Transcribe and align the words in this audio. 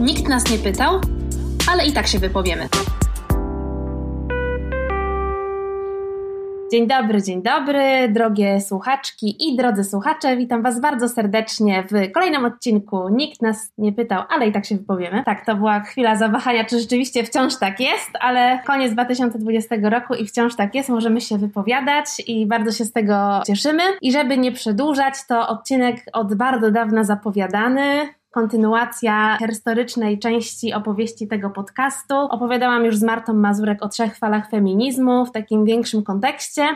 Nikt 0.00 0.28
nas 0.28 0.50
nie 0.50 0.58
pytał, 0.58 1.00
ale 1.72 1.86
i 1.86 1.92
tak 1.92 2.06
się 2.06 2.18
wypowiemy. 2.18 2.68
Dzień 6.72 6.86
dobry, 6.86 7.22
dzień 7.22 7.42
dobry, 7.42 8.08
drogie 8.08 8.60
słuchaczki 8.60 9.48
i 9.48 9.56
drodzy 9.56 9.84
słuchacze. 9.84 10.36
Witam 10.36 10.62
Was 10.62 10.80
bardzo 10.80 11.08
serdecznie 11.08 11.84
w 11.90 12.12
kolejnym 12.12 12.44
odcinku. 12.44 13.08
Nikt 13.08 13.42
nas 13.42 13.72
nie 13.78 13.92
pytał, 13.92 14.22
ale 14.28 14.48
i 14.48 14.52
tak 14.52 14.64
się 14.64 14.76
wypowiemy. 14.76 15.22
Tak, 15.24 15.46
to 15.46 15.56
była 15.56 15.80
chwila 15.80 16.16
zawahania, 16.16 16.64
czy 16.64 16.80
rzeczywiście 16.80 17.24
wciąż 17.24 17.56
tak 17.58 17.80
jest, 17.80 18.10
ale 18.20 18.58
koniec 18.66 18.92
2020 18.92 19.76
roku 19.82 20.14
i 20.14 20.26
wciąż 20.26 20.56
tak 20.56 20.74
jest. 20.74 20.88
Możemy 20.88 21.20
się 21.20 21.38
wypowiadać 21.38 22.06
i 22.26 22.46
bardzo 22.46 22.72
się 22.72 22.84
z 22.84 22.92
tego 22.92 23.42
cieszymy. 23.46 23.82
I 24.02 24.12
żeby 24.12 24.38
nie 24.38 24.52
przedłużać, 24.52 25.14
to 25.28 25.48
odcinek 25.48 25.96
od 26.12 26.34
bardzo 26.34 26.70
dawna 26.70 27.04
zapowiadany 27.04 28.08
kontynuacja 28.34 29.38
historycznej 29.48 30.18
części 30.18 30.72
opowieści 30.72 31.28
tego 31.28 31.50
podcastu. 31.50 32.14
Opowiadałam 32.14 32.84
już 32.84 32.96
z 32.96 33.02
Martą 33.02 33.34
Mazurek 33.34 33.82
o 33.82 33.88
trzech 33.88 34.18
falach 34.18 34.50
feminizmu 34.50 35.26
w 35.26 35.32
takim 35.32 35.64
większym 35.64 36.02
kontekście 36.02 36.66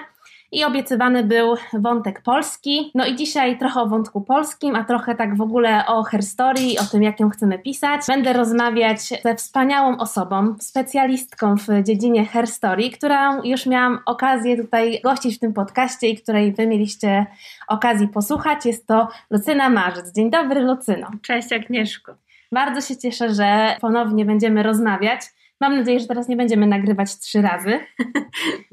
i 0.52 0.64
obiecywany 0.64 1.24
był 1.24 1.54
wątek 1.72 2.22
polski. 2.22 2.90
No 2.94 3.06
i 3.06 3.16
dzisiaj 3.16 3.58
trochę 3.58 3.80
o 3.80 3.86
wątku 3.86 4.20
polskim, 4.20 4.76
a 4.76 4.84
trochę 4.84 5.14
tak 5.14 5.36
w 5.36 5.40
ogóle 5.40 5.86
o 5.86 6.02
herstorii, 6.02 6.78
o 6.78 6.84
tym, 6.84 7.02
jak 7.02 7.20
ją 7.20 7.30
chcemy 7.30 7.58
pisać. 7.58 8.00
Będę 8.08 8.32
rozmawiać 8.32 9.00
ze 9.24 9.34
wspaniałą 9.34 9.98
osobą, 9.98 10.54
specjalistką 10.60 11.56
w 11.56 11.82
dziedzinie 11.82 12.26
herstorii, 12.26 12.90
którą 12.90 13.42
już 13.42 13.66
miałam 13.66 13.98
okazję 14.06 14.56
tutaj 14.56 15.00
gościć 15.04 15.36
w 15.36 15.38
tym 15.38 15.52
podcaście 15.52 16.08
i 16.08 16.16
której 16.16 16.52
wy 16.52 16.66
mieliście 16.66 17.26
okazji 17.68 18.08
posłuchać. 18.08 18.66
Jest 18.66 18.86
to 18.86 19.08
Lucyna 19.30 19.68
Marzec. 19.68 20.12
Dzień 20.12 20.30
dobry, 20.30 20.60
Lucyno. 20.60 21.10
Cześć 21.22 21.52
Agnieszko. 21.52 22.14
Bardzo 22.52 22.80
się 22.80 22.96
cieszę, 22.96 23.34
że 23.34 23.76
ponownie 23.80 24.24
będziemy 24.24 24.62
rozmawiać. 24.62 25.20
Mam 25.60 25.76
nadzieję, 25.76 26.00
że 26.00 26.06
teraz 26.06 26.28
nie 26.28 26.36
będziemy 26.36 26.66
nagrywać 26.66 27.18
trzy 27.18 27.42
razy. 27.42 27.80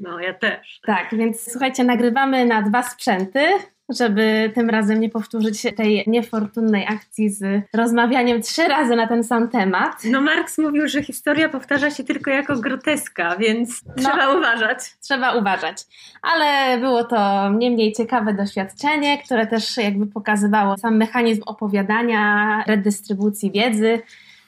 No, 0.00 0.20
ja 0.20 0.34
też. 0.34 0.80
Tak, 0.86 1.08
więc 1.12 1.52
słuchajcie, 1.52 1.84
nagrywamy 1.84 2.46
na 2.46 2.62
dwa 2.62 2.82
sprzęty, 2.82 3.40
żeby 3.88 4.52
tym 4.54 4.70
razem 4.70 5.00
nie 5.00 5.08
powtórzyć 5.08 5.62
tej 5.76 6.04
niefortunnej 6.06 6.86
akcji 6.86 7.30
z 7.30 7.62
rozmawianiem 7.74 8.42
trzy 8.42 8.68
razy 8.68 8.96
na 8.96 9.06
ten 9.06 9.24
sam 9.24 9.48
temat. 9.48 10.04
No, 10.04 10.20
Marx 10.20 10.58
mówił, 10.58 10.88
że 10.88 11.02
historia 11.02 11.48
powtarza 11.48 11.90
się 11.90 12.04
tylko 12.04 12.30
jako 12.30 12.56
groteska, 12.56 13.36
więc 13.36 13.84
no, 13.86 13.94
trzeba 13.96 14.38
uważać. 14.38 14.78
Trzeba 15.00 15.32
uważać. 15.32 15.76
Ale 16.22 16.78
było 16.78 17.04
to 17.04 17.50
nie 17.50 17.70
mniej 17.70 17.92
ciekawe 17.92 18.34
doświadczenie, 18.34 19.18
które 19.18 19.46
też 19.46 19.76
jakby 19.76 20.06
pokazywało 20.06 20.78
sam 20.78 20.96
mechanizm 20.96 21.42
opowiadania, 21.46 22.64
redystrybucji 22.66 23.50
wiedzy 23.50 24.02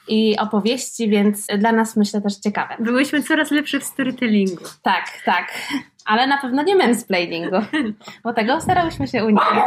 i 0.08 0.38
opowieści, 0.38 1.08
więc 1.08 1.46
dla 1.58 1.72
nas 1.72 1.96
myślę 1.96 2.20
też 2.20 2.36
ciekawe. 2.36 2.76
Byłyśmy 2.80 3.22
coraz 3.22 3.50
lepsze 3.50 3.80
w 3.80 3.84
storytellingu. 3.84 4.64
Tak, 4.82 5.04
tak 5.24 5.52
ale 6.08 6.26
na 6.26 6.38
pewno 6.38 6.62
nie 6.62 6.76
mansplainingu, 6.76 7.56
bo 8.24 8.32
tego 8.32 8.60
starałyśmy 8.60 9.08
się 9.08 9.24
unikać. 9.24 9.64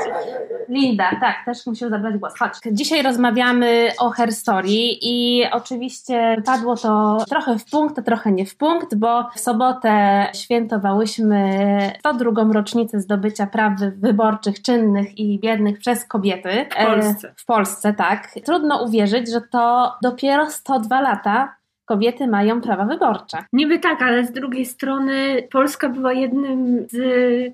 Linda, 0.69 1.11
tak, 1.19 1.35
też 1.45 1.65
musiał 1.65 1.89
zabrać 1.89 2.17
głos. 2.17 2.33
Chodź. 2.39 2.53
Dzisiaj 2.71 3.03
rozmawiamy 3.03 3.91
o 3.99 4.09
herstorii 4.09 4.99
i 5.01 5.45
oczywiście 5.51 6.41
padło 6.45 6.77
to 6.77 7.17
trochę 7.29 7.59
w 7.59 7.65
punkt, 7.65 7.99
a 7.99 8.01
trochę 8.01 8.31
nie 8.31 8.45
w 8.45 8.55
punkt, 8.55 8.95
bo 8.95 9.29
w 9.35 9.39
sobotę 9.39 10.27
świętowałyśmy 10.35 11.59
102. 11.99 12.53
rocznicę 12.53 12.99
zdobycia 12.99 13.47
praw 13.47 13.73
wyborczych 13.97 14.61
czynnych 14.61 15.17
i 15.17 15.39
biednych 15.39 15.79
przez 15.79 16.05
kobiety. 16.05 16.65
W 16.71 16.85
Polsce. 16.85 17.29
E, 17.29 17.33
w 17.37 17.45
Polsce, 17.45 17.93
tak. 17.93 18.29
Trudno 18.45 18.83
uwierzyć, 18.83 19.31
że 19.31 19.41
to 19.41 19.93
dopiero 20.03 20.49
102 20.49 21.01
lata 21.01 21.60
kobiety 21.85 22.27
mają 22.27 22.61
prawa 22.61 22.85
wyborcze. 22.85 23.37
Niby 23.53 23.79
tak, 23.79 24.01
ale 24.01 24.25
z 24.25 24.31
drugiej 24.31 24.65
strony 24.65 25.47
Polska 25.51 25.89
była 25.89 26.13
jednym 26.13 26.87
z 26.89 26.97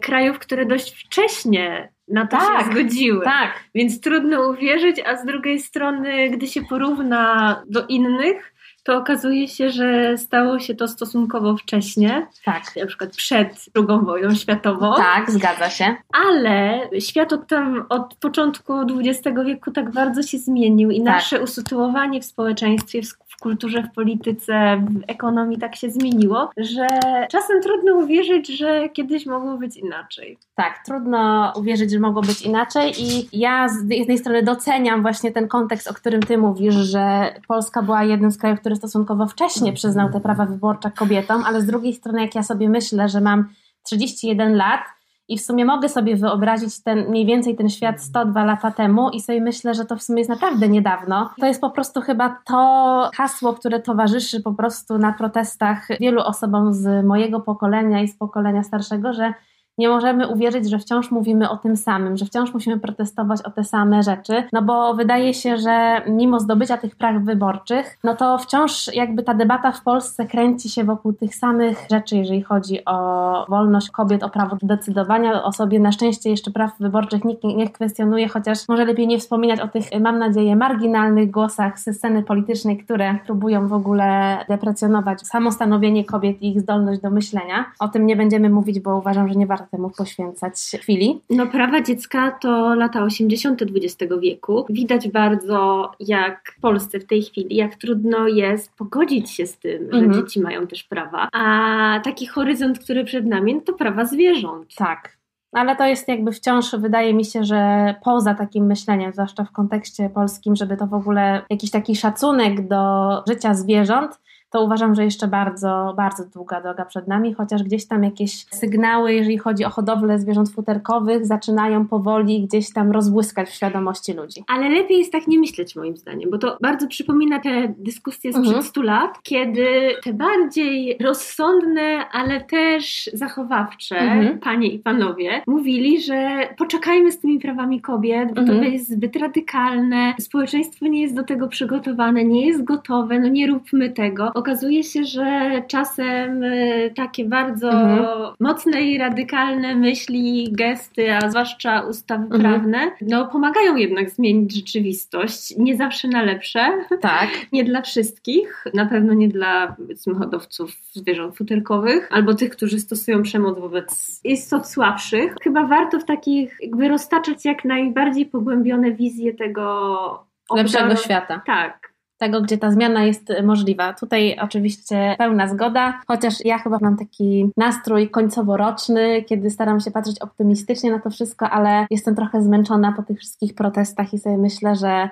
krajów, 0.01 0.39
które 0.39 0.65
dość 0.65 1.05
wcześnie 1.05 1.89
na 2.07 2.27
to 2.27 2.37
tak, 2.37 2.65
się 2.65 2.71
zgodziły. 2.71 3.23
Tak. 3.25 3.63
Więc 3.75 4.01
trudno 4.01 4.49
uwierzyć, 4.49 5.01
a 5.05 5.15
z 5.15 5.25
drugiej 5.25 5.59
strony, 5.59 6.29
gdy 6.29 6.47
się 6.47 6.61
porówna 6.61 7.55
do 7.69 7.85
innych, 7.85 8.53
to 8.87 8.97
okazuje 8.97 9.47
się, 9.47 9.69
że 9.69 10.17
stało 10.17 10.59
się 10.59 10.75
to 10.75 10.87
stosunkowo 10.87 11.57
wcześnie. 11.57 12.27
Tak. 12.45 12.63
Na 12.75 12.85
przykład 12.85 13.15
przed 13.15 13.65
II 13.75 14.05
wojną 14.05 14.35
światową. 14.35 14.95
Tak, 14.95 15.31
zgadza 15.31 15.69
się. 15.69 15.95
Ale 16.27 16.79
świat 16.99 17.33
od, 17.33 17.47
tam, 17.47 17.85
od 17.89 18.15
początku 18.15 18.73
XX 18.73 19.37
wieku 19.45 19.71
tak 19.71 19.91
bardzo 19.91 20.23
się 20.23 20.37
zmienił 20.37 20.91
i 20.91 20.97
tak. 20.97 21.05
nasze 21.05 21.41
usytuowanie 21.41 22.21
w 22.21 22.25
społeczeństwie, 22.25 23.01
w 23.37 23.41
kulturze, 23.41 23.83
w 23.83 23.91
polityce, 23.95 24.83
w 24.89 25.03
ekonomii 25.07 25.57
tak 25.57 25.75
się 25.75 25.89
zmieniło, 25.89 26.49
że 26.57 26.87
czasem 27.31 27.61
trudno 27.61 27.93
uwierzyć, 27.93 28.47
że 28.47 28.89
kiedyś 28.89 29.25
mogło 29.25 29.57
być 29.57 29.77
inaczej. 29.77 30.37
Tak, 30.55 30.79
trudno 30.85 31.53
uwierzyć, 31.55 31.91
że 31.91 31.99
mogło 31.99 32.21
być 32.21 32.41
inaczej 32.41 32.93
i 32.97 33.39
ja 33.39 33.69
z 33.69 33.89
jednej 33.89 34.17
strony 34.17 34.43
doceniam 34.43 35.01
właśnie 35.01 35.31
ten 35.31 35.47
kontekst, 35.47 35.87
o 35.87 35.93
którym 35.93 36.21
ty 36.21 36.37
mówisz, 36.37 36.75
że 36.75 37.33
Polska 37.47 37.81
była 37.81 38.03
jednym 38.03 38.31
z 38.31 38.37
krajów, 38.37 38.59
który 38.59 38.75
stosunkowo 38.77 39.27
wcześnie 39.27 39.73
przyznał 39.73 40.11
te 40.11 40.19
prawa 40.19 40.45
wyborcze 40.45 40.91
kobietom, 40.91 41.43
ale 41.45 41.61
z 41.61 41.65
drugiej 41.65 41.93
strony 41.93 42.21
jak 42.21 42.35
ja 42.35 42.43
sobie 42.43 42.69
myślę, 42.69 43.09
że 43.09 43.21
mam 43.21 43.49
31 43.83 44.55
lat, 44.55 44.81
i 45.29 45.37
w 45.37 45.41
sumie 45.41 45.65
mogę 45.65 45.89
sobie 45.89 46.15
wyobrazić 46.15 46.83
ten, 46.83 47.09
mniej 47.09 47.25
więcej 47.25 47.55
ten 47.55 47.69
świat 47.69 48.01
102 48.01 48.45
lata 48.45 48.71
temu 48.71 49.09
i 49.09 49.21
sobie 49.21 49.41
myślę, 49.41 49.73
że 49.73 49.85
to 49.85 49.95
w 49.95 50.03
sumie 50.03 50.19
jest 50.19 50.29
naprawdę 50.29 50.69
niedawno. 50.69 51.29
To 51.39 51.45
jest 51.45 51.61
po 51.61 51.69
prostu 51.69 52.01
chyba 52.01 52.37
to 52.45 53.09
hasło, 53.15 53.53
które 53.53 53.79
towarzyszy 53.79 54.41
po 54.41 54.53
prostu 54.53 54.97
na 54.97 55.13
protestach 55.13 55.87
wielu 55.99 56.21
osobom 56.21 56.73
z 56.73 57.05
mojego 57.05 57.39
pokolenia 57.39 58.01
i 58.01 58.07
z 58.07 58.17
pokolenia 58.17 58.63
starszego, 58.63 59.13
że 59.13 59.33
nie 59.77 59.89
możemy 59.89 60.27
uwierzyć, 60.27 60.69
że 60.69 60.79
wciąż 60.79 61.11
mówimy 61.11 61.49
o 61.49 61.57
tym 61.57 61.77
samym, 61.77 62.17
że 62.17 62.25
wciąż 62.25 62.53
musimy 62.53 62.79
protestować 62.79 63.41
o 63.41 63.51
te 63.51 63.63
same 63.63 64.03
rzeczy, 64.03 64.43
no 64.53 64.61
bo 64.61 64.93
wydaje 64.93 65.33
się, 65.33 65.57
że 65.57 66.01
mimo 66.07 66.39
zdobycia 66.39 66.77
tych 66.77 66.95
praw 66.95 67.23
wyborczych, 67.23 67.97
no 68.03 68.15
to 68.15 68.37
wciąż 68.37 68.89
jakby 68.93 69.23
ta 69.23 69.33
debata 69.33 69.71
w 69.71 69.83
Polsce 69.83 70.25
kręci 70.25 70.69
się 70.69 70.83
wokół 70.83 71.13
tych 71.13 71.35
samych 71.35 71.85
rzeczy, 71.91 72.17
jeżeli 72.17 72.41
chodzi 72.41 72.85
o 72.85 73.45
wolność 73.49 73.89
kobiet, 73.89 74.23
o 74.23 74.29
prawo 74.29 74.55
do 74.55 74.67
decydowania 74.67 75.43
o 75.43 75.53
sobie. 75.53 75.79
Na 75.79 75.91
szczęście 75.91 76.29
jeszcze 76.29 76.51
praw 76.51 76.71
wyborczych 76.79 77.25
nikt 77.25 77.43
nie 77.43 77.69
kwestionuje, 77.69 78.27
chociaż 78.27 78.67
może 78.69 78.85
lepiej 78.85 79.07
nie 79.07 79.19
wspominać 79.19 79.59
o 79.59 79.67
tych, 79.67 79.83
mam 79.99 80.19
nadzieję, 80.19 80.55
marginalnych 80.55 81.31
głosach 81.31 81.79
ze 81.79 81.93
sceny 81.93 82.23
politycznej, 82.23 82.77
które 82.77 83.17
próbują 83.25 83.67
w 83.67 83.73
ogóle 83.73 84.37
deprecjonować 84.49 85.21
samo 85.21 85.51
stanowienie 85.51 86.05
kobiet 86.05 86.41
i 86.41 86.49
ich 86.49 86.61
zdolność 86.61 87.01
do 87.01 87.09
myślenia. 87.09 87.65
O 87.79 87.87
tym 87.87 88.05
nie 88.05 88.15
będziemy 88.15 88.49
mówić, 88.49 88.79
bo 88.79 88.97
uważam, 88.97 89.27
że 89.27 89.35
nie 89.35 89.47
warto 89.47 89.66
temu 89.69 89.89
poświęcać 89.97 90.53
chwili. 90.81 91.21
No 91.29 91.47
prawa 91.47 91.81
dziecka 91.81 92.31
to 92.31 92.75
lata 92.75 93.03
80. 93.03 93.61
XX 93.61 94.13
wieku. 94.21 94.65
Widać 94.69 95.09
bardzo, 95.09 95.91
jak 95.99 96.53
w 96.57 96.61
Polsce 96.61 96.99
w 96.99 97.05
tej 97.05 97.23
chwili, 97.23 97.55
jak 97.55 97.75
trudno 97.75 98.27
jest 98.27 98.75
pogodzić 98.75 99.31
się 99.31 99.47
z 99.47 99.57
tym, 99.57 99.83
mhm. 99.83 100.13
że 100.13 100.21
dzieci 100.21 100.41
mają 100.41 100.67
też 100.67 100.83
prawa. 100.83 101.29
A 101.33 101.99
taki 102.03 102.27
horyzont, 102.27 102.79
który 102.79 103.05
przed 103.05 103.25
nami, 103.25 103.61
to 103.61 103.73
prawa 103.73 104.05
zwierząt. 104.05 104.75
Tak. 104.75 105.17
Ale 105.51 105.75
to 105.75 105.85
jest 105.85 106.07
jakby 106.07 106.31
wciąż, 106.31 106.75
wydaje 106.75 107.13
mi 107.13 107.25
się, 107.25 107.43
że 107.43 107.95
poza 108.03 108.33
takim 108.33 108.65
myśleniem, 108.65 109.13
zwłaszcza 109.13 109.43
w 109.43 109.51
kontekście 109.51 110.09
polskim, 110.09 110.55
żeby 110.55 110.77
to 110.77 110.87
w 110.87 110.93
ogóle 110.93 111.41
jakiś 111.49 111.71
taki 111.71 111.95
szacunek 111.95 112.67
do 112.67 113.23
życia 113.27 113.53
zwierząt 113.53 114.19
to 114.49 114.63
uważam, 114.63 114.95
że 114.95 115.03
jeszcze 115.03 115.27
bardzo, 115.27 115.93
bardzo 115.97 116.25
długa 116.25 116.61
droga 116.61 116.85
przed 116.85 117.07
nami, 117.07 117.33
chociaż 117.33 117.63
gdzieś 117.63 117.87
tam 117.87 118.03
jakieś 118.03 118.45
sygnały, 118.45 119.13
jeżeli 119.13 119.37
chodzi 119.37 119.65
o 119.65 119.69
hodowlę 119.69 120.19
zwierząt 120.19 120.49
futerkowych, 120.49 121.25
zaczynają 121.25 121.87
powoli 121.87 122.47
gdzieś 122.47 122.73
tam 122.73 122.91
rozbłyskać 122.91 123.49
w 123.49 123.53
świadomości 123.53 124.13
ludzi. 124.13 124.43
Ale 124.47 124.69
lepiej 124.69 124.97
jest 124.97 125.11
tak 125.11 125.27
nie 125.27 125.39
myśleć, 125.39 125.75
moim 125.75 125.97
zdaniem, 125.97 126.29
bo 126.31 126.37
to 126.37 126.57
bardzo 126.61 126.87
przypomina 126.87 127.39
te 127.39 127.73
dyskusje 127.77 128.31
sprzed 128.31 128.47
mhm. 128.47 128.63
100 128.63 128.81
lat, 128.81 129.19
kiedy 129.23 129.67
te 130.03 130.13
bardziej 130.13 130.97
rozsądne, 131.01 132.09
ale 132.11 132.41
też 132.41 133.09
zachowawcze 133.13 133.97
mhm. 133.97 134.39
panie 134.39 134.67
i 134.67 134.79
panowie 134.79 135.41
mówili, 135.47 136.01
że 136.01 136.49
poczekajmy 136.57 137.11
z 137.11 137.19
tymi 137.19 137.39
prawami 137.39 137.81
kobiet, 137.81 138.33
bo 138.33 138.41
mhm. 138.41 138.59
to 138.59 138.65
jest 138.65 138.89
zbyt 138.89 139.15
radykalne, 139.15 140.13
społeczeństwo 140.19 140.87
nie 140.87 141.01
jest 141.01 141.15
do 141.15 141.23
tego 141.23 141.47
przygotowane, 141.47 142.25
nie 142.25 142.47
jest 142.47 142.63
gotowe, 142.63 143.19
no 143.19 143.27
nie 143.27 143.47
róbmy 143.47 143.89
tego 143.89 144.31
okazuje 144.37 144.83
się, 144.83 145.03
że 145.03 145.51
czasem 145.67 146.43
y, 146.43 146.93
takie 146.95 147.25
bardzo 147.25 147.69
mhm. 147.69 148.05
mocne 148.39 148.81
i 148.81 148.97
radykalne 148.97 149.75
myśli, 149.75 150.49
gesty, 150.51 151.13
a 151.13 151.29
zwłaszcza 151.29 151.81
ustawy 151.81 152.23
mhm. 152.23 152.41
prawne, 152.41 152.91
no 153.01 153.27
pomagają 153.27 153.75
jednak 153.75 154.09
zmienić 154.09 154.55
rzeczywistość. 154.55 155.57
Nie 155.57 155.75
zawsze 155.75 156.07
na 156.07 156.21
lepsze. 156.21 156.59
Tak. 157.01 157.29
nie 157.53 157.63
dla 157.63 157.81
wszystkich. 157.81 158.65
Na 158.73 158.85
pewno 158.85 159.13
nie 159.13 159.27
dla 159.27 159.75
powiedzmy 159.77 160.15
hodowców 160.15 160.71
zwierząt 160.91 161.37
futerkowych 161.37 162.09
albo 162.11 162.33
tych, 162.33 162.49
którzy 162.49 162.79
stosują 162.79 163.23
przemoc 163.23 163.59
wobec 163.59 164.19
istot 164.23 164.67
słabszych. 164.67 165.35
Chyba 165.43 165.67
warto 165.67 165.99
w 165.99 166.05
takich 166.05 166.57
jakby 166.61 166.87
roztaczać 166.87 167.45
jak 167.45 167.65
najbardziej 167.65 168.25
pogłębione 168.25 168.91
wizje 168.91 169.33
tego 169.33 170.27
lepszego 170.55 170.95
świata. 170.95 171.41
Tak 171.45 171.96
tego, 172.17 172.41
gdzie 172.41 172.57
ta 172.57 172.71
zmiana 172.71 173.03
jest 173.03 173.33
możliwa. 173.43 173.93
Tutaj 173.93 174.37
oczywiście 174.41 175.15
pełna 175.17 175.47
zgoda, 175.47 176.01
chociaż 176.07 176.45
ja 176.45 176.57
chyba 176.57 176.77
mam 176.81 176.97
taki 176.97 177.51
nastrój 177.57 178.09
końcoworoczny, 178.09 179.23
kiedy 179.23 179.49
staram 179.49 179.79
się 179.79 179.91
patrzeć 179.91 180.21
optymistycznie 180.21 180.91
na 180.91 180.99
to 180.99 181.09
wszystko, 181.09 181.49
ale 181.49 181.87
jestem 181.91 182.15
trochę 182.15 182.41
zmęczona 182.41 182.91
po 182.91 183.03
tych 183.03 183.19
wszystkich 183.19 183.55
protestach 183.55 184.13
i 184.13 184.19
sobie 184.19 184.37
myślę, 184.37 184.75
że 184.75 185.09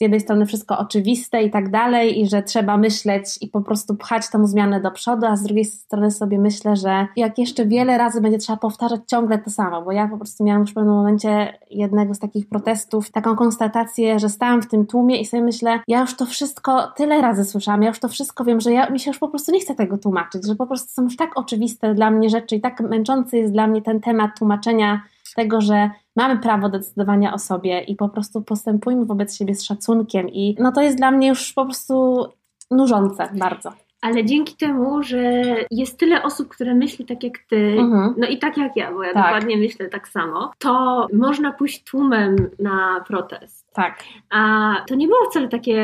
z 0.00 0.02
jednej 0.02 0.20
strony 0.20 0.46
wszystko 0.46 0.78
oczywiste 0.78 1.42
i 1.42 1.50
tak 1.50 1.70
dalej, 1.70 2.20
i 2.20 2.28
że 2.28 2.42
trzeba 2.42 2.76
myśleć 2.76 3.38
i 3.40 3.48
po 3.48 3.60
prostu 3.60 3.96
pchać 3.96 4.30
tą 4.30 4.46
zmianę 4.46 4.80
do 4.80 4.90
przodu, 4.90 5.26
a 5.26 5.36
z 5.36 5.42
drugiej 5.42 5.64
strony 5.64 6.10
sobie 6.10 6.38
myślę, 6.38 6.76
że 6.76 7.06
jak 7.16 7.38
jeszcze 7.38 7.66
wiele 7.66 7.98
razy 7.98 8.20
będzie 8.20 8.38
trzeba 8.38 8.56
powtarzać 8.56 9.00
ciągle 9.06 9.38
to 9.38 9.50
samo, 9.50 9.82
bo 9.82 9.92
ja 9.92 10.08
po 10.08 10.16
prostu 10.16 10.44
miałam 10.44 10.60
już 10.60 10.70
w 10.70 10.74
pewnym 10.74 10.94
momencie 10.94 11.58
jednego 11.70 12.14
z 12.14 12.18
takich 12.18 12.48
protestów, 12.48 13.10
taką 13.10 13.36
konstatację, 13.36 14.18
że 14.18 14.28
stałam 14.28 14.62
w 14.62 14.68
tym 14.68 14.86
tłumie 14.86 15.20
i 15.20 15.26
sobie 15.26 15.42
myślę, 15.42 15.80
ja 15.88 16.00
już 16.00 16.16
to 16.16 16.26
wszystko 16.26 16.92
tyle 16.96 17.20
razy 17.20 17.44
słyszałam, 17.44 17.82
ja 17.82 17.88
już 17.88 17.98
to 17.98 18.08
wszystko 18.08 18.44
wiem, 18.44 18.60
że 18.60 18.72
ja 18.72 18.90
mi 18.90 19.00
się 19.00 19.10
już 19.10 19.18
po 19.18 19.28
prostu 19.28 19.52
nie 19.52 19.60
chcę 19.60 19.74
tego 19.74 19.98
tłumaczyć, 19.98 20.46
że 20.46 20.54
po 20.54 20.66
prostu 20.66 20.92
są 20.92 21.02
już 21.02 21.16
tak 21.16 21.30
oczywiste 21.38 21.94
dla 21.94 22.10
mnie 22.10 22.30
rzeczy 22.30 22.56
i 22.56 22.60
tak 22.60 22.80
męczący 22.80 23.36
jest 23.36 23.52
dla 23.52 23.66
mnie 23.66 23.82
ten 23.82 24.00
temat 24.00 24.30
tłumaczenia 24.38 25.02
tego, 25.36 25.60
że 25.60 25.90
mamy 26.16 26.38
prawo 26.38 26.68
decydowania 26.68 27.34
o 27.34 27.38
sobie 27.38 27.80
i 27.80 27.96
po 27.96 28.08
prostu 28.08 28.42
postępujmy 28.42 29.04
wobec 29.04 29.36
siebie 29.36 29.54
z 29.54 29.62
szacunkiem 29.62 30.28
i 30.28 30.56
no 30.58 30.72
to 30.72 30.80
jest 30.80 30.96
dla 30.96 31.10
mnie 31.10 31.28
już 31.28 31.52
po 31.52 31.64
prostu 31.64 32.26
nużące 32.70 33.28
bardzo. 33.34 33.72
Ale 34.00 34.24
dzięki 34.24 34.56
temu, 34.56 35.02
że 35.02 35.32
jest 35.70 35.98
tyle 35.98 36.22
osób, 36.22 36.48
które 36.48 36.74
myśli 36.74 37.06
tak 37.06 37.24
jak 37.24 37.38
ty, 37.38 37.76
mhm. 37.78 38.14
no 38.18 38.26
i 38.26 38.38
tak 38.38 38.56
jak 38.56 38.76
ja, 38.76 38.92
bo 38.92 39.02
ja 39.02 39.14
tak. 39.14 39.24
dokładnie 39.24 39.56
myślę 39.56 39.88
tak 39.88 40.08
samo, 40.08 40.52
to 40.58 41.06
można 41.12 41.52
pójść 41.52 41.84
tłumem 41.84 42.36
na 42.58 43.04
protest. 43.06 43.66
Tak. 43.72 44.04
A 44.30 44.74
to 44.88 44.94
nie 44.94 45.06
było 45.06 45.30
wcale 45.30 45.48
takie 45.48 45.82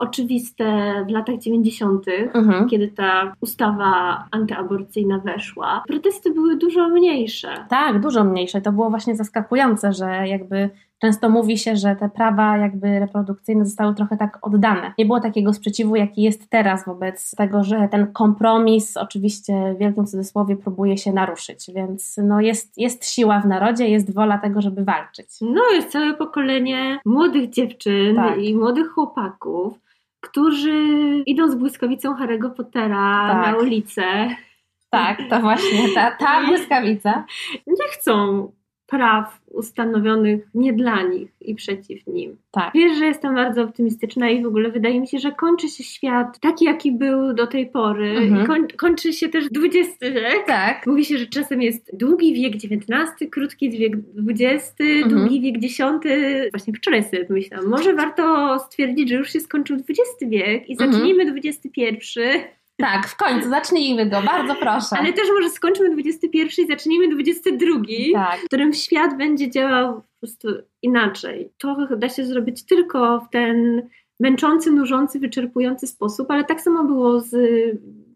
oczywiste 0.00 0.64
w 1.08 1.10
latach 1.10 1.38
90., 1.38 2.04
mhm. 2.34 2.68
kiedy 2.68 2.88
ta 2.88 3.32
ustawa 3.40 4.24
antyaborcyjna 4.30 5.18
weszła. 5.18 5.82
Protesty 5.88 6.30
były 6.30 6.56
dużo 6.56 6.88
mniejsze. 6.88 7.48
Tak, 7.68 8.00
dużo 8.00 8.24
mniejsze. 8.24 8.60
To 8.60 8.72
było 8.72 8.90
właśnie 8.90 9.16
zaskakujące, 9.16 9.92
że 9.92 10.28
jakby 10.28 10.70
często 11.00 11.30
mówi 11.30 11.58
się, 11.58 11.76
że 11.76 11.96
te 11.96 12.08
prawa 12.08 12.56
jakby 12.56 12.98
reprodukcyjne 12.98 13.64
zostały 13.66 13.94
trochę 13.94 14.16
tak 14.16 14.38
oddane. 14.42 14.92
Nie 14.98 15.06
było 15.06 15.20
takiego 15.20 15.52
sprzeciwu, 15.52 15.96
jaki 15.96 16.22
jest 16.22 16.50
teraz 16.50 16.86
wobec 16.86 17.30
tego, 17.30 17.64
że 17.64 17.88
ten 17.90 18.12
kompromis 18.12 18.96
oczywiście 18.96 19.74
w 19.74 19.78
wielkim 19.78 20.06
cudzysłowie 20.06 20.56
próbuje 20.56 20.98
się 20.98 21.12
naruszyć, 21.12 21.70
więc 21.74 22.16
no 22.22 22.40
jest, 22.40 22.78
jest 22.78 23.06
siła 23.06 23.40
w 23.40 23.46
narodzie, 23.46 23.88
jest 23.88 24.14
wola 24.14 24.38
tego, 24.38 24.60
żeby 24.60 24.84
walczyć. 24.84 25.26
No 25.40 25.62
jest 25.74 25.90
całe 25.90 26.14
pokolenie 26.14 27.00
młodych 27.04 27.50
dziewczyn 27.50 28.16
tak. 28.16 28.38
i 28.38 28.56
młodych 28.56 28.88
chłopaków, 28.88 29.78
którzy 30.20 30.78
idą 31.26 31.50
z 31.50 31.54
błyskawicą 31.54 32.14
Harry'ego 32.14 32.50
Pottera 32.50 33.28
tak. 33.28 33.46
na 33.52 33.58
ulicę. 33.58 34.02
Tak, 34.90 35.18
to 35.30 35.40
właśnie 35.40 35.94
ta, 35.94 36.10
ta 36.10 36.42
błyskawica. 36.46 37.24
Nie 37.66 37.88
chcą 37.90 38.52
praw 38.90 39.40
ustanowionych 39.50 40.48
nie 40.54 40.72
dla 40.72 41.02
nich 41.02 41.28
i 41.40 41.54
przeciw 41.54 42.06
nim. 42.06 42.36
Tak. 42.50 42.70
Wiesz, 42.74 42.98
że 42.98 43.06
jestem 43.06 43.34
bardzo 43.34 43.62
optymistyczna 43.62 44.30
i 44.30 44.42
w 44.42 44.46
ogóle 44.46 44.70
wydaje 44.70 45.00
mi 45.00 45.08
się, 45.08 45.18
że 45.18 45.32
kończy 45.32 45.68
się 45.68 45.84
świat 45.84 46.40
taki, 46.40 46.64
jaki 46.64 46.92
był 46.92 47.34
do 47.34 47.46
tej 47.46 47.66
pory 47.66 48.10
mhm. 48.10 48.46
koń, 48.46 48.68
kończy 48.68 49.12
się 49.12 49.28
też 49.28 49.44
XX 49.56 49.98
wiek. 50.00 50.46
Tak. 50.46 50.86
Mówi 50.86 51.04
się, 51.04 51.18
że 51.18 51.26
czasem 51.26 51.62
jest 51.62 51.90
długi 51.96 52.34
wiek 52.34 52.54
XIX, 52.54 53.30
krótki 53.30 53.70
wiek 53.70 53.92
XX, 54.28 54.74
mhm. 54.80 55.08
długi 55.08 55.40
wiek 55.40 55.64
X. 55.64 55.78
Właśnie 56.52 56.74
wczoraj 56.74 57.04
sobie 57.04 57.26
myślałam, 57.30 57.68
może 57.68 57.94
warto 57.94 58.58
stwierdzić, 58.58 59.08
że 59.08 59.14
już 59.14 59.32
się 59.32 59.40
skończył 59.40 59.76
XX 59.76 60.30
wiek 60.30 60.68
i 60.68 60.72
mhm. 60.72 60.92
zacznijmy 60.92 61.22
mhm. 61.22 61.40
XXI. 61.44 62.20
Tak, 62.80 63.08
w 63.08 63.16
końcu, 63.16 63.48
zacznijmy 63.48 64.06
go, 64.06 64.22
bardzo 64.22 64.54
proszę. 64.54 64.96
Ale 64.98 65.12
też 65.12 65.28
może 65.34 65.50
skończmy 65.50 65.90
21 65.90 66.64
i 66.64 66.68
zacznijmy 66.68 67.08
22, 67.08 67.74
tak. 68.12 68.40
w 68.40 68.44
którym 68.44 68.72
świat 68.72 69.18
będzie 69.18 69.50
działał 69.50 69.94
po 69.94 70.02
prostu 70.20 70.48
inaczej. 70.82 71.52
To 71.58 71.76
da 71.96 72.08
się 72.08 72.24
zrobić 72.24 72.66
tylko 72.66 73.20
w 73.20 73.30
ten 73.30 73.82
męczący, 74.20 74.70
nużący, 74.70 75.18
wyczerpujący 75.18 75.86
sposób, 75.86 76.30
ale 76.30 76.44
tak 76.44 76.60
samo 76.60 76.84
było 76.84 77.20
z 77.20 77.36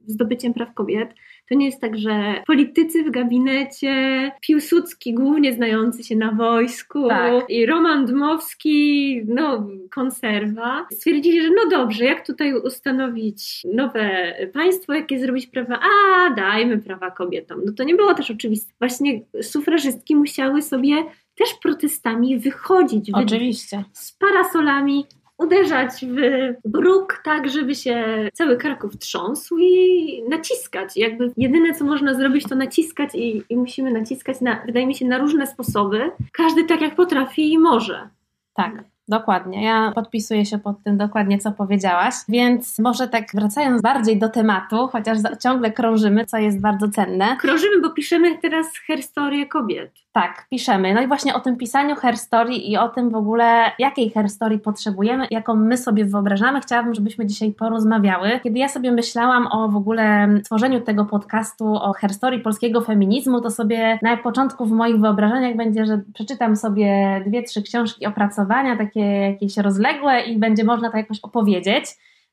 zdobyciem 0.06 0.55
praw 0.55 0.75
kobiet. 0.75 1.15
To 1.49 1.55
nie 1.55 1.67
jest 1.67 1.81
tak, 1.81 1.99
że 1.99 2.43
politycy 2.47 3.05
w 3.05 3.11
gabinecie, 3.11 4.33
Piłsudski 4.41 5.15
głównie 5.15 5.53
znający 5.53 6.05
się 6.05 6.17
na 6.17 6.33
wojsku 6.33 7.09
tak. 7.09 7.51
i 7.51 7.67
Roman 7.67 8.06
Dmowski, 8.06 9.21
no 9.27 9.67
konserwa, 9.91 10.87
stwierdzili, 10.93 11.43
że 11.43 11.49
no 11.51 11.71
dobrze, 11.71 12.05
jak 12.05 12.27
tutaj 12.27 12.55
ustanowić 12.55 13.62
nowe 13.75 14.35
państwo, 14.53 14.93
jakie 14.93 15.19
zrobić 15.19 15.47
prawa? 15.47 15.81
A, 15.81 16.31
dajmy 16.35 16.79
prawa 16.79 17.11
kobietom. 17.11 17.61
No 17.67 17.73
to 17.73 17.85
nie 17.85 17.95
było 17.95 18.15
też 18.15 18.31
oczywiste. 18.31 18.73
Właśnie 18.79 19.21
sufrażystki 19.43 20.17
musiały 20.17 20.62
sobie 20.62 20.97
też 21.35 21.49
protestami 21.62 22.39
wychodzić. 22.39 23.11
Oczywiście. 23.12 23.85
Z 23.93 24.12
parasolami, 24.12 25.06
uderzać 25.39 25.91
w 26.05 26.69
bruk 26.69 27.21
tak, 27.25 27.49
żeby 27.51 27.75
się 27.75 28.05
cały 28.33 28.57
Kraków 28.57 28.99
trząsł 28.99 29.59
i 29.59 30.23
naciskać. 30.29 30.97
Jakby 30.97 31.33
jedyne, 31.37 31.75
co 31.75 31.85
można 31.85 32.15
zrobić, 32.15 32.49
to 32.49 32.55
naciskać 32.55 33.15
i, 33.15 33.43
i 33.49 33.57
musimy 33.57 33.93
naciskać, 33.93 34.41
na, 34.41 34.63
wydaje 34.67 34.87
mi 34.87 34.95
się, 34.95 35.07
na 35.07 35.19
różne 35.19 35.47
sposoby. 35.47 36.11
Każdy 36.33 36.65
tak, 36.65 36.81
jak 36.81 36.95
potrafi 36.95 37.53
i 37.53 37.59
może. 37.59 38.09
Tak. 38.55 38.85
Dokładnie, 39.09 39.65
ja 39.65 39.93
podpisuję 39.95 40.47
się 40.47 40.59
pod 40.59 40.83
tym 40.83 40.97
dokładnie, 40.97 41.39
co 41.39 41.53
powiedziałaś, 41.53 42.15
więc 42.29 42.79
może 42.79 43.09
tak 43.09 43.25
wracając 43.35 43.83
bardziej 43.83 44.19
do 44.19 44.29
tematu, 44.29 44.89
chociaż 44.89 45.19
ciągle 45.43 45.73
krążymy, 45.73 46.27
co 46.27 46.39
jest 46.39 46.61
bardzo 46.61 46.89
cenne. 46.89 47.37
Krążymy, 47.41 47.81
bo 47.81 47.91
piszemy 47.91 48.39
teraz 48.39 48.67
herstorię 48.87 49.47
kobiet. 49.47 50.04
Tak, 50.15 50.47
piszemy. 50.51 50.95
No 50.95 51.03
i 51.03 51.07
właśnie 51.07 51.35
o 51.35 51.41
tym 51.41 51.57
pisaniu 51.57 51.97
herstorii 51.97 52.71
i 52.73 52.77
o 52.77 52.89
tym 52.89 53.11
w 53.11 53.15
ogóle, 53.15 53.73
jakiej 53.79 54.11
herstorii 54.11 54.59
potrzebujemy, 54.59 55.27
jaką 55.31 55.55
my 55.55 55.77
sobie 55.77 56.05
wyobrażamy, 56.05 56.61
chciałabym, 56.61 56.95
żebyśmy 56.95 57.27
dzisiaj 57.27 57.53
porozmawiały. 57.53 58.41
Kiedy 58.43 58.59
ja 58.59 58.69
sobie 58.69 58.93
myślałam 58.93 59.47
o 59.47 59.69
w 59.69 59.77
ogóle 59.77 60.29
tworzeniu 60.45 60.81
tego 60.81 61.05
podcastu 61.05 61.75
o 61.75 61.93
herstorii 61.93 62.41
polskiego 62.41 62.81
feminizmu, 62.81 63.41
to 63.41 63.51
sobie 63.51 63.99
na 64.03 64.17
początku 64.17 64.67
w 64.67 64.71
moich 64.71 65.01
wyobrażeniach 65.01 65.57
będzie, 65.57 65.87
że 65.87 66.03
przeczytam 66.15 66.57
sobie 66.57 67.21
dwie, 67.27 67.43
trzy 67.43 67.63
książki 67.63 68.07
opracowania, 68.07 68.77
takie 68.77 69.01
jakieś 69.01 69.57
rozległe 69.57 70.21
i 70.21 70.39
będzie 70.39 70.65
można 70.65 70.91
to 70.91 70.97
jakoś 70.97 71.21
opowiedzieć. 71.21 71.85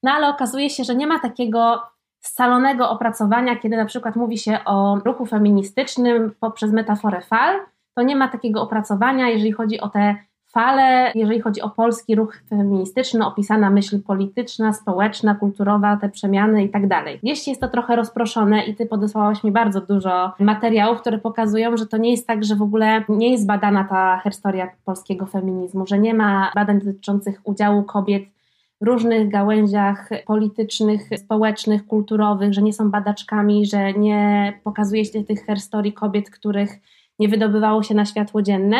No 0.03 0.11
ale 0.11 0.27
okazuje 0.27 0.69
się, 0.69 0.83
że 0.83 0.95
nie 0.95 1.07
ma 1.07 1.19
takiego 1.19 1.81
scalonego 2.21 2.89
opracowania, 2.89 3.55
kiedy 3.55 3.77
na 3.77 3.85
przykład 3.85 4.15
mówi 4.15 4.37
się 4.37 4.57
o 4.65 4.99
ruchu 5.05 5.25
feministycznym 5.25 6.31
poprzez 6.39 6.71
metaforę 6.71 7.21
fal, 7.21 7.59
to 7.95 8.01
nie 8.01 8.15
ma 8.15 8.27
takiego 8.27 8.61
opracowania, 8.61 9.29
jeżeli 9.29 9.51
chodzi 9.51 9.79
o 9.79 9.89
te 9.89 10.15
fale, 10.51 11.11
jeżeli 11.15 11.41
chodzi 11.41 11.61
o 11.61 11.69
polski 11.69 12.15
ruch 12.15 12.35
feministyczny, 12.49 13.25
opisana 13.25 13.69
myśl 13.69 14.01
polityczna, 14.01 14.73
społeczna, 14.73 15.35
kulturowa, 15.35 15.97
te 15.97 16.09
przemiany 16.09 16.63
i 16.63 16.69
tak 16.69 16.87
dalej. 16.87 17.19
Jeśli 17.23 17.49
jest 17.49 17.61
to 17.61 17.67
trochę 17.67 17.95
rozproszone 17.95 18.65
i 18.65 18.75
ty 18.75 18.85
podesłałaś 18.85 19.43
mi 19.43 19.51
bardzo 19.51 19.81
dużo 19.81 20.31
materiałów, 20.39 21.01
które 21.01 21.17
pokazują, 21.17 21.77
że 21.77 21.87
to 21.87 21.97
nie 21.97 22.11
jest 22.11 22.27
tak, 22.27 22.43
że 22.43 22.55
w 22.55 22.61
ogóle 22.61 23.03
nie 23.09 23.31
jest 23.31 23.45
badana 23.45 23.83
ta 23.83 24.21
historia 24.23 24.67
polskiego 24.85 25.25
feminizmu, 25.25 25.87
że 25.87 25.99
nie 25.99 26.13
ma 26.13 26.51
badań 26.55 26.79
dotyczących 26.81 27.41
udziału 27.43 27.83
kobiet 27.83 28.23
różnych 28.81 29.29
gałęziach 29.29 30.09
politycznych, 30.25 31.01
społecznych, 31.17 31.85
kulturowych, 31.87 32.53
że 32.53 32.61
nie 32.61 32.73
są 32.73 32.91
badaczkami, 32.91 33.65
że 33.65 33.93
nie 33.93 34.53
pokazuje 34.63 35.05
się 35.05 35.23
tych 35.23 35.45
historii 35.45 35.93
kobiet, 35.93 36.29
których 36.29 36.71
nie 37.19 37.27
wydobywało 37.29 37.83
się 37.83 37.95
na 37.95 38.05
światło 38.05 38.41
dzienne 38.41 38.77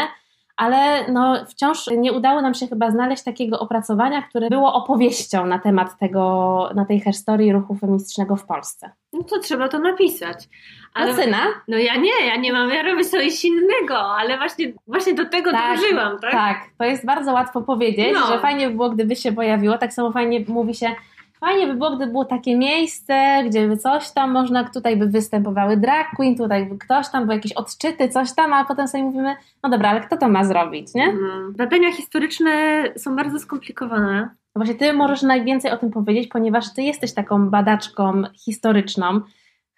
ale 0.61 1.11
no, 1.11 1.45
wciąż 1.45 1.87
nie 1.97 2.13
udało 2.13 2.41
nam 2.41 2.53
się 2.53 2.67
chyba 2.67 2.91
znaleźć 2.91 3.23
takiego 3.23 3.59
opracowania, 3.59 4.21
które 4.21 4.49
było 4.49 4.73
opowieścią 4.73 5.45
na 5.45 5.59
temat 5.59 5.97
tego, 5.97 6.69
na 6.75 6.85
tej 6.85 6.99
historii 6.99 7.51
ruchu 7.51 7.75
feministycznego 7.75 8.35
w 8.35 8.45
Polsce. 8.45 8.91
No 9.13 9.23
to 9.23 9.39
trzeba 9.39 9.67
to 9.67 9.79
napisać. 9.79 10.49
Ale, 10.93 11.13
syna? 11.13 11.37
No 11.67 11.77
ja 11.77 11.95
nie, 11.95 12.27
ja 12.27 12.35
nie 12.35 12.53
mam, 12.53 12.69
ja 12.69 12.83
robię 12.83 13.05
coś 13.05 13.45
innego, 13.45 13.97
ale 13.97 14.37
właśnie, 14.37 14.73
właśnie 14.87 15.13
do 15.13 15.25
tego 15.25 15.51
tak, 15.51 15.79
dążyłam, 15.79 16.19
tak? 16.19 16.31
Tak, 16.31 16.57
to 16.77 16.83
jest 16.83 17.05
bardzo 17.05 17.33
łatwo 17.33 17.61
powiedzieć, 17.61 18.13
no. 18.13 18.27
że 18.27 18.39
fajnie 18.39 18.69
by 18.69 18.75
było, 18.75 18.89
gdyby 18.89 19.15
się 19.15 19.31
pojawiło, 19.31 19.77
tak 19.77 19.93
samo 19.93 20.11
fajnie 20.11 20.45
mówi 20.47 20.75
się, 20.75 20.95
Fajnie 21.45 21.67
by 21.67 21.75
było, 21.75 21.95
gdyby 21.95 22.11
było 22.11 22.25
takie 22.25 22.57
miejsce, 22.57 23.43
gdzie 23.45 23.67
by 23.67 23.77
coś 23.77 24.11
tam 24.11 24.31
można, 24.31 24.69
tutaj 24.69 24.97
by 24.97 25.07
występowały 25.07 25.77
drag 25.77 26.07
queen, 26.15 26.37
tutaj 26.37 26.65
by 26.65 26.77
ktoś 26.77 27.09
tam, 27.09 27.27
by 27.27 27.33
jakieś 27.33 27.53
odczyty, 27.53 28.09
coś 28.09 28.35
tam, 28.35 28.53
a 28.53 28.65
potem 28.65 28.87
sobie 28.87 29.03
mówimy, 29.03 29.35
no 29.63 29.69
dobra, 29.69 29.89
ale 29.89 30.01
kto 30.01 30.17
to 30.17 30.29
ma 30.29 30.43
zrobić, 30.43 30.93
nie? 30.93 31.05
Mhm. 31.05 31.53
Badania 31.53 31.91
historyczne 31.91 32.83
są 32.97 33.15
bardzo 33.15 33.39
skomplikowane. 33.39 34.29
No 34.55 34.59
właśnie 34.59 34.75
ty 34.75 34.93
możesz 34.93 35.21
najwięcej 35.21 35.71
o 35.71 35.77
tym 35.77 35.91
powiedzieć, 35.91 36.27
ponieważ 36.27 36.73
ty 36.73 36.81
jesteś 36.81 37.13
taką 37.13 37.49
badaczką 37.49 38.23
historyczną. 38.33 39.21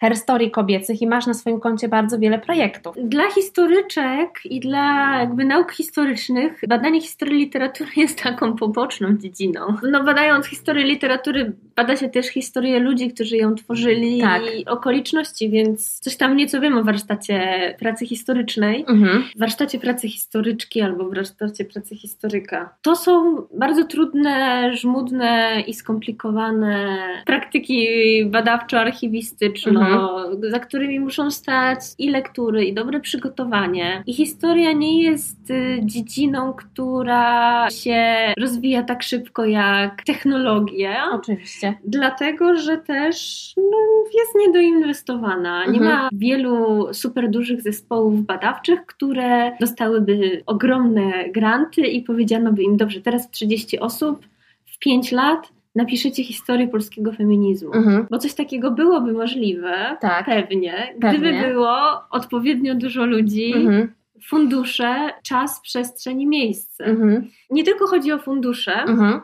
Herstorii 0.03 0.51
kobiecych 0.51 1.01
i 1.01 1.07
masz 1.07 1.27
na 1.27 1.33
swoim 1.33 1.59
koncie 1.59 1.87
bardzo 1.87 2.19
wiele 2.19 2.39
projektów. 2.39 2.95
Dla 3.03 3.31
historyczek 3.31 4.39
i 4.45 4.59
dla 4.59 5.17
jakby 5.19 5.45
nauk 5.45 5.71
historycznych 5.71 6.61
badanie 6.67 7.01
historii 7.01 7.39
literatury 7.39 7.91
jest 8.03 8.23
taką 8.23 8.55
poboczną 8.55 9.17
dziedziną. 9.17 9.59
No 9.91 10.03
badając 10.03 10.45
historię 10.45 10.83
literatury 10.83 11.53
bada 11.75 11.95
się 11.95 12.09
też 12.09 12.27
historię 12.27 12.79
ludzi, 12.79 13.13
którzy 13.13 13.37
ją 13.37 13.55
tworzyli 13.55 14.21
tak. 14.21 14.41
i 14.59 14.65
okoliczności, 14.65 15.49
więc 15.49 15.99
coś 15.99 16.15
tam 16.15 16.35
nieco 16.35 16.61
wiem 16.61 16.77
o 16.77 16.83
warsztacie 16.83 17.75
pracy 17.79 18.05
historycznej, 18.05 18.85
mhm. 18.87 19.23
warsztacie 19.35 19.79
pracy 19.79 20.09
historyczki 20.09 20.81
albo 20.81 21.09
warsztacie 21.09 21.65
pracy 21.65 21.95
historyka. 21.95 22.75
To 22.81 22.95
są 22.95 23.35
bardzo 23.57 23.83
trudne, 23.83 24.69
żmudne 24.75 25.63
i 25.67 25.73
skomplikowane 25.73 26.99
praktyki 27.25 27.87
badawczo-archiwistyczne, 28.25 29.79
mhm. 29.79 30.51
za 30.51 30.59
którymi 30.59 30.99
muszą 30.99 31.31
stać 31.31 31.79
i 31.97 32.09
lektury, 32.09 32.65
i 32.65 32.73
dobre 32.73 32.99
przygotowanie. 32.99 34.03
I 34.05 34.13
historia 34.13 34.71
nie 34.71 35.03
jest 35.03 35.49
y, 35.49 35.79
dziedziną, 35.83 36.53
która 36.53 37.69
się 37.69 38.03
rozwija 38.37 38.83
tak 38.83 39.03
szybko 39.03 39.45
jak 39.45 40.03
technologia. 40.03 41.09
Oczywiście. 41.13 41.62
Dlatego, 41.85 42.55
że 42.55 42.77
też 42.77 43.49
no, 43.57 43.77
jest 44.13 44.31
niedoinwestowana. 44.47 45.65
Nie 45.65 45.79
mhm. 45.79 45.91
ma 45.91 46.09
wielu 46.13 46.87
super 46.93 47.29
dużych 47.29 47.61
zespołów 47.61 48.21
badawczych, 48.21 48.85
które 48.85 49.57
dostałyby 49.59 50.43
ogromne 50.45 51.29
granty 51.29 51.81
i 51.81 52.01
powiedziano 52.01 52.53
by 52.53 52.63
im, 52.63 52.77
dobrze, 52.77 53.01
teraz 53.01 53.31
30 53.31 53.79
osób 53.79 54.25
w 54.65 54.79
5 54.79 55.11
lat 55.11 55.53
napiszecie 55.75 56.23
historię 56.23 56.67
polskiego 56.67 57.11
feminizmu. 57.11 57.73
Mhm. 57.73 58.07
Bo 58.11 58.17
coś 58.17 58.33
takiego 58.33 58.71
byłoby 58.71 59.13
możliwe, 59.13 59.97
tak. 60.01 60.25
pewnie, 60.25 60.93
gdyby 60.97 61.31
pewnie. 61.31 61.47
było 61.47 61.77
odpowiednio 62.09 62.75
dużo 62.75 63.05
ludzi, 63.05 63.53
mhm. 63.55 63.93
fundusze, 64.23 65.09
czas, 65.23 65.61
przestrzeń 65.61 66.21
i 66.21 66.27
miejsce. 66.27 66.85
Mhm. 66.85 67.27
Nie 67.49 67.63
tylko 67.63 67.87
chodzi 67.87 68.11
o 68.11 68.19
fundusze, 68.19 68.73
mhm. 68.73 69.21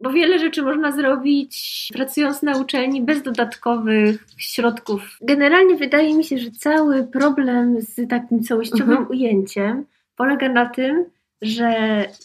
Bo 0.00 0.10
wiele 0.10 0.38
rzeczy 0.38 0.62
można 0.62 0.92
zrobić 0.92 1.88
pracując 1.94 2.42
na 2.42 2.58
uczelni 2.58 3.02
bez 3.02 3.22
dodatkowych 3.22 4.26
środków. 4.36 5.18
Generalnie 5.20 5.76
wydaje 5.76 6.14
mi 6.14 6.24
się, 6.24 6.38
że 6.38 6.50
cały 6.50 7.04
problem 7.04 7.80
z 7.80 8.08
takim 8.08 8.42
całościowym 8.42 8.90
mhm. 8.90 9.10
ujęciem 9.10 9.84
polega 10.16 10.48
na 10.48 10.66
tym, 10.66 11.04
że 11.42 11.74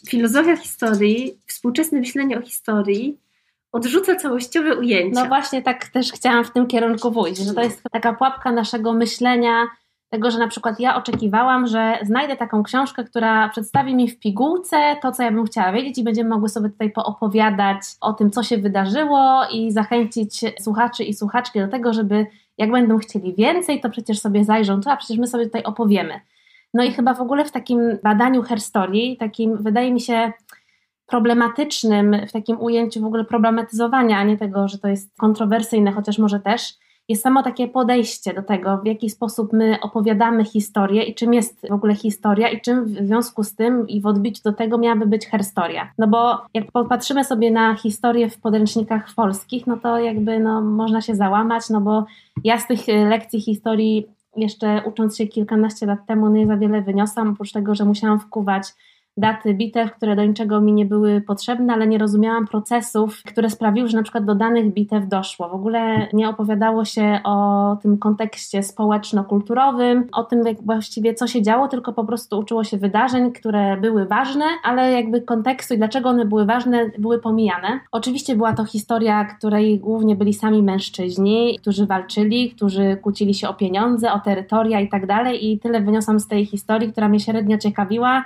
filozofia 0.09 0.55
historii, 0.55 1.37
współczesne 1.47 1.99
myślenie 1.99 2.37
o 2.37 2.41
historii 2.41 3.17
odrzuca 3.71 4.15
całościowe 4.15 4.75
ujęcie. 4.75 5.21
No 5.21 5.25
właśnie 5.25 5.61
tak 5.61 5.87
też 5.87 6.11
chciałam 6.11 6.43
w 6.43 6.51
tym 6.51 6.67
kierunku 6.67 7.11
pójść, 7.11 7.41
że 7.41 7.53
to 7.53 7.61
jest 7.61 7.81
taka 7.91 8.13
pułapka 8.13 8.51
naszego 8.51 8.93
myślenia, 8.93 9.67
tego, 10.09 10.31
że 10.31 10.39
na 10.39 10.47
przykład 10.47 10.79
ja 10.79 10.95
oczekiwałam, 10.95 11.67
że 11.67 11.99
znajdę 12.03 12.37
taką 12.37 12.63
książkę, 12.63 13.03
która 13.03 13.49
przedstawi 13.49 13.95
mi 13.95 14.09
w 14.09 14.19
pigułce 14.19 14.95
to, 15.01 15.11
co 15.11 15.23
ja 15.23 15.31
bym 15.31 15.45
chciała 15.45 15.71
wiedzieć 15.71 15.97
i 15.97 16.03
będziemy 16.03 16.29
mogły 16.29 16.49
sobie 16.49 16.69
tutaj 16.69 16.91
poopowiadać 16.91 17.81
o 18.01 18.13
tym, 18.13 18.31
co 18.31 18.43
się 18.43 18.57
wydarzyło 18.57 19.41
i 19.51 19.71
zachęcić 19.71 20.41
słuchaczy 20.61 21.03
i 21.03 21.13
słuchaczki 21.13 21.59
do 21.59 21.67
tego, 21.67 21.93
żeby 21.93 22.25
jak 22.57 22.71
będą 22.71 22.97
chcieli 22.97 23.35
więcej, 23.35 23.81
to 23.81 23.89
przecież 23.89 24.19
sobie 24.19 24.45
zajrzą 24.45 24.81
tu, 24.81 24.89
a 24.89 24.97
przecież 24.97 25.17
my 25.17 25.27
sobie 25.27 25.45
tutaj 25.45 25.63
opowiemy. 25.63 26.19
No 26.73 26.83
i 26.83 26.91
chyba 26.91 27.13
w 27.13 27.21
ogóle 27.21 27.45
w 27.45 27.51
takim 27.51 27.79
badaniu 28.03 28.43
herstorii, 28.43 29.17
takim 29.17 29.63
wydaje 29.63 29.93
mi 29.93 30.01
się 30.01 30.31
problematycznym, 31.05 32.15
w 32.27 32.31
takim 32.31 32.61
ujęciu 32.61 33.01
w 33.01 33.05
ogóle 33.05 33.25
problematyzowania, 33.25 34.17
a 34.17 34.23
nie 34.23 34.37
tego, 34.37 34.67
że 34.67 34.77
to 34.77 34.87
jest 34.87 35.17
kontrowersyjne, 35.17 35.91
chociaż 35.91 36.17
może 36.17 36.39
też, 36.39 36.73
jest 37.09 37.23
samo 37.23 37.43
takie 37.43 37.67
podejście 37.67 38.33
do 38.33 38.43
tego, 38.43 38.77
w 38.77 38.85
jaki 38.85 39.09
sposób 39.09 39.53
my 39.53 39.77
opowiadamy 39.81 40.45
historię 40.45 41.03
i 41.03 41.15
czym 41.15 41.33
jest 41.33 41.67
w 41.69 41.73
ogóle 41.73 41.95
historia 41.95 42.49
i 42.49 42.61
czym 42.61 42.85
w 42.85 42.89
związku 42.89 43.43
z 43.43 43.55
tym 43.55 43.87
i 43.87 44.01
w 44.01 44.05
odbiciu 44.05 44.43
do 44.43 44.53
tego 44.53 44.77
miałaby 44.77 45.05
być 45.05 45.27
herstoria. 45.27 45.91
No 45.97 46.07
bo 46.07 46.41
jak 46.53 46.71
popatrzymy 46.71 47.23
sobie 47.23 47.51
na 47.51 47.75
historię 47.75 48.29
w 48.29 48.37
podręcznikach 48.37 49.13
polskich, 49.15 49.67
no 49.67 49.77
to 49.77 49.99
jakby 49.99 50.39
no, 50.39 50.61
można 50.61 51.01
się 51.01 51.15
załamać, 51.15 51.69
no 51.69 51.81
bo 51.81 52.05
ja 52.43 52.59
z 52.59 52.67
tych 52.67 52.87
lekcji 52.87 53.41
historii 53.41 54.07
jeszcze 54.35 54.81
ucząc 54.85 55.17
się 55.17 55.27
kilkanaście 55.27 55.85
lat 55.85 55.99
temu 56.07 56.29
nie 56.29 56.47
za 56.47 56.57
wiele 56.57 56.81
wyniosłam, 56.81 57.29
oprócz 57.29 57.51
tego, 57.51 57.75
że 57.75 57.85
musiałam 57.85 58.19
wkuwać 58.19 58.63
daty 59.19 59.53
bitew, 59.53 59.91
które 59.91 60.15
do 60.15 60.25
niczego 60.25 60.61
mi 60.61 60.73
nie 60.73 60.85
były 60.85 61.21
potrzebne, 61.21 61.73
ale 61.73 61.87
nie 61.87 61.97
rozumiałam 61.97 62.47
procesów, 62.47 63.23
które 63.23 63.49
sprawiły, 63.49 63.87
że 63.87 63.97
na 63.97 64.03
przykład 64.03 64.25
do 64.25 64.35
danych 64.35 64.73
bitew 64.73 65.07
doszło. 65.07 65.49
W 65.49 65.53
ogóle 65.53 66.07
nie 66.13 66.29
opowiadało 66.29 66.85
się 66.85 67.19
o 67.23 67.77
tym 67.81 67.97
kontekście 67.97 68.63
społeczno-kulturowym, 68.63 70.07
o 70.11 70.23
tym 70.23 70.47
jak 70.47 70.63
właściwie 70.63 71.13
co 71.13 71.27
się 71.27 71.41
działo, 71.41 71.67
tylko 71.67 71.93
po 71.93 72.03
prostu 72.03 72.39
uczyło 72.39 72.63
się 72.63 72.77
wydarzeń, 72.77 73.31
które 73.31 73.77
były 73.77 74.05
ważne, 74.05 74.45
ale 74.63 74.91
jakby 74.91 75.21
kontekstu 75.21 75.73
i 75.73 75.77
dlaczego 75.77 76.09
one 76.09 76.25
były 76.25 76.45
ważne, 76.45 76.91
były 76.97 77.19
pomijane. 77.19 77.79
Oczywiście 77.91 78.35
była 78.35 78.53
to 78.53 78.65
historia, 78.65 79.25
której 79.25 79.79
głównie 79.79 80.15
byli 80.15 80.33
sami 80.33 80.63
mężczyźni, 80.63 81.57
którzy 81.61 81.85
walczyli, 81.85 82.51
którzy 82.51 82.97
kłócili 83.01 83.33
się 83.33 83.49
o 83.49 83.53
pieniądze, 83.53 84.13
o 84.13 84.19
terytoria 84.19 84.79
i 84.79 84.89
tak 84.89 85.07
dalej 85.07 85.51
i 85.51 85.59
tyle 85.59 85.81
wyniosłam 85.81 86.19
z 86.19 86.27
tej 86.27 86.45
historii, 86.45 86.91
która 86.91 87.09
mnie 87.09 87.19
średnio 87.19 87.57
ciekawiła, 87.57 88.25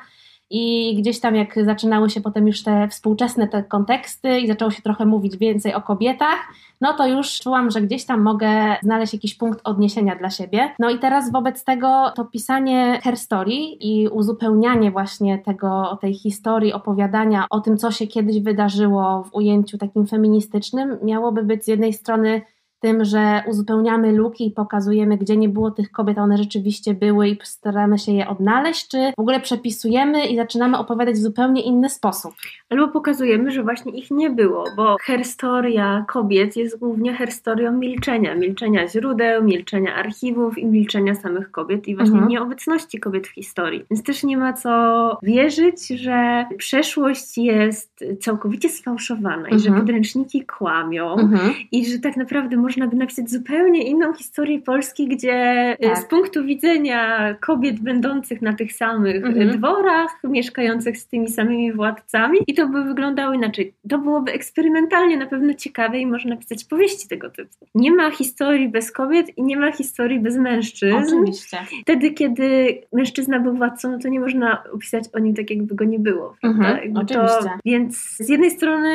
i 0.56 0.96
gdzieś 0.96 1.20
tam, 1.20 1.36
jak 1.36 1.66
zaczynały 1.66 2.10
się 2.10 2.22
potem 2.22 2.48
już 2.48 2.64
te 2.64 2.88
współczesne 2.88 3.48
te 3.48 3.64
konteksty 3.64 4.40
i 4.40 4.48
zaczęło 4.48 4.72
się 4.72 4.82
trochę 4.82 5.06
mówić 5.06 5.38
więcej 5.38 5.74
o 5.74 5.82
kobietach, 5.82 6.40
no 6.82 6.94
to 6.94 7.08
już 7.08 7.40
czułam, 7.40 7.72
że 7.72 7.82
gdzieś 7.82 8.06
tam 8.06 8.22
mogę 8.22 8.76
znaleźć 8.84 9.14
jakiś 9.14 9.36
punkt 9.36 9.60
odniesienia 9.64 10.16
dla 10.16 10.30
siebie. 10.30 10.70
No 10.80 10.90
i 10.90 11.00
teraz 11.00 11.32
wobec 11.32 11.64
tego 11.64 12.12
to 12.16 12.26
pisanie 12.26 13.00
herstory 13.04 13.54
i 13.80 14.08
uzupełnianie 14.08 14.92
właśnie 14.92 15.40
tego, 15.40 15.98
tej 16.02 16.14
historii, 16.14 16.74
opowiadania 16.74 17.46
o 17.50 17.60
tym, 17.60 17.78
co 17.78 17.92
się 17.92 18.08
kiedyś 18.08 18.40
wydarzyło 18.40 19.24
w 19.24 19.36
ujęciu 19.36 19.78
takim 19.78 20.08
feministycznym, 20.08 20.98
miałoby 21.04 21.44
być 21.44 21.64
z 21.64 21.68
jednej 21.68 21.94
strony 21.94 22.42
tym, 22.84 23.06
że 23.06 23.44
uzupełniamy 23.48 24.12
luki 24.12 24.48
i 24.48 24.52
pokazujemy, 24.52 25.18
gdzie 25.18 25.38
nie 25.38 25.50
było 25.50 25.72
tych 25.72 25.92
kobiet, 25.92 26.18
a 26.18 26.22
one 26.22 26.38
rzeczywiście 26.38 26.94
były 26.94 27.28
i 27.28 27.38
staramy 27.44 28.00
się 28.00 28.12
je 28.12 28.28
odnaleźć, 28.28 28.88
czy 28.88 28.98
w 29.18 29.20
ogóle 29.20 29.40
przepisujemy 29.40 30.28
i 30.28 30.36
zaczynamy 30.36 30.78
opowiadać 30.78 31.16
w 31.16 31.22
zupełnie 31.22 31.62
inny 31.62 31.90
sposób. 31.90 32.34
Albo 32.70 32.88
pokazujemy, 32.88 33.52
że 33.52 33.64
właśnie 33.64 33.92
ich 33.92 34.12
nie 34.12 34.30
było, 34.30 34.66
bo 34.76 34.98
herstoria 35.02 36.06
kobiet 36.08 36.56
jest 36.56 36.80
głównie 36.80 37.14
herstorią 37.14 37.72
milczenia, 37.72 38.36
milczenia 38.36 38.88
źródeł, 38.88 39.44
milczenia 39.44 39.96
archiwów 39.96 40.58
i 40.58 40.66
milczenia 40.66 41.16
samych 41.16 41.52
kobiet 41.52 41.88
i 41.88 41.96
właśnie 41.96 42.14
mhm. 42.14 42.32
nieobecności 42.32 43.00
kobiet 43.00 43.28
w 43.28 43.32
historii. 43.32 43.86
Więc 43.92 44.04
też 44.04 44.24
nie 44.24 44.38
ma 44.38 44.54
co 44.54 45.18
wierzyć, 45.24 45.88
że 45.88 46.46
przeszłość 46.58 47.38
jest 47.38 48.04
całkowicie 48.22 48.70
sfałszowana 48.70 49.36
mhm. 49.36 49.58
i 49.58 49.60
że 49.60 49.68
mhm. 49.68 49.86
podręczniki 49.86 50.46
kłamią 50.46 51.14
mhm. 51.14 51.54
i 51.72 51.86
że 51.86 52.00
tak 52.00 52.18
naprawdę 52.18 52.58
może 52.58 52.73
można 52.74 52.88
by 52.88 52.96
napisać 52.96 53.30
zupełnie 53.30 53.84
inną 53.84 54.14
historię 54.14 54.62
Polski, 54.62 55.08
gdzie 55.08 55.34
e, 55.34 55.78
tak. 55.78 55.98
z 55.98 56.06
punktu 56.06 56.46
widzenia 56.46 57.34
kobiet 57.42 57.80
będących 57.80 58.42
na 58.42 58.54
tych 58.54 58.74
samych 58.74 59.16
mhm. 59.26 59.50
dworach, 59.50 60.20
mieszkających 60.24 60.98
z 60.98 61.08
tymi 61.08 61.30
samymi 61.30 61.74
władcami 61.74 62.40
i 62.48 62.54
to 62.54 62.68
by 62.68 62.84
wyglądało 62.84 63.34
inaczej. 63.34 63.74
To 63.90 63.98
byłoby 63.98 64.32
eksperymentalnie 64.32 65.18
na 65.18 65.26
pewno 65.26 65.54
ciekawe 65.54 66.00
i 66.00 66.06
można 66.06 66.30
napisać 66.30 66.66
powieści 66.66 67.08
tego 67.08 67.30
typu. 67.30 67.68
Nie 67.76 67.92
ma 67.92 68.12
historii 68.12 68.70
bez 68.70 68.92
kobiet 68.92 69.38
i 69.38 69.44
nie 69.44 69.58
ma 69.58 69.72
historii 69.72 70.20
bez 70.20 70.38
mężczyzn. 70.38 70.96
Oczywiście. 70.96 71.58
Wtedy, 71.82 72.12
kiedy 72.12 72.82
mężczyzna 72.94 73.40
był 73.40 73.54
władcą, 73.54 73.92
no 73.92 74.00
to 74.00 74.08
nie 74.08 74.20
można 74.20 74.64
opisać 74.74 75.04
o 75.14 75.20
nim 75.20 75.36
tak, 75.36 75.50
jakby 75.50 75.76
go 75.76 75.86
nie 75.86 76.00
było. 76.00 76.36
Mhm, 76.44 76.98
oczywiście. 76.98 77.50
Więc 77.66 77.98
z 77.98 78.30
jednej 78.30 78.52
strony 78.52 78.94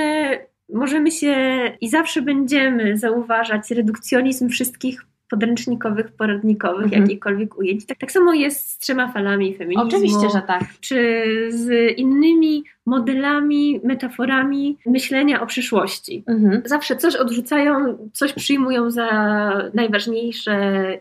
możemy 0.73 1.11
się 1.11 1.37
i 1.81 1.89
zawsze 1.89 2.23
będziemy 2.23 2.97
zauważać 2.99 3.71
redukcjonizm 3.71 4.49
wszystkich 4.49 5.03
podręcznikowych, 5.31 6.13
poradnikowych, 6.13 6.85
mhm. 6.85 7.03
jakichkolwiek 7.03 7.59
ujęć. 7.59 7.87
Tak, 7.87 7.99
tak 7.99 8.13
samo 8.13 8.35
jest 8.35 8.71
z 8.71 8.79
trzema 8.79 9.13
falami 9.13 9.57
feminizmu. 9.57 9.89
Oczywiście, 9.89 10.31
że 10.33 10.43
tak. 10.43 10.65
Czy 10.81 11.25
z 11.49 11.99
innymi 11.99 12.65
modelami, 12.88 13.80
metaforami 13.85 14.78
myślenia 14.87 15.40
o 15.40 15.47
przyszłości. 15.47 16.25
Mhm. 16.26 16.62
Zawsze 16.64 16.97
coś 16.97 17.16
odrzucają, 17.16 17.99
coś 18.12 18.33
przyjmują 18.33 18.90
za 18.90 19.09
najważniejsze 19.75 20.59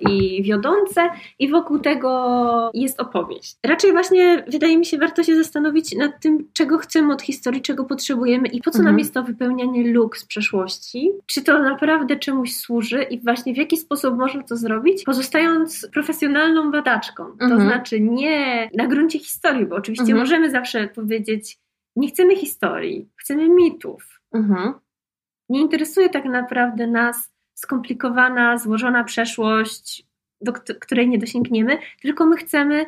i 0.09 0.43
wiodące, 0.43 1.09
i 1.39 1.49
wokół 1.49 1.79
tego 1.79 2.71
jest 2.73 3.01
opowieść. 3.01 3.55
Raczej 3.63 3.91
właśnie 3.91 4.43
wydaje 4.47 4.77
mi 4.77 4.85
się, 4.85 4.97
warto 4.97 5.23
się 5.23 5.35
zastanowić 5.35 5.95
nad 5.95 6.21
tym, 6.21 6.47
czego 6.53 6.77
chcemy 6.77 7.13
od 7.13 7.21
historii, 7.21 7.61
czego 7.61 7.85
potrzebujemy 7.85 8.47
i 8.47 8.61
po 8.61 8.71
co 8.71 8.79
mhm. 8.79 8.85
nam 8.85 8.99
jest 8.99 9.13
to 9.13 9.23
wypełnianie 9.23 9.93
luk 9.93 10.17
z 10.17 10.25
przeszłości. 10.25 11.11
Czy 11.25 11.41
to 11.43 11.63
naprawdę 11.63 12.15
czemuś 12.15 12.55
służy 12.55 13.03
i 13.03 13.19
właśnie 13.19 13.53
w 13.53 13.57
jaki 13.57 13.77
sposób 13.77 14.17
można 14.17 14.43
to 14.43 14.55
zrobić, 14.55 15.03
pozostając 15.03 15.87
profesjonalną 15.93 16.71
badaczką. 16.71 17.25
Mhm. 17.25 17.51
To 17.51 17.59
znaczy 17.59 18.01
nie 18.01 18.69
na 18.73 18.87
gruncie 18.87 19.19
historii, 19.19 19.65
bo 19.65 19.75
oczywiście 19.75 20.03
mhm. 20.03 20.19
możemy 20.19 20.51
zawsze 20.51 20.87
powiedzieć, 20.87 21.57
nie 21.97 22.07
chcemy 22.07 22.35
historii, 22.35 23.09
chcemy 23.15 23.49
mitów. 23.49 24.21
Mhm. 24.33 24.73
Nie 25.49 25.61
interesuje 25.61 26.09
tak 26.09 26.25
naprawdę 26.25 26.87
nas, 26.87 27.33
skomplikowana, 27.53 28.57
złożona 28.57 29.03
przeszłość, 29.03 30.05
do 30.41 30.53
której 30.53 31.09
nie 31.09 31.17
dosięgniemy, 31.17 31.77
tylko 32.01 32.25
my 32.25 32.37
chcemy 32.37 32.85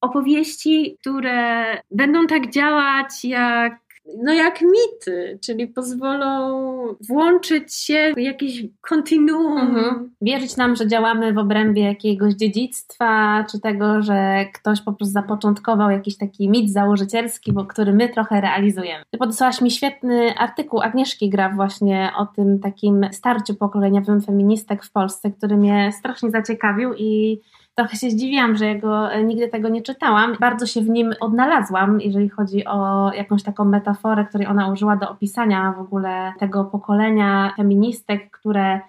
opowieści, 0.00 0.96
które 1.00 1.64
będą 1.90 2.26
tak 2.26 2.50
działać 2.50 3.24
jak 3.24 3.85
no 4.22 4.32
jak 4.32 4.60
mity, 4.62 5.38
czyli 5.42 5.66
pozwolą 5.66 6.66
włączyć 7.08 7.74
się 7.74 8.12
w 8.16 8.20
jakieś 8.20 8.64
kontinuum. 8.80 9.58
Mhm. 9.58 10.10
Wierzyć 10.22 10.56
nam, 10.56 10.76
że 10.76 10.86
działamy 10.86 11.32
w 11.32 11.38
obrębie 11.38 11.82
jakiegoś 11.82 12.34
dziedzictwa, 12.34 13.44
czy 13.50 13.60
tego, 13.60 14.02
że 14.02 14.44
ktoś 14.54 14.80
po 14.80 14.92
prostu 14.92 15.12
zapoczątkował 15.12 15.90
jakiś 15.90 16.16
taki 16.16 16.50
mit 16.50 16.72
założycielski, 16.72 17.52
bo, 17.52 17.64
który 17.64 17.92
my 17.92 18.08
trochę 18.08 18.40
realizujemy. 18.40 19.04
Ty 19.10 19.18
podesłałaś 19.18 19.60
mi 19.60 19.70
świetny 19.70 20.34
artykuł 20.38 20.80
Agnieszki 20.80 21.30
Graf 21.30 21.54
właśnie 21.54 22.10
o 22.18 22.26
tym 22.26 22.58
takim 22.60 23.06
starciu 23.12 23.54
pokoleniowym 23.54 24.20
feministek 24.20 24.84
w 24.84 24.92
Polsce, 24.92 25.30
który 25.30 25.56
mnie 25.56 25.92
strasznie 25.98 26.30
zaciekawił 26.30 26.94
i 26.94 27.40
trochę 27.76 27.96
się 27.96 28.10
zdziwiłam, 28.10 28.56
że 28.56 28.66
jego 28.66 29.12
e, 29.12 29.24
nigdy 29.24 29.48
tego 29.48 29.68
nie 29.68 29.82
czytałam. 29.82 30.36
Bardzo 30.40 30.66
się 30.66 30.80
w 30.80 30.88
nim 30.88 31.14
odnalazłam, 31.20 32.00
jeżeli 32.00 32.28
chodzi 32.28 32.64
o 32.64 33.12
jakąś 33.12 33.42
taką 33.42 33.64
metaforę, 33.64 34.24
której 34.24 34.46
ona 34.46 34.72
użyła 34.72 34.96
do 34.96 35.10
opisania 35.10 35.74
w 35.78 35.80
ogóle 35.80 36.32
tego 36.38 36.64
pokolenia 36.64 37.52
feministek, 37.56 38.30
które 38.30 38.80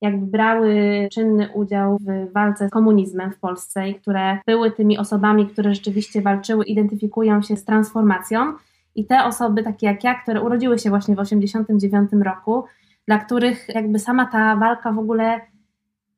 jakby 0.00 0.26
brały 0.26 1.08
czynny 1.12 1.48
udział 1.54 1.98
w 1.98 2.32
walce 2.32 2.68
z 2.68 2.70
komunizmem 2.70 3.32
w 3.32 3.38
Polsce 3.38 3.88
i 3.88 3.94
które 3.94 4.38
były 4.46 4.70
tymi 4.70 4.98
osobami, 4.98 5.46
które 5.46 5.74
rzeczywiście 5.74 6.22
walczyły, 6.22 6.64
identyfikują 6.64 7.42
się 7.42 7.56
z 7.56 7.64
transformacją. 7.64 8.52
I 8.94 9.06
te 9.06 9.24
osoby, 9.24 9.62
takie 9.62 9.86
jak 9.86 10.04
ja, 10.04 10.14
które 10.14 10.42
urodziły 10.42 10.78
się 10.78 10.90
właśnie 10.90 11.14
w 11.14 11.18
1989 11.18 12.24
roku, 12.24 12.64
dla 13.06 13.18
których 13.18 13.68
jakby 13.68 13.98
sama 13.98 14.26
ta 14.26 14.56
walka 14.56 14.92
w 14.92 14.98
ogóle 14.98 15.40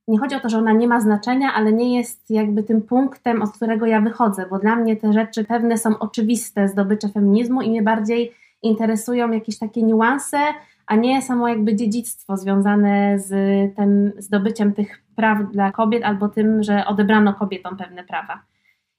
nie 0.09 0.19
chodzi 0.19 0.35
o 0.35 0.41
to, 0.41 0.49
że 0.49 0.59
ona 0.59 0.73
nie 0.73 0.89
ma 0.89 1.01
znaczenia, 1.01 1.53
ale 1.55 1.73
nie 1.73 1.97
jest 1.97 2.31
jakby 2.31 2.63
tym 2.63 2.83
punktem, 2.83 3.43
od 3.43 3.53
którego 3.53 3.87
ja 3.87 4.01
wychodzę, 4.01 4.47
bo 4.51 4.59
dla 4.59 4.77
mnie 4.77 4.97
te 4.97 5.13
rzeczy 5.13 5.45
pewne 5.45 5.79
są 5.79 5.99
oczywiste, 5.99 6.69
zdobycze 6.69 7.09
feminizmu 7.09 7.63
i 7.63 7.71
mnie 7.71 7.83
bardziej 7.83 8.33
interesują 8.63 9.31
jakieś 9.31 9.59
takie 9.59 9.83
niuanse, 9.83 10.39
a 10.87 10.97
nie 10.97 11.23
samo 11.23 11.49
jakby 11.49 11.75
dziedzictwo 11.75 12.37
związane 12.37 13.19
z 13.19 13.31
tym 13.77 14.13
zdobyciem 14.19 14.73
tych 14.73 15.03
praw 15.17 15.39
dla 15.53 15.73
kobiet 15.73 16.05
albo 16.05 16.29
tym, 16.29 16.63
że 16.63 16.87
odebrano 16.87 17.35
kobietom 17.35 17.77
pewne 17.77 18.05
prawa. 18.05 18.43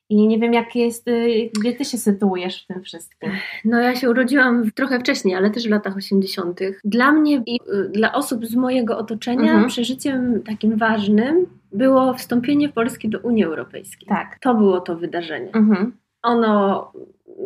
I 0.09 0.27
nie 0.27 0.39
wiem, 0.39 0.53
jak 0.53 0.75
jest, 0.75 1.07
y, 1.07 1.49
gdzie 1.59 1.73
ty 1.73 1.85
się 1.85 1.97
sytuujesz 1.97 2.63
w 2.63 2.67
tym 2.67 2.83
wszystkim. 2.83 3.31
No 3.65 3.79
ja 3.79 3.95
się 3.95 4.09
urodziłam 4.09 4.71
trochę 4.71 4.99
wcześniej, 4.99 5.35
ale 5.35 5.49
też 5.49 5.67
w 5.67 5.71
latach 5.71 5.97
80. 5.97 6.59
Dla 6.83 7.11
mnie 7.11 7.43
i 7.45 7.59
y, 7.73 7.89
dla 7.89 8.13
osób 8.13 8.45
z 8.45 8.55
mojego 8.55 8.97
otoczenia 8.97 9.51
mhm. 9.51 9.67
przeżyciem 9.67 10.43
takim 10.43 10.77
ważnym 10.77 11.45
było 11.71 12.13
wstąpienie 12.13 12.69
Polski 12.69 13.09
do 13.09 13.19
Unii 13.19 13.43
Europejskiej. 13.43 14.07
Tak. 14.07 14.37
To 14.41 14.55
było 14.55 14.79
to 14.79 14.95
wydarzenie. 14.95 15.51
Mhm. 15.53 15.93
Ono 16.23 16.91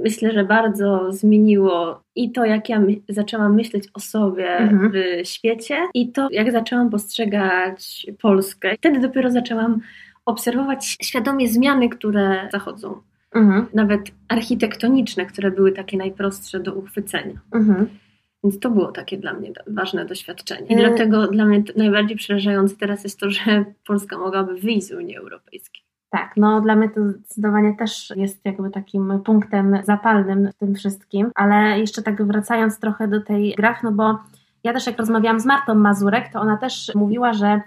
myślę, 0.04 0.32
że 0.32 0.44
bardzo 0.44 1.12
zmieniło 1.12 2.04
i 2.16 2.32
to, 2.32 2.46
jak 2.46 2.70
ja 2.70 2.80
my, 2.80 2.96
zaczęłam 3.10 3.56
myśleć 3.56 3.84
o 3.94 4.00
sobie 4.00 4.58
mhm. 4.58 4.92
w 4.92 5.28
świecie, 5.28 5.78
i 5.94 6.12
to, 6.12 6.28
jak 6.32 6.52
zaczęłam 6.52 6.90
postrzegać 6.90 8.08
Polskę. 8.22 8.76
Wtedy 8.78 9.00
dopiero 9.00 9.32
zaczęłam 9.32 9.80
obserwować 10.26 10.98
świadomie 11.02 11.48
zmiany, 11.48 11.90
które 11.90 12.50
zachodzą. 12.52 13.02
Mhm. 13.34 13.66
Nawet 13.74 14.02
architektoniczne, 14.28 15.26
które 15.26 15.52
były 15.52 15.72
takie 15.72 15.98
najprostsze 15.98 16.60
do 16.60 16.74
uchwycenia. 16.74 17.40
Mhm. 17.52 17.88
Więc 18.44 18.60
to 18.60 18.70
było 18.70 18.92
takie 18.92 19.18
dla 19.18 19.34
mnie 19.34 19.52
ważne 19.68 20.06
doświadczenie. 20.06 20.68
I 20.68 20.74
y 20.74 20.78
dlatego 20.78 21.28
dla 21.28 21.46
mnie 21.46 21.64
najbardziej 21.76 22.18
przerażające 22.18 22.76
teraz 22.76 23.04
jest 23.04 23.20
to, 23.20 23.30
że 23.30 23.66
Polska 23.88 24.18
mogłaby 24.18 24.56
wyjść 24.56 24.88
z 24.88 24.92
Unii 24.92 25.18
Europejskiej. 25.18 25.84
Tak, 26.10 26.34
no 26.38 26.62
dla 26.62 26.76
mnie 26.76 26.90
to 26.90 27.10
zdecydowanie 27.10 27.76
też 27.76 28.14
jest 28.16 28.46
jakby 28.46 28.70
takim 28.70 29.22
punktem 29.26 29.78
zapalnym 29.84 30.50
w 30.52 30.56
tym 30.56 30.76
wszystkim, 30.76 31.32
ale 31.36 31.80
jeszcze 31.80 32.02
tak 32.02 32.28
wracając 32.28 32.80
trochę 32.80 33.08
do 33.08 33.22
tej 33.22 33.54
graf, 33.58 33.84
no 33.84 33.92
bo 33.92 34.20
ja 34.64 34.74
też 34.74 34.88
jak 34.88 34.98
rozmawiałam 34.98 35.40
z 35.40 35.46
Martą 35.46 35.76
Mazurek, 35.76 36.30
to 36.34 36.40
ona 36.40 36.58
też 36.58 36.92
mówiła, 36.96 37.34
że 37.34 37.62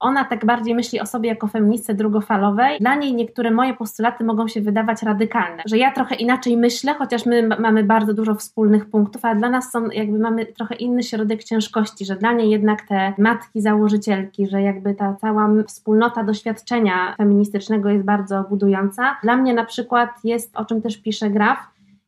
ona 0.00 0.24
tak 0.24 0.46
bardziej 0.46 0.74
myśli 0.74 1.00
o 1.00 1.06
sobie 1.06 1.28
jako 1.28 1.46
feministce 1.46 1.94
drugofalowej. 1.94 2.78
Dla 2.78 2.94
niej 2.94 3.14
niektóre 3.14 3.50
moje 3.50 3.74
postulaty 3.74 4.24
mogą 4.24 4.48
się 4.48 4.60
wydawać 4.60 5.02
radykalne, 5.02 5.62
że 5.66 5.78
ja 5.78 5.92
trochę 5.92 6.14
inaczej 6.14 6.56
myślę, 6.56 6.94
chociaż 6.94 7.26
my 7.26 7.48
mamy 7.58 7.84
bardzo 7.84 8.14
dużo 8.14 8.34
wspólnych 8.34 8.90
punktów, 8.90 9.24
ale 9.24 9.36
dla 9.36 9.50
nas 9.50 9.72
są 9.72 9.90
jakby 9.90 10.18
mamy 10.18 10.46
trochę 10.46 10.74
inny 10.74 11.02
środek 11.02 11.44
ciężkości, 11.44 12.04
że 12.04 12.16
dla 12.16 12.32
niej 12.32 12.50
jednak 12.50 12.82
te 12.82 13.12
matki 13.18 13.60
założycielki, 13.60 14.46
że 14.46 14.62
jakby 14.62 14.94
ta 14.94 15.16
cała 15.20 15.48
wspólnota 15.66 16.24
doświadczenia 16.24 17.14
feministycznego 17.16 17.90
jest 17.90 18.04
bardzo 18.04 18.44
budująca. 18.50 19.16
Dla 19.22 19.36
mnie 19.36 19.54
na 19.54 19.64
przykład 19.64 20.10
jest, 20.24 20.56
o 20.56 20.64
czym 20.64 20.82
też 20.82 20.96
pisze 20.96 21.30
Graf, 21.30 21.58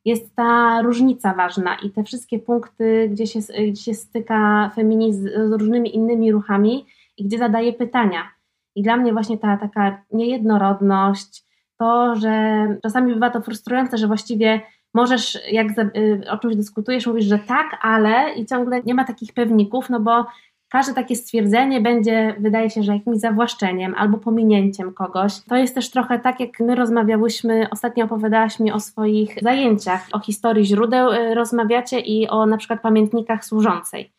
jest 0.05 0.35
ta 0.35 0.81
różnica 0.81 1.33
ważna 1.33 1.75
i 1.75 1.89
te 1.89 2.03
wszystkie 2.03 2.39
punkty, 2.39 3.09
gdzie 3.11 3.27
się, 3.27 3.39
gdzie 3.69 3.81
się 3.81 3.93
styka 3.93 4.71
feminizm 4.75 5.27
z 5.27 5.51
różnymi 5.51 5.95
innymi 5.95 6.31
ruchami, 6.31 6.85
i 7.17 7.25
gdzie 7.25 7.37
zadaje 7.37 7.73
pytania. 7.73 8.29
I 8.75 8.83
dla 8.83 8.97
mnie 8.97 9.13
właśnie 9.13 9.37
ta 9.37 9.57
taka 9.57 10.03
niejednorodność, 10.11 11.43
to, 11.79 12.15
że 12.15 12.67
czasami 12.83 13.13
bywa 13.13 13.29
to 13.29 13.41
frustrujące, 13.41 13.97
że 13.97 14.07
właściwie 14.07 14.61
możesz, 14.93 15.39
jak 15.51 15.67
y, 15.95 16.21
o 16.29 16.37
czymś 16.37 16.55
dyskutujesz, 16.55 17.07
mówisz, 17.07 17.25
że 17.25 17.39
tak, 17.39 17.79
ale 17.81 18.33
i 18.33 18.45
ciągle 18.45 18.81
nie 18.83 18.93
ma 18.93 19.03
takich 19.03 19.33
pewników, 19.33 19.89
no 19.89 19.99
bo 19.99 20.25
każde 20.69 20.93
takie 20.93 21.15
stwierdzenie 21.15 21.81
będzie, 21.81 22.35
wydaje 22.39 22.69
się, 22.69 22.83
że 22.83 22.93
jakimś 22.93 23.17
zawłaszczeniem 23.17 23.95
albo 23.97 24.17
pominięciem 24.17 24.93
kogoś. 24.93 25.41
To 25.49 25.55
jest 25.55 25.75
też 25.75 25.89
trochę 25.89 26.19
tak, 26.19 26.39
jak 26.39 26.59
my 26.59 26.75
rozmawiałyśmy, 26.75 27.67
ostatnio 27.71 28.05
opowiadałaś 28.05 28.59
mi 28.59 28.71
o 28.71 28.79
swoich 28.79 29.35
zajęciach, 29.41 30.07
o 30.11 30.19
historii 30.19 30.65
źródeł 30.65 31.11
y, 31.11 31.33
rozmawiacie 31.33 31.99
i 31.99 32.27
o 32.27 32.45
na 32.45 32.57
przykład 32.57 32.81
pamiętnikach 32.81 33.45
służącej. 33.45 34.11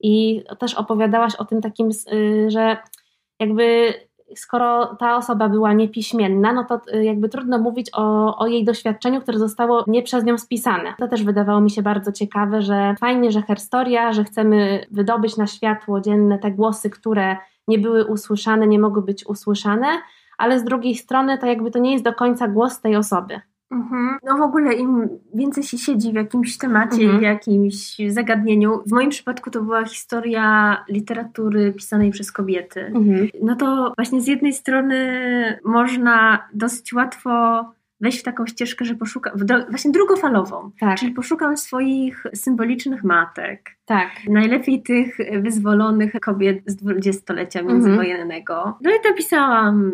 I 0.00 0.44
też 0.58 0.74
opowiadałaś 0.74 1.34
o 1.34 1.44
tym 1.44 1.60
takim, 1.60 1.88
y, 2.12 2.50
że 2.50 2.76
jakby 3.40 3.94
skoro 4.36 4.96
ta 4.96 5.16
osoba 5.16 5.48
była 5.48 5.72
niepiśmienna, 5.72 6.52
no 6.52 6.64
to 6.64 6.80
y, 6.94 7.04
jakby 7.04 7.28
trudno 7.28 7.58
mówić 7.58 7.90
o, 7.92 8.36
o 8.38 8.46
jej 8.46 8.64
doświadczeniu, 8.64 9.20
które 9.20 9.38
zostało 9.38 9.84
nie 9.86 10.02
przez 10.02 10.24
nią 10.24 10.38
spisane. 10.38 10.94
To 10.98 11.08
też 11.08 11.22
wydawało 11.22 11.60
mi 11.60 11.70
się 11.70 11.82
bardzo 11.82 12.12
ciekawe, 12.12 12.62
że 12.62 12.94
fajnie, 13.00 13.32
że 13.32 13.42
herstoria, 13.42 14.12
że 14.12 14.24
chcemy 14.24 14.86
wydobyć 14.90 15.36
na 15.36 15.46
światło 15.46 16.00
dzienne 16.00 16.38
te 16.38 16.50
głosy, 16.50 16.90
które 16.90 17.36
nie 17.68 17.78
były 17.78 18.04
usłyszane, 18.04 18.66
nie 18.66 18.78
mogły 18.78 19.02
być 19.02 19.26
usłyszane, 19.26 19.86
ale 20.38 20.60
z 20.60 20.64
drugiej 20.64 20.94
strony 20.94 21.38
to 21.38 21.46
jakby 21.46 21.70
to 21.70 21.78
nie 21.78 21.92
jest 21.92 22.04
do 22.04 22.12
końca 22.12 22.48
głos 22.48 22.80
tej 22.80 22.96
osoby. 22.96 23.40
Mhm. 23.70 24.18
No 24.24 24.36
w 24.36 24.40
ogóle 24.40 24.74
im 24.74 25.08
więcej 25.34 25.64
się 25.64 25.78
siedzi 25.78 26.12
w 26.12 26.14
jakimś 26.14 26.58
temacie, 26.58 27.02
mhm. 27.02 27.18
w 27.18 27.22
jakimś 27.22 27.96
zagadnieniu, 28.08 28.82
w 28.86 28.92
moim 28.92 29.10
przypadku 29.10 29.50
to 29.50 29.62
była 29.62 29.84
historia 29.84 30.76
literatury 30.88 31.72
pisanej 31.72 32.10
przez 32.10 32.32
kobiety, 32.32 32.80
mhm. 32.80 33.28
no 33.42 33.56
to 33.56 33.92
właśnie 33.96 34.20
z 34.20 34.26
jednej 34.26 34.52
strony 34.52 34.98
można 35.64 36.48
dosyć 36.54 36.92
łatwo 36.92 37.64
wejść 38.00 38.20
w 38.20 38.22
taką 38.22 38.46
ścieżkę, 38.46 38.84
że 38.84 38.94
poszukam, 38.94 39.32
właśnie 39.70 39.90
drugofalową, 39.90 40.70
tak. 40.80 40.98
czyli 40.98 41.12
poszukam 41.12 41.56
swoich 41.56 42.24
symbolicznych 42.34 43.04
matek. 43.04 43.70
Tak. 43.84 44.10
Najlepiej 44.28 44.82
tych 44.82 45.16
wyzwolonych 45.42 46.12
kobiet 46.20 46.62
z 46.66 46.76
dwudziestolecia 46.76 47.60
mhm. 47.60 47.78
międzywojennego. 47.78 48.78
No 48.82 48.90
i 48.90 49.08
napisałam 49.10 49.92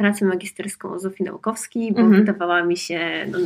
pracę 0.00 0.24
magisterską 0.24 0.92
o 0.92 0.98
Zofii 0.98 1.24
Naukowskiej, 1.24 1.92
bo 1.92 2.00
mhm. 2.00 2.20
wydawała 2.20 2.64
mi 2.64 2.76
się 2.76 3.26
no, 3.30 3.38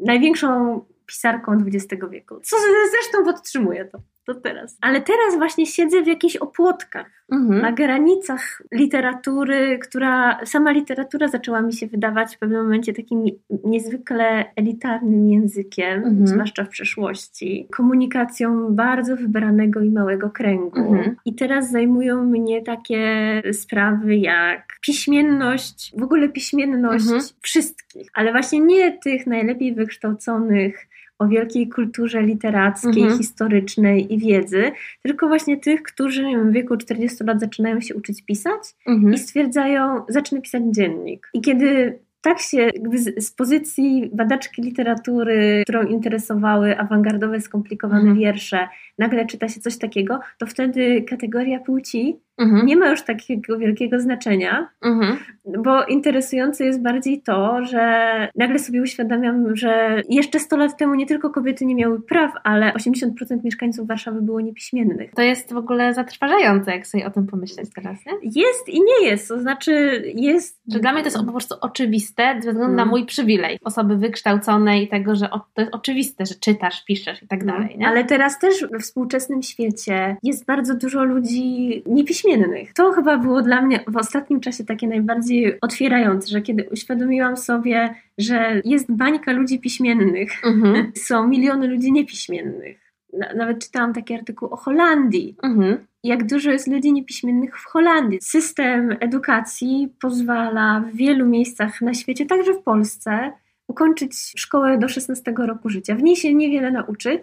największą 0.00 0.80
pisarką 1.06 1.52
XX 1.52 2.02
wieku. 2.10 2.40
Co 2.42 2.56
zresztą 2.90 3.24
podtrzymuje 3.24 3.84
to 3.84 3.98
do 4.28 4.34
teraz. 4.34 4.78
Ale 4.80 5.00
teraz 5.00 5.36
właśnie 5.36 5.66
siedzę 5.66 6.02
w 6.02 6.06
jakichś 6.06 6.36
opłotkach, 6.36 7.06
mhm. 7.32 7.62
na 7.62 7.72
granicach 7.72 8.62
literatury, 8.72 9.78
która, 9.78 10.40
sama 10.44 10.70
literatura 10.70 11.28
zaczęła 11.28 11.62
mi 11.62 11.72
się 11.72 11.86
wydawać 11.86 12.36
w 12.36 12.38
pewnym 12.38 12.62
momencie 12.62 12.92
takim 12.92 13.24
niezwykle 13.64 14.44
elitarnym 14.56 15.30
językiem, 15.30 15.96
mhm. 15.96 16.26
zwłaszcza 16.26 16.64
w 16.64 16.68
przeszłości, 16.68 17.68
komunikacją 17.70 18.74
bardzo 18.74 19.16
wybranego 19.16 19.80
i 19.80 19.90
małego 19.90 20.30
kręgu. 20.30 20.78
Mhm. 20.78 21.16
I 21.24 21.34
teraz 21.34 21.70
zajmują 21.70 22.24
mnie 22.24 22.62
takie 22.62 23.42
sprawy 23.52 24.16
jak 24.16 24.78
piśmienność, 24.80 25.92
w 25.96 26.02
ogóle 26.02 26.28
piśmienność 26.28 27.04
mhm. 27.04 27.22
wszystkich, 27.40 28.08
ale 28.14 28.32
właśnie 28.32 28.60
nie 28.60 28.98
tych 28.98 29.26
najlepiej 29.26 29.74
wykształconych 29.74 30.88
o 31.18 31.28
wielkiej 31.28 31.68
kulturze 31.68 32.22
literackiej, 32.22 33.02
mhm. 33.02 33.18
historycznej 33.18 34.14
i 34.14 34.18
wiedzy, 34.18 34.72
tylko 35.02 35.28
właśnie 35.28 35.56
tych, 35.56 35.82
którzy 35.82 36.24
w 36.44 36.52
wieku 36.52 36.76
40 36.76 37.24
lat 37.24 37.40
zaczynają 37.40 37.80
się 37.80 37.94
uczyć 37.94 38.24
pisać 38.24 38.60
mhm. 38.86 39.14
i 39.14 39.18
stwierdzają, 39.18 40.02
zacznę 40.08 40.40
pisać 40.42 40.62
dziennik. 40.70 41.30
I 41.34 41.40
kiedy 41.40 41.98
tak 42.20 42.40
się 42.40 42.70
z, 42.94 43.24
z, 43.24 43.32
pozycji 43.32 44.10
badaczki 44.14 44.62
literatury, 44.62 45.62
którą 45.64 45.86
interesowały 45.86 46.78
awangardowe, 46.78 47.40
skomplikowane 47.40 48.00
mhm. 48.00 48.18
wiersze, 48.18 48.68
nagle 48.98 49.26
czyta 49.26 49.48
się 49.48 49.60
coś 49.60 49.78
takiego, 49.78 50.20
to 50.38 50.46
wtedy 50.46 51.02
kategoria 51.02 51.60
płci 51.60 52.16
mhm. 52.38 52.66
nie 52.66 52.76
ma 52.76 52.90
już 52.90 53.02
takiego 53.02 53.58
wielkiego 53.58 54.00
znaczenia, 54.00 54.68
mhm. 54.84 55.16
bo 55.58 55.84
interesujące 55.84 56.64
jest 56.64 56.82
bardziej 56.82 57.22
to, 57.22 57.64
że 57.64 58.08
nagle 58.36 58.58
sobie 58.58 58.82
uświadamiam, 58.82 59.56
że 59.56 60.02
jeszcze 60.08 60.40
100 60.40 60.56
lat 60.56 60.78
temu 60.78 60.94
nie 60.94 61.06
tylko 61.06 61.30
kobiety 61.30 61.66
nie 61.66 61.74
miały 61.74 62.02
praw, 62.02 62.32
ale 62.44 62.72
80% 62.72 63.44
mieszkańców 63.44 63.86
Warszawy 63.86 64.22
było 64.22 64.40
niepiśmiennych. 64.40 65.10
To 65.14 65.22
jest 65.22 65.52
w 65.52 65.56
ogóle 65.56 65.94
zatrważające, 65.94 66.70
jak 66.70 66.86
sobie 66.86 67.06
o 67.06 67.10
tym 67.10 67.26
pomyśleć 67.26 67.70
teraz, 67.74 67.98
nie? 68.06 68.12
Jest 68.22 68.68
i 68.68 68.80
nie 68.80 69.08
jest, 69.08 69.28
to 69.28 69.40
znaczy 69.40 70.02
jest... 70.14 70.60
Że 70.72 70.78
dla 70.80 70.92
mnie 70.92 71.02
to 71.02 71.06
jest 71.06 71.18
po 71.26 71.32
prostu 71.32 71.54
oczywiste, 71.60 72.40
ze 72.42 72.50
względu 72.52 72.76
na 72.76 72.82
mm. 72.82 72.88
mój 72.88 73.06
przywilej 73.06 73.58
osoby 73.64 73.96
wykształconej 73.96 74.84
i 74.84 74.88
tego, 74.88 75.14
że 75.14 75.28
to 75.54 75.62
jest 75.62 75.74
oczywiste, 75.74 76.26
że 76.26 76.34
czytasz, 76.34 76.84
piszesz 76.84 77.22
i 77.22 77.28
tak 77.28 77.44
no. 77.44 77.52
dalej, 77.52 77.78
nie? 77.78 77.88
Ale 77.88 78.04
teraz 78.04 78.38
też 78.38 78.66
we 78.72 78.78
współczesnym 78.78 79.42
świecie 79.42 80.16
jest 80.22 80.46
bardzo 80.46 80.74
dużo 80.74 81.04
ludzi 81.04 81.82
niepiśmiennych. 81.86 82.27
To 82.74 82.92
chyba 82.92 83.18
było 83.18 83.42
dla 83.42 83.62
mnie 83.62 83.84
w 83.88 83.96
ostatnim 83.96 84.40
czasie 84.40 84.64
takie 84.64 84.88
najbardziej 84.88 85.60
otwierające, 85.60 86.28
że 86.28 86.42
kiedy 86.42 86.68
uświadomiłam 86.70 87.36
sobie, 87.36 87.94
że 88.18 88.62
jest 88.64 88.92
bańka 88.92 89.32
ludzi 89.32 89.58
piśmiennych, 89.60 90.44
mhm. 90.44 90.92
są 91.06 91.28
miliony 91.28 91.66
ludzi 91.66 91.92
niepiśmiennych. 91.92 92.88
Nawet 93.36 93.58
czytałam 93.58 93.92
taki 93.94 94.14
artykuł 94.14 94.48
o 94.48 94.56
Holandii. 94.56 95.36
Mhm. 95.42 95.86
Jak 96.04 96.26
dużo 96.26 96.50
jest 96.50 96.66
ludzi 96.66 96.92
niepiśmiennych 96.92 97.58
w 97.60 97.64
Holandii. 97.64 98.18
System 98.22 98.96
edukacji 99.00 99.94
pozwala 100.00 100.80
w 100.80 100.96
wielu 100.96 101.26
miejscach 101.26 101.80
na 101.80 101.94
świecie, 101.94 102.26
także 102.26 102.54
w 102.54 102.62
Polsce, 102.62 103.32
ukończyć 103.68 104.14
szkołę 104.36 104.78
do 104.78 104.88
16 104.88 105.34
roku 105.36 105.68
życia. 105.68 105.94
W 105.94 106.02
niej 106.02 106.16
się 106.16 106.34
niewiele 106.34 106.70
nauczyć, 106.70 107.22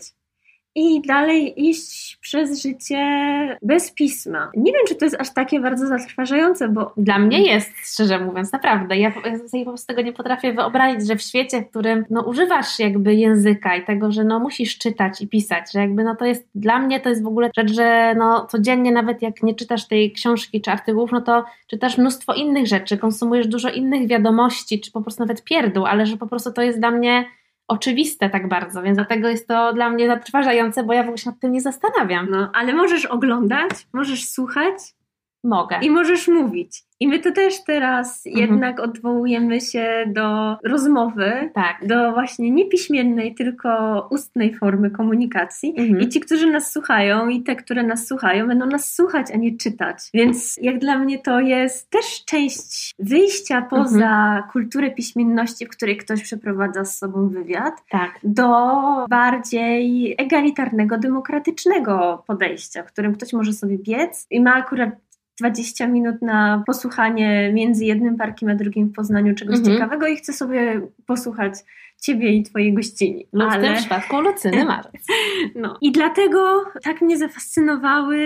i 0.76 1.02
dalej 1.02 1.70
iść 1.70 2.18
przez 2.22 2.62
życie 2.62 2.98
bez 3.62 3.92
pisma. 3.92 4.52
Nie 4.56 4.74
wiem, 4.74 4.82
czy 4.88 4.96
to 4.96 5.06
jest 5.06 5.18
aż 5.20 5.34
takie 5.34 5.60
bardzo 5.60 5.88
zatrważające, 5.88 6.70
bo. 6.70 6.94
Dla 6.98 7.20
mnie 7.20 7.42
jest, 7.42 7.72
szczerze 7.94 8.20
mówiąc, 8.20 8.52
naprawdę. 8.52 8.98
Ja 8.98 9.12
sobie 9.48 9.66
po 9.66 9.72
prostu 9.72 9.88
tego 9.88 10.02
nie 10.02 10.14
potrafię 10.14 10.54
wyobrazić, 10.54 11.08
że 11.08 11.16
w 11.16 11.22
świecie, 11.22 11.62
w 11.62 11.70
którym 11.70 12.06
no, 12.10 12.22
używasz 12.22 12.80
jakby 12.80 13.16
języka 13.16 13.76
i 13.76 13.86
tego, 13.86 14.12
że 14.12 14.24
no, 14.24 14.40
musisz 14.40 14.78
czytać 14.78 15.22
i 15.22 15.28
pisać, 15.28 15.72
że 15.74 15.80
jakby 15.80 16.04
no, 16.04 16.16
to 16.16 16.26
jest 16.26 16.48
dla 16.56 16.80
mnie 16.80 17.00
to 17.00 17.10
jest 17.10 17.24
w 17.24 17.28
ogóle 17.28 17.50
rzecz, 17.58 17.72
że 17.72 18.16
no, 18.18 18.46
codziennie, 18.46 18.92
nawet 18.92 19.22
jak 19.22 19.44
nie 19.44 19.56
czytasz 19.56 19.88
tej 19.88 20.12
książki 20.12 20.62
czy 20.62 20.72
artykułów, 20.72 21.12
no 21.12 21.22
to 21.22 21.46
czytasz 21.68 21.98
mnóstwo 21.98 22.34
innych 22.34 22.68
rzeczy, 22.68 22.98
konsumujesz 22.98 23.48
dużo 23.48 23.70
innych 23.70 24.08
wiadomości, 24.08 24.82
czy 24.82 24.92
po 24.92 25.02
prostu 25.02 25.24
nawet 25.24 25.44
pierdół, 25.44 25.86
ale 25.86 26.06
że 26.06 26.18
po 26.18 26.28
prostu 26.28 26.54
to 26.54 26.62
jest 26.62 26.80
dla 26.80 26.92
mnie 26.92 27.26
oczywiste 27.68 28.30
tak 28.30 28.50
bardzo, 28.50 28.82
więc 28.82 28.98
dlatego 28.98 29.30
jest 29.30 29.48
to 29.48 29.74
dla 29.74 29.90
mnie 29.90 30.08
zatrważające, 30.08 30.84
bo 30.84 30.94
ja 30.94 31.04
w 31.04 31.06
ogóle 31.06 31.18
się 31.18 31.30
nad 31.30 31.40
tym 31.40 31.52
nie 31.52 31.62
zastanawiam. 31.62 32.30
No, 32.30 32.52
ale 32.54 32.74
możesz 32.74 33.06
oglądać, 33.06 33.72
możesz 33.94 34.30
słuchać. 34.30 34.76
Mogę. 35.44 35.80
I 35.82 35.90
możesz 35.90 36.28
mówić. 36.28 36.85
I 37.00 37.08
my 37.08 37.20
to 37.20 37.32
też 37.32 37.64
teraz 37.64 38.28
mhm. 38.28 38.46
jednak 38.46 38.80
odwołujemy 38.80 39.62
się 39.62 40.06
do 40.08 40.58
rozmowy, 40.64 41.52
tak. 41.54 41.88
do 41.88 42.12
właśnie 42.12 42.52
niepiśmiennej, 42.52 43.36
tylko 43.36 43.68
ustnej 44.12 44.56
formy 44.56 44.92
komunikacji. 44.92 45.74
Mhm. 45.78 46.02
I 46.02 46.10
ci, 46.10 46.20
którzy 46.20 46.52
nas 46.52 46.72
słuchają 46.72 47.28
i 47.28 47.44
te, 47.44 47.56
które 47.56 47.84
nas 47.84 48.08
słuchają, 48.08 48.48
będą 48.48 48.66
nas 48.66 48.94
słuchać, 48.96 49.32
a 49.34 49.38
nie 49.38 49.58
czytać. 49.58 49.98
Więc 50.14 50.58
jak 50.62 50.80
dla 50.80 50.98
mnie 50.98 51.20
to 51.20 51.40
jest 51.40 51.90
też 51.90 52.26
część 52.26 52.94
wyjścia 53.00 53.62
poza 53.62 53.96
mhm. 53.96 54.44
kulturę 54.52 54.92
piśmienności, 54.92 55.66
w 55.66 55.70
której 55.70 55.98
ktoś 55.98 56.24
przeprowadza 56.24 56.86
z 56.86 56.98
sobą 56.98 57.30
wywiad, 57.30 57.74
tak. 57.90 58.20
do 58.24 58.46
bardziej 59.10 60.16
egalitarnego, 60.18 60.98
demokratycznego 60.98 62.24
podejścia, 62.28 62.84
w 62.84 62.88
którym 62.88 63.16
ktoś 63.16 63.34
może 63.34 63.54
sobie 63.54 63.78
biec 63.78 64.28
i 64.30 64.42
ma 64.42 64.54
akurat 64.54 64.90
20 65.40 65.88
minut 65.88 66.22
na 66.22 66.64
posłuchanie 66.66 67.52
między 67.54 67.86
jednym 67.86 68.18
parkiem 68.18 68.50
a 68.50 68.56
drugim 68.56 68.88
w 68.88 68.94
Poznaniu 68.94 69.36
czegoś 69.36 69.58
mhm. 69.58 69.76
ciekawego 69.76 70.08
i 70.08 70.16
chcę 70.16 70.34
sobie 70.34 70.82
posłuchać 71.06 71.54
Ciebie 72.02 72.30
i 72.34 72.44
Twojej 72.44 72.74
gościni. 72.74 73.28
No 73.34 73.48
Ale... 73.52 73.60
w 73.60 73.66
tym 73.66 73.76
przypadku 73.76 74.22
Lucyny 74.22 74.66
Marzec. 74.72 75.06
No. 75.56 75.78
I 75.82 75.92
dlatego 75.92 76.66
tak 76.84 77.02
mnie 77.02 77.18
zafascynowały 77.18 78.20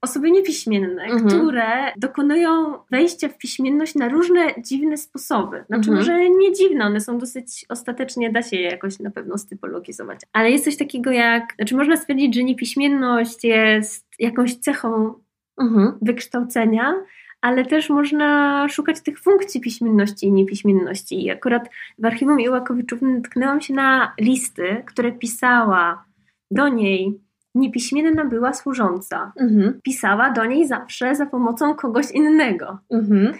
osoby 0.00 0.30
niepiśmienne, 0.30 1.02
mhm. 1.02 1.26
które 1.26 1.92
dokonują 1.96 2.74
wejścia 2.90 3.28
w 3.28 3.38
piśmienność 3.38 3.94
na 3.94 4.08
różne 4.08 4.54
dziwne 4.66 4.96
sposoby. 4.96 5.64
Znaczy 5.66 5.90
mhm. 5.90 5.96
może 5.96 6.30
nie 6.30 6.52
dziwne, 6.52 6.84
one 6.84 7.00
są 7.00 7.18
dosyć, 7.18 7.66
ostatecznie 7.68 8.32
da 8.32 8.42
się 8.42 8.56
je 8.56 8.62
jakoś 8.70 8.98
na 8.98 9.10
pewno 9.10 9.38
stypologizować. 9.38 10.20
Ale 10.32 10.50
jest 10.50 10.64
coś 10.64 10.76
takiego 10.76 11.10
jak, 11.10 11.54
znaczy 11.56 11.76
można 11.76 11.96
stwierdzić, 11.96 12.34
że 12.34 12.44
niepiśmienność 12.44 13.44
jest 13.44 14.06
jakąś 14.18 14.56
cechą 14.56 15.14
mhm. 15.60 15.98
wykształcenia, 16.02 16.94
ale 17.40 17.64
też 17.64 17.90
można 17.90 18.68
szukać 18.68 19.00
tych 19.00 19.20
funkcji 19.20 19.60
piśmienności 19.60 20.26
i 20.26 20.32
niepiśmienności. 20.32 21.24
I 21.24 21.30
akurat 21.30 21.68
w 21.98 22.04
archiwum 22.04 22.40
Iłakowiczów 22.40 23.02
natknęłam 23.02 23.60
się 23.60 23.74
na 23.74 24.12
listy, 24.20 24.82
które 24.86 25.12
pisała 25.12 26.04
do 26.50 26.68
niej 26.68 27.20
niepiśmienna 27.54 28.24
była 28.24 28.52
służąca. 28.52 29.32
Mhm. 29.40 29.80
Pisała 29.82 30.30
do 30.30 30.44
niej 30.44 30.66
zawsze 30.66 31.14
za 31.14 31.26
pomocą 31.26 31.74
kogoś 31.74 32.10
innego. 32.10 32.78
Mhm. 32.90 33.34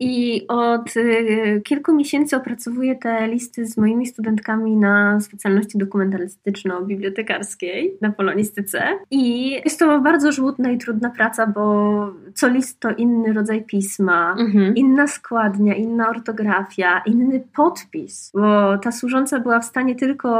I 0.00 0.44
od 0.48 0.96
y, 0.96 1.62
kilku 1.64 1.94
miesięcy 1.94 2.36
opracowuję 2.36 2.96
te 2.96 3.28
listy 3.28 3.66
z 3.66 3.76
moimi 3.76 4.06
studentkami 4.06 4.76
na 4.76 5.20
specjalności 5.20 5.78
dokumentalistyczno-bibliotekarskiej 5.78 7.98
na 8.00 8.12
polonistyce. 8.12 8.82
I 9.10 9.50
jest 9.50 9.78
to 9.78 10.00
bardzo 10.00 10.32
żmudna 10.32 10.70
i 10.70 10.78
trudna 10.78 11.10
praca, 11.10 11.46
bo 11.46 12.14
co 12.34 12.48
list 12.48 12.80
to 12.80 12.90
inny 12.90 13.32
rodzaj 13.32 13.64
pisma, 13.64 14.36
mhm. 14.38 14.76
inna 14.76 15.06
składnia, 15.06 15.74
inna 15.74 16.08
ortografia, 16.08 17.02
inny 17.06 17.42
podpis, 17.56 18.30
bo 18.34 18.78
ta 18.78 18.92
służąca 18.92 19.40
była 19.40 19.60
w 19.60 19.64
stanie 19.64 19.94
tylko 19.94 20.30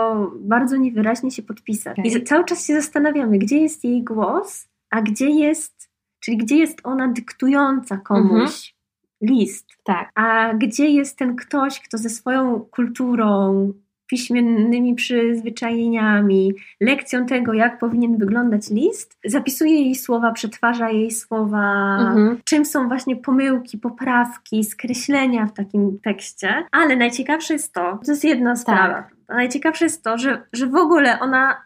bardzo 0.40 0.76
niewyraźnie 0.76 1.30
się 1.30 1.42
podpisać. 1.42 1.98
Okay. 1.98 2.12
I 2.12 2.24
cały 2.24 2.44
czas 2.44 2.66
się 2.66 2.74
zastanawiamy, 2.74 3.38
gdzie 3.38 3.60
jest 3.60 3.84
jej 3.84 4.04
głos, 4.04 4.68
a 4.90 5.02
gdzie 5.02 5.30
jest, 5.30 5.90
czyli 6.20 6.36
gdzie 6.36 6.56
jest 6.56 6.80
ona 6.84 7.08
dyktująca 7.08 7.96
komuś. 7.96 8.40
Mhm 8.40 8.79
list. 9.20 9.66
Tak. 9.84 10.10
A 10.14 10.54
gdzie 10.54 10.90
jest 10.90 11.18
ten 11.18 11.36
ktoś, 11.36 11.80
kto 11.80 11.98
ze 11.98 12.10
swoją 12.10 12.60
kulturą, 12.60 13.72
piśmiennymi 14.10 14.94
przyzwyczajeniami, 14.94 16.52
lekcją 16.80 17.26
tego, 17.26 17.52
jak 17.52 17.78
powinien 17.78 18.16
wyglądać 18.18 18.70
list, 18.70 19.18
zapisuje 19.24 19.74
jej 19.74 19.94
słowa, 19.94 20.32
przetwarza 20.32 20.90
jej 20.90 21.10
słowa, 21.10 21.96
mhm. 22.00 22.38
czym 22.44 22.64
są 22.64 22.88
właśnie 22.88 23.16
pomyłki, 23.16 23.78
poprawki, 23.78 24.64
skreślenia 24.64 25.46
w 25.46 25.52
takim 25.52 25.98
tekście. 26.00 26.64
Ale 26.72 26.96
najciekawsze 26.96 27.54
jest 27.54 27.74
to, 27.74 27.98
to 28.04 28.12
jest 28.12 28.24
jedna 28.24 28.50
tak. 28.50 28.62
sprawa. 28.62 29.04
Najciekawsze 29.28 29.84
jest 29.84 30.04
to, 30.04 30.18
że, 30.18 30.42
że 30.52 30.66
w 30.66 30.76
ogóle 30.76 31.20
ona 31.20 31.56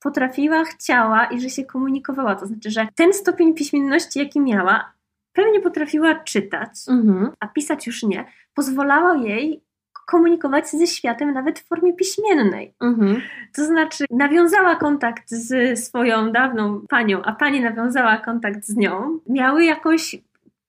potrafiła, 0.00 0.64
chciała 0.64 1.24
i 1.24 1.40
że 1.40 1.50
się 1.50 1.64
komunikowała. 1.64 2.34
To 2.34 2.46
znaczy, 2.46 2.70
że 2.70 2.88
ten 2.94 3.12
stopień 3.12 3.54
piśmienności, 3.54 4.18
jaki 4.18 4.40
miała, 4.40 4.92
pewnie 5.32 5.60
potrafiła 5.60 6.14
czytać, 6.14 6.70
mhm. 6.88 7.30
a 7.40 7.48
pisać 7.48 7.86
już 7.86 8.02
nie, 8.02 8.24
pozwalała 8.54 9.16
jej 9.16 9.62
komunikować 10.06 10.68
ze 10.68 10.86
światem 10.86 11.32
nawet 11.32 11.58
w 11.58 11.68
formie 11.68 11.92
piśmiennej. 11.92 12.74
Mhm. 12.80 13.20
To 13.54 13.64
znaczy, 13.64 14.04
nawiązała 14.10 14.76
kontakt 14.76 15.30
z 15.30 15.78
swoją 15.84 16.32
dawną 16.32 16.80
panią, 16.88 17.22
a 17.22 17.32
pani 17.32 17.60
nawiązała 17.60 18.16
kontakt 18.16 18.64
z 18.64 18.76
nią, 18.76 19.18
miały 19.28 19.64
jakąś 19.64 20.16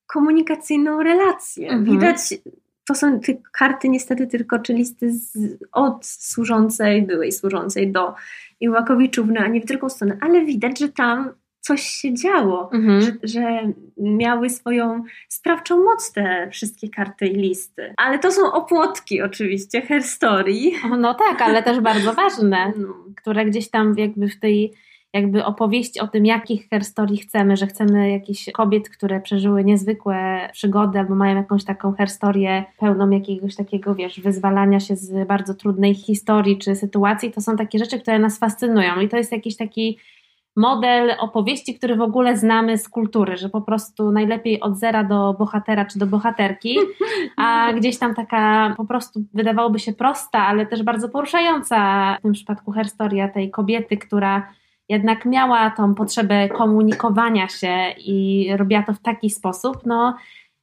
komunikacyjną 0.06 1.02
relację. 1.02 1.68
Mhm. 1.70 1.84
Widać, 1.84 2.34
to 2.86 2.94
są 2.94 3.20
te 3.20 3.34
karty 3.52 3.88
niestety 3.88 4.26
tylko, 4.26 4.58
czy 4.58 4.72
listy 4.72 5.12
z, 5.12 5.58
od 5.72 6.06
służącej, 6.06 7.02
byłej 7.02 7.32
służącej 7.32 7.92
do 7.92 8.14
Iłakowiczów, 8.60 9.26
no, 9.28 9.40
a 9.40 9.48
nie 9.48 9.60
w 9.60 9.64
drugą 9.64 9.88
stronę, 9.88 10.18
ale 10.20 10.44
widać, 10.44 10.78
że 10.78 10.88
tam 10.88 11.30
coś 11.64 11.82
się 11.82 12.14
działo, 12.14 12.70
mhm. 12.72 13.02
że, 13.02 13.12
że, 13.22 13.72
miały 13.96 14.50
swoją 14.50 15.04
sprawczą 15.28 15.84
moc 15.84 16.12
te 16.12 16.48
wszystkie 16.52 16.88
karty 16.88 17.26
i 17.26 17.36
listy. 17.36 17.94
Ale 17.96 18.18
to 18.18 18.32
są 18.32 18.52
opłotki 18.52 19.22
oczywiście, 19.22 19.80
herstory. 19.80 20.54
No 20.98 21.14
tak, 21.14 21.42
ale 21.42 21.62
też 21.62 21.80
bardzo 21.80 22.12
ważne, 22.24 22.72
no. 22.76 22.94
które 23.16 23.44
gdzieś 23.44 23.70
tam 23.70 23.94
jakby 23.98 24.28
w 24.28 24.40
tej 24.40 24.72
jakby 25.12 25.44
opowieści 25.44 26.00
o 26.00 26.08
tym, 26.08 26.26
jakich 26.26 26.68
herstorii 26.68 27.18
chcemy, 27.18 27.56
że 27.56 27.66
chcemy 27.66 28.10
jakichś 28.10 28.50
kobiet, 28.52 28.88
które 28.88 29.20
przeżyły 29.20 29.64
niezwykłe 29.64 30.48
przygody 30.52 30.98
albo 30.98 31.14
mają 31.14 31.36
jakąś 31.36 31.64
taką 31.64 31.92
herstorię 31.92 32.64
pełną 32.78 33.10
jakiegoś 33.10 33.56
takiego, 33.56 33.94
wiesz, 33.94 34.20
wyzwalania 34.20 34.80
się 34.80 34.96
z 34.96 35.28
bardzo 35.28 35.54
trudnej 35.54 35.94
historii 35.94 36.58
czy 36.58 36.76
sytuacji, 36.76 37.32
to 37.32 37.40
są 37.40 37.56
takie 37.56 37.78
rzeczy, 37.78 38.00
które 38.00 38.18
nas 38.18 38.38
fascynują 38.38 39.00
i 39.00 39.08
to 39.08 39.16
jest 39.16 39.32
jakiś 39.32 39.56
taki 39.56 39.98
model 40.56 41.14
opowieści, 41.18 41.74
który 41.74 41.96
w 41.96 42.00
ogóle 42.00 42.36
znamy 42.36 42.78
z 42.78 42.88
kultury, 42.88 43.36
że 43.36 43.48
po 43.48 43.62
prostu 43.62 44.12
najlepiej 44.12 44.60
od 44.60 44.78
zera 44.78 45.04
do 45.04 45.34
bohatera 45.38 45.84
czy 45.84 45.98
do 45.98 46.06
bohaterki, 46.06 46.78
a 47.36 47.72
gdzieś 47.72 47.98
tam 47.98 48.14
taka 48.14 48.74
po 48.76 48.84
prostu 48.84 49.24
wydawałoby 49.34 49.78
się 49.78 49.92
prosta, 49.92 50.46
ale 50.46 50.66
też 50.66 50.82
bardzo 50.82 51.08
poruszająca 51.08 52.16
w 52.18 52.22
tym 52.22 52.32
przypadku 52.32 52.72
historia 52.72 53.28
tej 53.28 53.50
kobiety, 53.50 53.96
która 53.96 54.48
jednak 54.88 55.24
miała 55.24 55.70
tą 55.70 55.94
potrzebę 55.94 56.48
komunikowania 56.48 57.48
się 57.48 57.76
i 57.98 58.48
robiła 58.56 58.82
to 58.82 58.92
w 58.92 59.00
taki 59.00 59.30
sposób, 59.30 59.76
no 59.86 60.16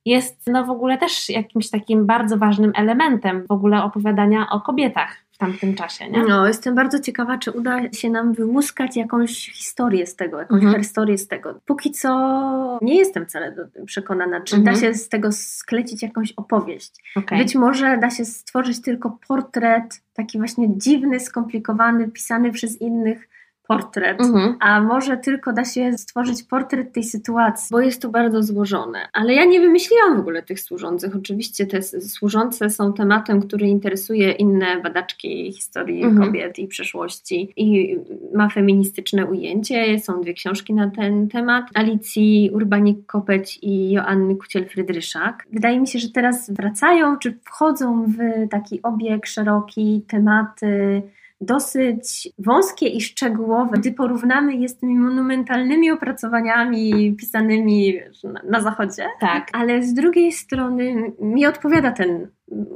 jest 0.05 0.47
no 0.47 0.65
w 0.65 0.69
ogóle 0.69 0.97
też 0.97 1.29
jakimś 1.29 1.69
takim 1.69 2.05
bardzo 2.05 2.37
ważnym 2.37 2.71
elementem 2.75 3.47
w 3.47 3.51
ogóle 3.51 3.83
opowiadania 3.83 4.47
o 4.49 4.61
kobietach 4.61 5.17
tamtym 5.41 5.75
czasie. 5.75 6.09
Nie? 6.09 6.23
No, 6.23 6.47
jestem 6.47 6.75
bardzo 6.75 6.99
ciekawa, 6.99 7.37
czy 7.37 7.51
uda 7.51 7.91
się 7.93 8.09
nam 8.09 8.33
wyłuskać 8.33 8.97
jakąś 8.97 9.51
historię 9.53 10.07
z 10.07 10.15
tego, 10.15 10.39
jakąś 10.39 10.63
mhm. 10.63 10.83
historię 10.83 11.17
z 11.17 11.27
tego. 11.27 11.59
Póki 11.65 11.91
co 11.91 12.79
nie 12.81 12.97
jestem 12.97 13.25
wcale 13.25 13.55
przekonana, 13.85 14.41
czy 14.41 14.55
mhm. 14.55 14.75
da 14.75 14.81
się 14.81 14.93
z 14.93 15.09
tego 15.09 15.31
sklecić 15.31 16.03
jakąś 16.03 16.33
opowieść. 16.37 16.91
Okay. 17.15 17.37
Być 17.37 17.55
może 17.55 17.97
da 17.97 18.09
się 18.09 18.25
stworzyć 18.25 18.81
tylko 18.81 19.17
portret, 19.27 20.01
taki 20.13 20.37
właśnie 20.37 20.77
dziwny, 20.77 21.19
skomplikowany, 21.19 22.11
pisany 22.11 22.51
przez 22.51 22.81
innych 22.81 23.29
portret, 23.71 24.21
mhm. 24.21 24.55
a 24.59 24.81
może 24.81 25.17
tylko 25.17 25.53
da 25.53 25.65
się 25.65 25.97
stworzyć 25.97 26.43
portret 26.43 26.93
tej 26.93 27.03
sytuacji, 27.03 27.67
bo 27.71 27.79
jest 27.79 28.01
to 28.01 28.09
bardzo 28.09 28.43
złożone. 28.43 28.99
Ale 29.13 29.33
ja 29.33 29.45
nie 29.45 29.59
wymyśliłam 29.59 30.17
w 30.17 30.19
ogóle 30.19 30.43
tych 30.43 30.59
służących. 30.59 31.15
Oczywiście 31.15 31.65
te 31.65 31.81
służące 31.81 32.69
są 32.69 32.93
tematem, 32.93 33.41
który 33.41 33.67
interesuje 33.67 34.31
inne 34.31 34.81
badaczki 34.81 35.51
historii 35.51 36.03
mhm. 36.03 36.27
kobiet 36.27 36.59
i 36.59 36.67
przeszłości 36.67 37.53
i 37.57 37.97
ma 38.33 38.49
feministyczne 38.49 39.25
ujęcie. 39.25 39.99
Są 39.99 40.21
dwie 40.21 40.33
książki 40.33 40.73
na 40.73 40.89
ten 40.89 41.27
temat. 41.27 41.65
Alicji 41.73 42.51
Urbanik-Kopeć 42.53 43.59
i 43.61 43.91
Joanny 43.91 44.35
Kuciel-Frydryszak. 44.35 45.33
Wydaje 45.53 45.79
mi 45.79 45.87
się, 45.87 45.99
że 45.99 46.09
teraz 46.09 46.51
wracają, 46.51 47.17
czy 47.17 47.37
wchodzą 47.43 48.05
w 48.05 48.49
taki 48.49 48.81
obieg 48.81 49.25
szeroki, 49.25 50.05
tematy 50.07 51.01
dosyć 51.41 52.29
wąskie 52.39 52.87
i 52.87 53.01
szczegółowe, 53.01 53.77
gdy 53.77 53.91
porównamy 53.91 54.55
je 54.55 54.69
z 54.69 54.77
tymi 54.77 54.95
monumentalnymi 54.95 55.91
opracowaniami 55.91 57.15
pisanymi 57.15 57.99
na, 58.23 58.41
na 58.49 58.61
zachodzie. 58.61 59.05
Tak. 59.19 59.47
Ale 59.53 59.83
z 59.83 59.93
drugiej 59.93 60.31
strony 60.31 61.13
mi 61.19 61.45
odpowiada 61.45 61.91
ten 61.91 62.27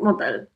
model. 0.04 0.48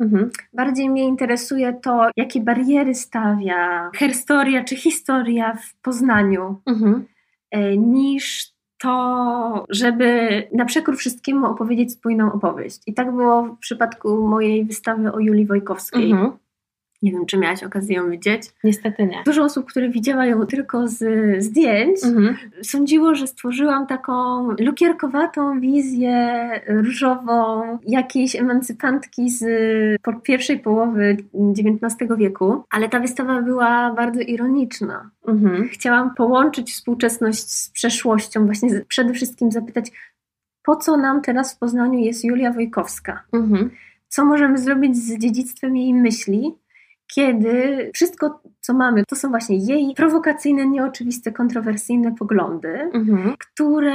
Mhm. 0.00 0.30
Bardziej 0.52 0.90
mnie 0.90 1.04
interesuje 1.04 1.72
to, 1.82 2.10
jakie 2.16 2.40
bariery 2.40 2.94
stawia 2.94 3.90
herstoria 3.94 4.64
czy 4.64 4.76
historia 4.76 5.56
w 5.56 5.74
Poznaniu, 5.82 6.60
mhm. 6.66 7.04
E, 7.50 7.76
niż 7.76 8.52
to, 8.78 9.66
żeby 9.70 10.42
na 10.54 10.64
przekór 10.64 10.96
wszystkiemu 10.96 11.46
opowiedzieć 11.46 11.92
spójną 11.92 12.32
opowieść. 12.32 12.80
I 12.86 12.94
tak 12.94 13.12
było 13.12 13.42
w 13.42 13.58
przypadku 13.58 14.28
mojej 14.28 14.64
wystawy 14.64 15.12
o 15.12 15.18
Julii 15.18 15.46
Wojkowskiej. 15.46 16.10
Mhm 16.10 16.32
nie 17.02 17.12
wiem, 17.12 17.26
czy 17.26 17.38
miałaś 17.38 17.64
okazję 17.64 17.96
ją 17.96 18.10
widzieć. 18.10 18.42
Niestety 18.64 19.06
nie. 19.06 19.22
Dużo 19.24 19.44
osób, 19.44 19.66
które 19.66 19.88
widziała 19.88 20.26
ją 20.26 20.46
tylko 20.46 20.88
z 20.88 20.98
zdjęć, 21.44 22.04
mhm. 22.04 22.36
sądziło, 22.62 23.14
że 23.14 23.26
stworzyłam 23.26 23.86
taką 23.86 24.46
lukierkowatą 24.60 25.60
wizję 25.60 26.50
różową 26.66 27.62
jakiejś 27.86 28.36
emancypantki 28.36 29.30
z 29.30 29.44
pierwszej 30.22 30.58
połowy 30.58 31.16
XIX 31.58 32.10
wieku, 32.18 32.64
ale 32.70 32.88
ta 32.88 33.00
wystawa 33.00 33.42
była 33.42 33.92
bardzo 33.92 34.20
ironiczna. 34.20 35.10
Mhm. 35.28 35.68
Chciałam 35.68 36.14
połączyć 36.14 36.72
współczesność 36.72 37.50
z 37.50 37.70
przeszłością, 37.70 38.46
właśnie 38.46 38.84
przede 38.88 39.12
wszystkim 39.12 39.52
zapytać, 39.52 39.92
po 40.62 40.76
co 40.76 40.96
nam 40.96 41.22
teraz 41.22 41.54
w 41.54 41.58
Poznaniu 41.58 41.98
jest 41.98 42.24
Julia 42.24 42.52
Wojkowska? 42.52 43.22
Mhm. 43.32 43.70
Co 44.08 44.24
możemy 44.24 44.58
zrobić 44.58 44.96
z 44.96 45.18
dziedzictwem 45.18 45.76
jej 45.76 45.94
myśli? 45.94 46.54
Kiedy 47.14 47.90
wszystko, 47.94 48.40
co 48.60 48.74
mamy, 48.74 49.04
to 49.04 49.16
są 49.16 49.28
właśnie 49.28 49.56
jej 49.56 49.94
prowokacyjne, 49.94 50.66
nieoczywiste, 50.66 51.32
kontrowersyjne 51.32 52.14
poglądy, 52.14 52.90
mhm. 52.92 53.34
które 53.38 53.94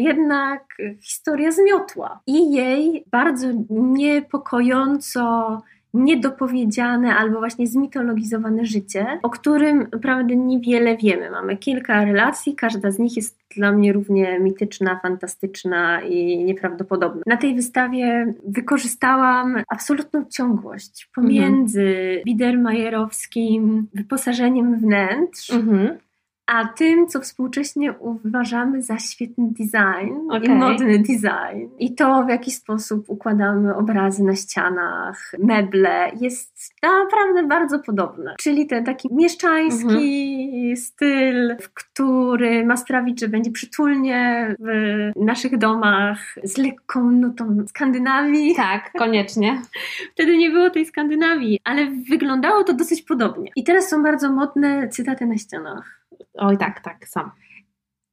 jednak 0.00 0.62
historia 1.00 1.52
zmiotła 1.52 2.20
i 2.26 2.52
jej 2.52 3.04
bardzo 3.10 3.46
niepokojąco 3.70 5.62
niedopowiedziane 5.94 7.16
albo 7.16 7.38
właśnie 7.38 7.66
zmitologizowane 7.66 8.64
życie, 8.64 9.06
o 9.22 9.30
którym 9.30 9.86
naprawdę 9.92 10.36
niewiele 10.36 10.96
wiemy. 10.96 11.30
Mamy 11.30 11.56
kilka 11.56 12.04
relacji, 12.04 12.54
każda 12.56 12.90
z 12.90 12.98
nich 12.98 13.16
jest 13.16 13.38
dla 13.56 13.72
mnie 13.72 13.92
równie 13.92 14.40
mityczna, 14.40 15.00
fantastyczna 15.02 16.02
i 16.02 16.44
nieprawdopodobna. 16.44 17.22
Na 17.26 17.36
tej 17.36 17.54
wystawie 17.54 18.34
wykorzystałam 18.48 19.62
absolutną 19.68 20.24
ciągłość 20.30 21.10
pomiędzy 21.14 21.88
mhm. 21.88 22.22
Biedermajerowskim 22.26 23.86
wyposażeniem 23.94 24.78
wnętrz, 24.78 25.50
mhm 25.50 25.98
a 26.46 26.68
tym, 26.68 27.06
co 27.06 27.20
współcześnie 27.20 27.92
uważamy 27.92 28.82
za 28.82 28.98
świetny 28.98 29.48
design 29.50 30.14
okay. 30.30 30.44
i 30.44 30.48
modny 30.48 30.98
design. 30.98 31.68
I 31.78 31.94
to, 31.94 32.24
w 32.24 32.28
jaki 32.28 32.50
sposób 32.50 33.04
układamy 33.08 33.76
obrazy 33.76 34.24
na 34.24 34.36
ścianach, 34.36 35.32
meble, 35.38 36.10
jest 36.20 36.72
naprawdę 36.82 37.42
bardzo 37.42 37.78
podobne. 37.78 38.34
Czyli 38.38 38.66
ten 38.66 38.84
taki 38.84 39.08
mieszczański 39.14 40.48
mhm. 40.52 40.76
styl, 40.76 41.56
który 41.74 42.66
ma 42.66 42.76
sprawić, 42.76 43.20
że 43.20 43.28
będzie 43.28 43.50
przytulnie 43.50 44.48
w 44.58 45.10
naszych 45.16 45.58
domach 45.58 46.18
z 46.44 46.58
lekką 46.58 47.10
nutą 47.10 47.64
Skandynawii. 47.68 48.54
Tak, 48.54 48.92
koniecznie. 48.98 49.62
Wtedy 50.14 50.36
nie 50.36 50.50
było 50.50 50.70
tej 50.70 50.86
Skandynawii, 50.86 51.60
ale 51.64 51.86
wyglądało 52.10 52.64
to 52.64 52.72
dosyć 52.72 53.02
podobnie. 53.02 53.50
I 53.56 53.64
teraz 53.64 53.88
są 53.88 54.02
bardzo 54.02 54.32
modne 54.32 54.88
cytaty 54.88 55.26
na 55.26 55.36
ścianach. 55.38 56.03
Oj, 56.34 56.58
tak, 56.58 56.80
tak, 56.80 57.08
sam. 57.08 57.30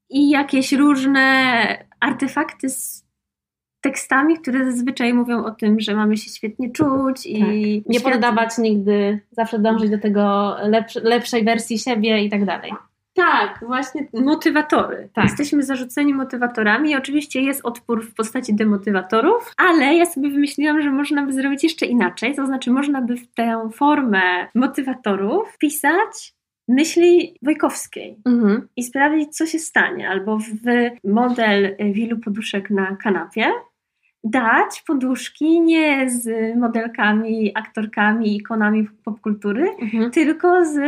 I 0.10 0.30
jakieś 0.30 0.74
różne 0.74 1.86
artefakty 2.00 2.70
z 2.70 3.06
tekstami, 3.82 4.40
które 4.40 4.66
zazwyczaj 4.66 5.14
mówią 5.14 5.44
o 5.44 5.52
tym, 5.52 5.80
że 5.80 5.96
mamy 5.96 6.18
się 6.18 6.30
świetnie 6.30 6.72
czuć 6.72 7.26
i 7.26 7.40
tak. 7.40 7.50
nie 7.94 8.00
świat... 8.00 8.14
poddawać 8.14 8.58
nigdy, 8.58 9.20
zawsze 9.32 9.60
dążyć 9.60 9.90
do 9.90 9.98
tego 9.98 10.56
lepsz 10.64 10.96
lepszej 10.96 11.44
wersji 11.44 11.80
siebie 11.80 12.24
i 12.24 12.30
tak 12.30 12.46
dalej. 12.46 12.72
Tak, 13.14 13.64
właśnie 13.68 14.08
motywatory. 14.14 15.10
Tak. 15.14 15.24
Jesteśmy 15.24 15.64
zarzuceni 15.64 16.14
motywatorami 16.14 16.96
oczywiście 16.96 17.42
jest 17.42 17.66
odpór 17.66 18.06
w 18.06 18.14
postaci 18.14 18.54
demotywatorów, 18.54 19.54
ale 19.58 19.96
ja 19.96 20.06
sobie 20.06 20.30
wymyśliłam, 20.30 20.82
że 20.82 20.92
można 20.92 21.26
by 21.26 21.34
zrobić 21.34 21.64
jeszcze 21.64 21.86
inaczej, 21.86 22.36
to 22.36 22.46
znaczy 22.46 22.72
można 22.72 23.02
by 23.02 23.16
w 23.16 23.28
tę 23.34 23.70
formę 23.74 24.48
motywatorów 24.56 25.50
wpisać 25.52 26.34
myśli 26.68 27.36
Wojkowskiej 27.42 28.18
mhm. 28.26 28.68
i 28.76 28.84
sprawdzić, 28.84 29.38
co 29.38 29.46
się 29.46 29.60
stanie, 29.60 30.10
albo 30.10 30.38
w 30.38 30.90
model 31.04 31.76
wielu 31.94 32.20
poduszek 32.20 32.70
na 32.70 32.96
kanapie, 32.96 33.52
dać 34.24 34.84
poduszki 34.88 35.62
nie 35.62 36.10
z 36.10 36.56
modelkami, 36.58 37.52
aktorkami, 37.56 38.36
ikonami 38.36 38.88
popkultury, 39.04 39.70
mhm. 39.82 40.12
tylko 40.12 40.66
z 40.66 40.80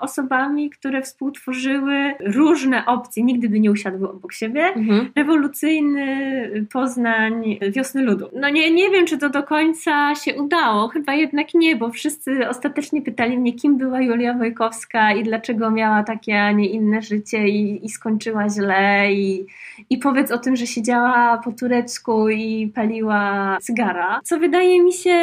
osobami, 0.00 0.70
które 0.70 1.02
współtworzyły 1.02 2.14
różne 2.20 2.86
opcje, 2.86 3.22
nigdy 3.22 3.48
by 3.48 3.60
nie 3.60 3.70
usiadły 3.70 4.10
obok 4.10 4.32
siebie. 4.32 4.64
Mhm. 4.64 5.08
Rewolucyjny 5.16 6.66
Poznań 6.72 7.58
Wiosny 7.70 8.02
Ludu. 8.02 8.28
No 8.40 8.48
nie, 8.48 8.70
nie 8.70 8.90
wiem, 8.90 9.06
czy 9.06 9.18
to 9.18 9.30
do 9.30 9.42
końca 9.42 10.14
się 10.14 10.34
udało, 10.34 10.88
chyba 10.88 11.14
jednak 11.14 11.54
nie, 11.54 11.76
bo 11.76 11.90
wszyscy 11.90 12.48
ostatecznie 12.48 13.02
pytali 13.02 13.38
mnie, 13.38 13.52
kim 13.52 13.76
była 13.78 14.00
Julia 14.00 14.34
Wojkowska 14.34 15.12
i 15.12 15.22
dlaczego 15.22 15.70
miała 15.70 16.02
takie, 16.02 16.42
a 16.42 16.52
nie 16.52 16.68
inne 16.68 17.02
życie 17.02 17.48
i, 17.48 17.86
i 17.86 17.88
skończyła 17.88 18.48
źle 18.48 19.12
i, 19.12 19.46
i 19.90 19.98
powiedz 19.98 20.30
o 20.30 20.38
tym, 20.38 20.56
że 20.56 20.66
siedziała 20.66 21.38
po 21.44 21.52
turecku 21.52 22.28
i 22.28 22.73
paliła 22.74 23.56
cygara, 23.60 24.20
co 24.24 24.38
wydaje 24.38 24.82
mi 24.82 24.92
się 24.92 25.16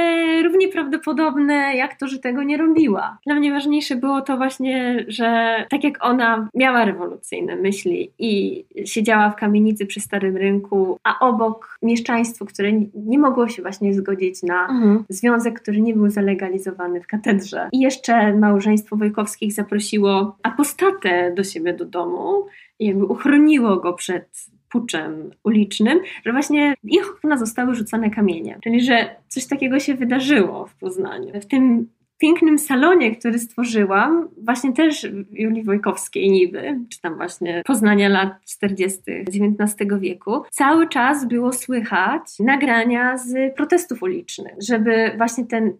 równie 0.43 0.67
prawdopodobne, 0.67 1.75
jak 1.75 1.95
to, 1.95 2.07
że 2.07 2.19
tego 2.19 2.43
nie 2.43 2.57
robiła. 2.57 3.17
Dla 3.25 3.35
mnie 3.35 3.51
ważniejsze 3.51 3.95
było 3.95 4.21
to 4.21 4.37
właśnie, 4.37 5.05
że 5.07 5.55
tak 5.69 5.83
jak 5.83 6.05
ona 6.05 6.49
miała 6.55 6.85
rewolucyjne 6.85 7.55
myśli 7.55 8.11
i 8.19 8.63
siedziała 8.85 9.29
w 9.29 9.35
kamienicy 9.35 9.85
przy 9.85 9.99
Starym 9.99 10.37
Rynku, 10.37 10.99
a 11.03 11.19
obok 11.19 11.77
mieszczaństwo, 11.81 12.45
które 12.45 12.71
nie 12.95 13.19
mogło 13.19 13.47
się 13.47 13.61
właśnie 13.61 13.93
zgodzić 13.93 14.43
na 14.43 14.61
mhm. 14.61 15.03
związek, 15.09 15.61
który 15.61 15.81
nie 15.81 15.93
był 15.93 16.09
zalegalizowany 16.09 17.01
w 17.01 17.07
katedrze. 17.07 17.69
I 17.71 17.79
jeszcze 17.79 18.33
małżeństwo 18.33 18.95
Wojkowskich 18.95 19.53
zaprosiło 19.53 20.37
apostatę 20.43 21.33
do 21.35 21.43
siebie 21.43 21.73
do 21.73 21.85
domu 21.85 22.45
i 22.79 22.85
jakby 22.85 23.05
uchroniło 23.05 23.77
go 23.77 23.93
przed 23.93 24.45
puczem 24.71 25.31
ulicznym, 25.43 25.99
że 26.25 26.31
właśnie 26.31 26.73
ich 26.83 27.11
okna 27.17 27.37
zostały 27.37 27.75
rzucone 27.75 28.09
kamienie. 28.09 28.57
Czyli, 28.63 28.81
że 28.81 29.15
coś 29.27 29.45
takiego 29.45 29.79
się 29.79 29.95
wydarzyło 29.95 30.67
w 30.67 30.75
Poznaniu. 30.75 31.41
W 31.41 31.45
tym 31.45 31.87
pięknym 32.21 32.59
salonie, 32.59 33.15
który 33.15 33.39
stworzyłam, 33.39 34.29
właśnie 34.37 34.73
też 34.73 35.07
Julii 35.31 35.63
Wojkowskiej 35.63 36.31
niby, 36.31 36.79
czy 36.89 37.01
tam 37.01 37.15
właśnie 37.15 37.61
Poznania 37.65 38.09
lat 38.09 38.33
40. 38.45 39.01
XIX 39.07 39.89
wieku, 39.99 40.41
cały 40.51 40.89
czas 40.89 41.27
było 41.27 41.53
słychać 41.53 42.23
nagrania 42.39 43.17
z 43.17 43.55
protestów 43.55 44.03
ulicznych, 44.03 44.53
żeby 44.67 45.11
właśnie 45.17 45.45
ten, 45.45 45.73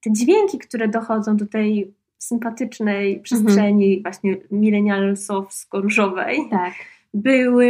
te 0.00 0.12
dźwięki, 0.12 0.58
które 0.58 0.88
dochodzą 0.88 1.36
do 1.36 1.46
tej 1.46 1.94
sympatycznej 2.18 3.20
przestrzeni 3.20 3.96
mhm. 3.96 4.02
właśnie 4.02 4.36
milenialsowsko-różowej. 4.50 6.36
Tak 6.50 6.72
były 7.14 7.66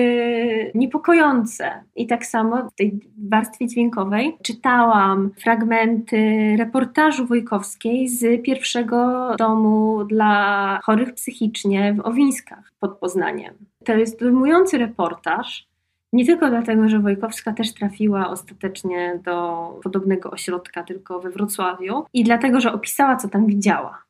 niepokojące. 0.74 1.84
I 1.96 2.06
tak 2.06 2.26
samo 2.26 2.68
w 2.68 2.74
tej 2.74 3.00
warstwie 3.30 3.66
dźwiękowej 3.66 4.36
czytałam 4.42 5.30
fragmenty 5.40 6.54
reportażu 6.58 7.26
Wojkowskiej 7.26 8.08
z 8.08 8.42
pierwszego 8.42 9.30
domu 9.38 10.04
dla 10.04 10.80
chorych 10.84 11.14
psychicznie 11.14 11.94
w 11.94 12.06
Owińskach 12.06 12.72
pod 12.80 12.98
Poznaniem. 12.98 13.54
To 13.84 13.92
jest 13.92 14.20
dojmujący 14.20 14.78
reportaż. 14.78 15.68
Nie 16.12 16.26
tylko 16.26 16.50
dlatego, 16.50 16.88
że 16.88 16.98
Wojkowska 16.98 17.52
też 17.52 17.74
trafiła 17.74 18.30
ostatecznie 18.30 19.20
do 19.24 19.68
podobnego 19.82 20.30
ośrodka, 20.30 20.82
tylko 20.82 21.20
we 21.20 21.30
Wrocławiu, 21.30 22.04
i 22.12 22.24
dlatego, 22.24 22.60
że 22.60 22.72
opisała, 22.72 23.16
co 23.16 23.28
tam 23.28 23.46
widziała, 23.46 24.02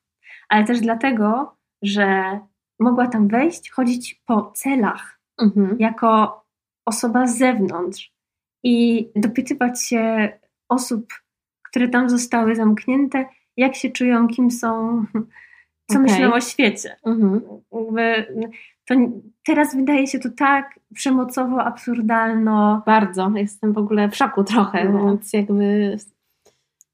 ale 0.49 0.65
też 0.65 0.81
dlatego, 0.81 1.55
że 1.83 2.39
mogła 2.81 3.07
tam 3.07 3.29
wejść, 3.29 3.71
chodzić 3.71 4.23
po 4.27 4.53
celach, 4.55 5.22
mhm. 5.43 5.77
jako 5.79 6.43
osoba 6.87 7.27
z 7.27 7.39
zewnątrz 7.39 8.13
i 8.63 9.09
dopytywać 9.17 9.83
się 9.83 10.33
osób, 10.69 11.13
które 11.69 11.89
tam 11.89 12.11
zostały 12.11 12.55
zamknięte, 12.55 13.25
jak 13.57 13.75
się 13.75 13.91
czują, 13.91 14.29
kim 14.29 14.51
są, 14.51 15.05
co 15.91 15.99
okay. 15.99 16.03
myślą 16.03 16.33
o 16.33 16.41
świecie. 16.41 16.97
Mhm. 17.07 17.41
To 18.89 18.95
teraz 19.47 19.77
wydaje 19.77 20.07
się 20.07 20.19
to 20.19 20.29
tak 20.31 20.81
przemocowo, 20.95 21.65
absurdalno. 21.65 22.83
Bardzo. 22.87 23.33
Jestem 23.35 23.73
w 23.73 23.79
ogóle 23.79 24.09
w 24.09 24.17
szoku 24.17 24.45
trochę, 24.45 24.89
no. 24.89 25.07
więc 25.07 25.33
jakby 25.33 25.97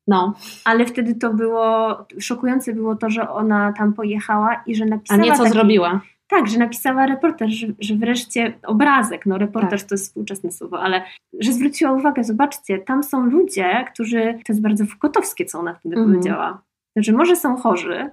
no. 0.08 0.34
Ale 0.64 0.86
wtedy 0.86 1.14
to 1.14 1.34
było, 1.34 1.96
szokujące 2.20 2.72
było 2.72 2.96
to, 2.96 3.10
że 3.10 3.30
ona 3.30 3.72
tam 3.72 3.92
pojechała 3.92 4.62
i 4.66 4.74
że 4.74 4.84
napisała. 4.84 5.20
A 5.20 5.24
nie 5.24 5.32
co 5.32 5.42
taki, 5.42 5.52
zrobiła. 5.52 6.00
Tak, 6.28 6.46
że 6.46 6.58
napisała 6.58 7.06
reportaż, 7.06 7.52
że, 7.52 7.66
że 7.80 7.94
wreszcie 7.94 8.52
obrazek, 8.62 9.26
no 9.26 9.38
reportaż 9.38 9.80
tak. 9.80 9.88
to 9.88 9.94
jest 9.94 10.04
współczesne 10.04 10.52
słowo, 10.52 10.80
ale 10.80 11.02
że 11.40 11.52
zwróciła 11.52 11.92
uwagę, 11.92 12.24
zobaczcie, 12.24 12.78
tam 12.78 13.02
są 13.02 13.26
ludzie, 13.26 13.84
którzy, 13.92 14.34
to 14.34 14.52
jest 14.52 14.62
bardzo 14.62 14.86
Fukotowskie, 14.86 15.44
co 15.44 15.58
ona 15.58 15.74
wtedy 15.74 15.96
mhm. 15.96 16.12
powiedziała, 16.12 16.62
że 16.96 17.12
może 17.12 17.36
są 17.36 17.56
chorzy, 17.56 18.10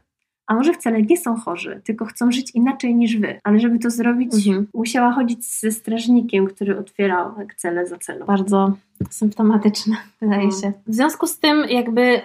a 0.47 0.53
może 0.53 0.73
wcale 0.73 1.01
nie 1.01 1.17
są 1.17 1.35
chorzy, 1.35 1.81
tylko 1.83 2.05
chcą 2.05 2.31
żyć 2.31 2.51
inaczej 2.55 2.95
niż 2.95 3.17
wy. 3.17 3.39
Ale 3.43 3.59
żeby 3.59 3.79
to 3.79 3.89
zrobić, 3.89 4.47
mhm. 4.47 4.67
musiała 4.73 5.11
chodzić 5.11 5.45
ze 5.59 5.71
strażnikiem, 5.71 6.47
który 6.47 6.79
otwierał 6.79 7.35
cele 7.55 7.87
za 7.87 7.97
celą. 7.97 8.25
Bardzo 8.25 8.73
symptomatyczne, 9.09 9.95
wydaje 10.21 10.47
no. 10.47 10.61
się. 10.61 10.71
W 10.87 10.95
związku 10.95 11.27
z 11.27 11.39
tym, 11.39 11.65
jakby 11.69 12.21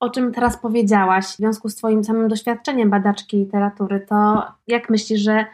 o 0.00 0.10
czym 0.10 0.32
teraz 0.32 0.56
powiedziałaś, 0.56 1.24
w 1.24 1.36
związku 1.36 1.68
z 1.68 1.76
Twoim 1.76 2.04
samym 2.04 2.28
doświadczeniem 2.28 2.90
badaczki 2.90 3.36
literatury, 3.36 4.06
to 4.08 4.46
jak 4.66 4.90
myślisz, 4.90 5.20
że 5.20 5.44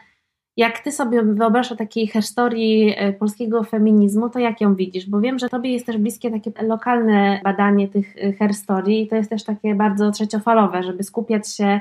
jak 0.57 0.79
Ty 0.79 0.91
sobie 0.91 1.23
wyobrażasz 1.23 1.71
o 1.71 1.75
takiej 1.75 2.07
historii 2.07 2.93
e, 2.97 3.13
polskiego 3.13 3.63
feminizmu, 3.63 4.29
to 4.29 4.39
jak 4.39 4.61
ją 4.61 4.75
widzisz? 4.75 5.09
Bo 5.09 5.19
wiem, 5.19 5.39
że 5.39 5.49
Tobie 5.49 5.73
jest 5.73 5.85
też 5.85 5.97
bliskie 5.97 6.31
takie 6.31 6.51
lokalne 6.61 7.41
badanie 7.43 7.87
tych 7.87 8.17
e, 8.17 8.33
herstorii 8.33 9.03
i 9.03 9.07
to 9.07 9.15
jest 9.15 9.29
też 9.29 9.43
takie 9.43 9.75
bardzo 9.75 10.11
trzeciofalowe, 10.11 10.83
żeby 10.83 11.03
skupiać 11.03 11.55
się 11.55 11.79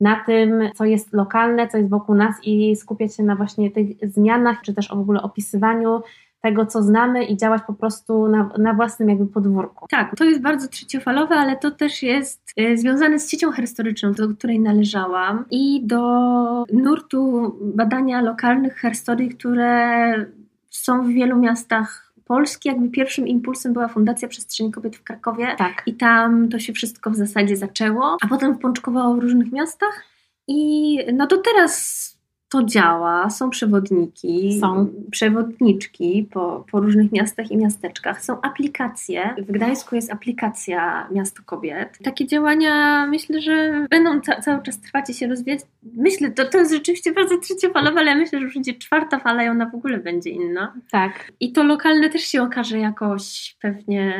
na 0.00 0.24
tym, 0.26 0.70
co 0.74 0.84
jest 0.84 1.12
lokalne, 1.12 1.68
co 1.68 1.78
jest 1.78 1.90
wokół 1.90 2.14
nas 2.14 2.34
i 2.44 2.76
skupiać 2.76 3.16
się 3.16 3.22
na 3.22 3.36
właśnie 3.36 3.70
tych 3.70 3.86
zmianach, 4.02 4.60
czy 4.62 4.74
też 4.74 4.88
w 4.88 4.92
ogóle 4.92 5.22
opisywaniu 5.22 6.02
tego, 6.40 6.66
co 6.66 6.82
znamy 6.82 7.24
i 7.24 7.36
działać 7.36 7.62
po 7.66 7.72
prostu 7.72 8.28
na, 8.28 8.50
na 8.58 8.74
własnym 8.74 9.08
jakby 9.08 9.26
podwórku. 9.26 9.86
Tak, 9.90 10.16
to 10.16 10.24
jest 10.24 10.40
bardzo 10.40 10.68
trzeciofalowe, 10.68 11.34
ale 11.34 11.56
to 11.56 11.70
też 11.70 12.02
jest 12.02 12.52
y, 12.60 12.78
związane 12.78 13.18
z 13.18 13.30
siecią 13.30 13.52
historyczną, 13.52 14.12
do 14.12 14.28
której 14.28 14.60
należałam 14.60 15.44
i 15.50 15.86
do 15.86 16.64
nurtu 16.72 17.52
badania 17.74 18.22
lokalnych 18.22 18.74
herstorii, 18.74 19.28
które 19.28 20.26
są 20.70 21.02
w 21.02 21.08
wielu 21.08 21.38
miastach 21.38 22.12
Polski. 22.24 22.68
Jakby 22.68 22.88
pierwszym 22.88 23.28
impulsem 23.28 23.72
była 23.72 23.88
Fundacja 23.88 24.28
Przestrzeni 24.28 24.72
Kobiet 24.72 24.96
w 24.96 25.02
Krakowie 25.02 25.54
tak. 25.58 25.82
i 25.86 25.94
tam 25.94 26.48
to 26.48 26.58
się 26.58 26.72
wszystko 26.72 27.10
w 27.10 27.16
zasadzie 27.16 27.56
zaczęło, 27.56 28.16
a 28.22 28.28
potem 28.28 28.58
pączkowało 28.58 29.14
w 29.14 29.18
różnych 29.18 29.52
miastach 29.52 30.04
i 30.48 30.98
no 31.12 31.26
to 31.26 31.36
teraz 31.38 32.19
to 32.50 32.64
działa, 32.64 33.30
są 33.30 33.50
przewodniki, 33.50 34.60
są 34.60 34.88
przewodniczki 35.10 36.28
po, 36.32 36.64
po 36.70 36.80
różnych 36.80 37.12
miastach 37.12 37.50
i 37.50 37.56
miasteczkach, 37.56 38.24
są 38.24 38.40
aplikacje. 38.40 39.34
W 39.38 39.52
Gdańsku 39.52 39.94
jest 39.96 40.12
aplikacja 40.12 41.08
Miasto 41.10 41.42
Kobiet. 41.46 41.98
Takie 42.04 42.26
działania 42.26 43.06
myślę, 43.06 43.40
że 43.40 43.86
będą 43.90 44.20
ca 44.20 44.40
cały 44.40 44.62
czas 44.62 44.80
trwać 44.80 45.10
i 45.10 45.14
się 45.14 45.26
rozwijać. 45.26 45.60
Myślę, 45.96 46.30
to, 46.30 46.44
to 46.44 46.58
jest 46.58 46.72
rzeczywiście 46.72 47.12
bardzo 47.12 47.38
trzeciofalowe, 47.38 48.00
ale 48.00 48.14
myślę, 48.14 48.38
że 48.38 48.44
już 48.44 48.54
będzie 48.54 48.74
czwarta 48.74 49.18
fala 49.18 49.44
i 49.44 49.48
ona 49.48 49.70
w 49.70 49.74
ogóle 49.74 49.98
będzie 49.98 50.30
inna. 50.30 50.74
Tak. 50.90 51.32
I 51.40 51.52
to 51.52 51.64
lokalne 51.64 52.10
też 52.10 52.22
się 52.22 52.42
okaże 52.42 52.78
jakoś 52.78 53.56
pewnie 53.62 54.14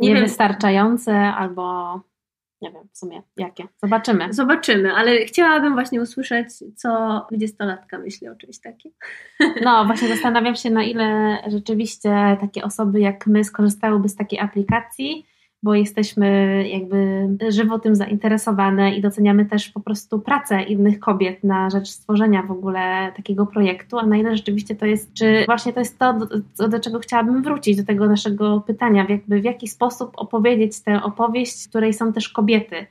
niewystarczające 0.00 1.14
albo 1.14 2.00
nie 2.62 2.72
wiem 2.72 2.88
w 2.92 2.98
sumie 2.98 3.22
jakie. 3.36 3.68
Zobaczymy. 3.82 4.32
Zobaczymy, 4.32 4.92
ale 4.92 5.24
chciałabym 5.24 5.72
właśnie 5.72 6.00
usłyszeć, 6.00 6.48
co 6.76 7.20
dwudziestolatka 7.28 7.98
myśli 7.98 8.28
o 8.28 8.36
czymś 8.36 8.58
takim. 8.60 8.92
No, 9.64 9.84
właśnie 9.84 10.08
zastanawiam 10.08 10.56
się, 10.56 10.70
na 10.70 10.84
ile 10.84 11.38
rzeczywiście 11.46 12.36
takie 12.40 12.64
osoby 12.64 13.00
jak 13.00 13.26
my 13.26 13.44
skorzystałyby 13.44 14.08
z 14.08 14.16
takiej 14.16 14.40
aplikacji 14.40 15.26
bo 15.62 15.74
jesteśmy 15.74 16.64
jakby 16.68 17.28
żywo 17.48 17.78
tym 17.78 17.94
zainteresowane 17.94 18.96
i 18.96 19.00
doceniamy 19.00 19.46
też 19.46 19.68
po 19.68 19.80
prostu 19.80 20.20
pracę 20.20 20.62
innych 20.62 21.00
kobiet 21.00 21.44
na 21.44 21.70
rzecz 21.70 21.88
stworzenia 21.88 22.42
w 22.42 22.50
ogóle 22.50 23.12
takiego 23.16 23.46
projektu, 23.46 23.98
a 23.98 24.06
na 24.06 24.16
ile 24.16 24.36
rzeczywiście 24.36 24.74
to 24.74 24.86
jest, 24.86 25.14
czy 25.14 25.44
właśnie 25.46 25.72
to 25.72 25.80
jest 25.80 25.98
to, 25.98 26.18
do, 26.58 26.68
do 26.68 26.80
czego 26.80 26.98
chciałabym 26.98 27.42
wrócić, 27.42 27.76
do 27.76 27.84
tego 27.84 28.06
naszego 28.06 28.60
pytania, 28.60 29.06
jakby 29.08 29.40
w 29.40 29.44
jaki 29.44 29.68
sposób 29.68 30.12
opowiedzieć 30.16 30.80
tę 30.80 31.02
opowieść, 31.02 31.64
w 31.64 31.68
której 31.68 31.94
są 31.94 32.12
też 32.12 32.28
kobiety. 32.28 32.86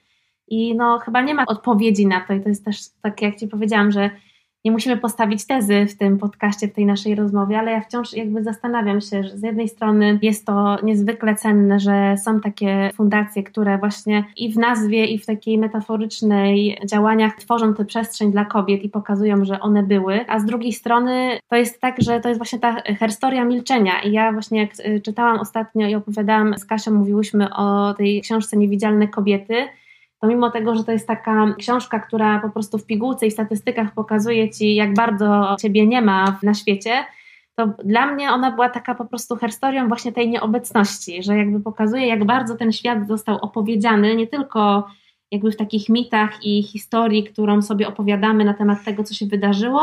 I 0.47 0.75
no 0.75 0.99
chyba 0.99 1.21
nie 1.21 1.33
ma 1.33 1.45
odpowiedzi 1.45 2.07
na 2.07 2.21
to 2.21 2.33
i 2.33 2.41
to 2.41 2.49
jest 2.49 2.65
też 2.65 2.77
tak 3.01 3.21
jak 3.21 3.35
Ci 3.35 3.47
powiedziałam, 3.47 3.91
że 3.91 4.09
nie 4.65 4.71
musimy 4.71 4.97
postawić 4.97 5.47
tezy 5.47 5.85
w 5.85 5.97
tym 5.97 6.17
podcaście, 6.17 6.67
w 6.67 6.73
tej 6.73 6.85
naszej 6.85 7.15
rozmowie, 7.15 7.59
ale 7.59 7.71
ja 7.71 7.81
wciąż 7.81 8.13
jakby 8.13 8.43
zastanawiam 8.43 9.01
się, 9.01 9.23
że 9.23 9.37
z 9.37 9.43
jednej 9.43 9.69
strony 9.69 10.19
jest 10.21 10.45
to 10.45 10.77
niezwykle 10.83 11.35
cenne, 11.35 11.79
że 11.79 12.15
są 12.17 12.39
takie 12.39 12.91
fundacje, 12.93 13.43
które 13.43 13.77
właśnie 13.77 14.23
i 14.37 14.53
w 14.53 14.57
nazwie, 14.57 15.05
i 15.05 15.19
w 15.19 15.25
takiej 15.25 15.57
metaforycznej 15.57 16.77
działaniach 16.85 17.35
tworzą 17.35 17.73
tę 17.73 17.85
przestrzeń 17.85 18.31
dla 18.31 18.45
kobiet 18.45 18.83
i 18.83 18.89
pokazują, 18.89 19.45
że 19.45 19.59
one 19.59 19.83
były, 19.83 20.25
a 20.27 20.39
z 20.39 20.45
drugiej 20.45 20.73
strony 20.73 21.39
to 21.49 21.55
jest 21.55 21.81
tak, 21.81 22.01
że 22.01 22.19
to 22.19 22.29
jest 22.29 22.39
właśnie 22.39 22.59
ta 22.59 22.81
historia 23.07 23.45
milczenia. 23.45 24.01
I 24.01 24.11
ja 24.11 24.31
właśnie 24.31 24.59
jak 24.59 24.71
y, 24.79 25.01
czytałam 25.01 25.39
ostatnio 25.39 25.87
i 25.87 25.95
opowiadałam 25.95 26.57
z 26.57 26.65
Kasią, 26.65 26.91
mówiłyśmy 26.91 27.55
o 27.55 27.93
tej 27.93 28.21
książce 28.21 28.57
Niewidzialne 28.57 29.07
kobiety, 29.07 29.55
to 30.25 30.29
mimo 30.29 30.51
tego, 30.51 30.75
że 30.75 30.83
to 30.83 30.91
jest 30.91 31.07
taka 31.07 31.55
książka, 31.59 31.99
która 31.99 32.39
po 32.39 32.49
prostu 32.49 32.77
w 32.77 32.85
pigułce 32.85 33.27
i 33.27 33.31
statystykach 33.31 33.93
pokazuje 33.93 34.49
ci, 34.49 34.75
jak 34.75 34.93
bardzo 34.93 35.55
ciebie 35.61 35.87
nie 35.87 36.01
ma 36.01 36.39
na 36.43 36.53
świecie, 36.53 37.05
to 37.55 37.67
dla 37.83 38.05
mnie 38.05 38.31
ona 38.31 38.51
była 38.51 38.69
taka 38.69 38.95
po 38.95 39.05
prostu 39.05 39.37
historią 39.37 39.87
właśnie 39.87 40.11
tej 40.11 40.29
nieobecności, 40.29 41.23
że 41.23 41.37
jakby 41.37 41.59
pokazuje, 41.59 42.07
jak 42.07 42.25
bardzo 42.25 42.55
ten 42.55 42.71
świat 42.71 43.07
został 43.07 43.37
opowiedziany, 43.37 44.15
nie 44.15 44.27
tylko 44.27 44.87
jakby 45.31 45.51
w 45.51 45.57
takich 45.57 45.89
mitach 45.89 46.45
i 46.45 46.63
historii, 46.63 47.23
którą 47.23 47.61
sobie 47.61 47.87
opowiadamy 47.87 48.45
na 48.45 48.53
temat 48.53 48.83
tego, 48.83 49.03
co 49.03 49.13
się 49.13 49.25
wydarzyło, 49.25 49.81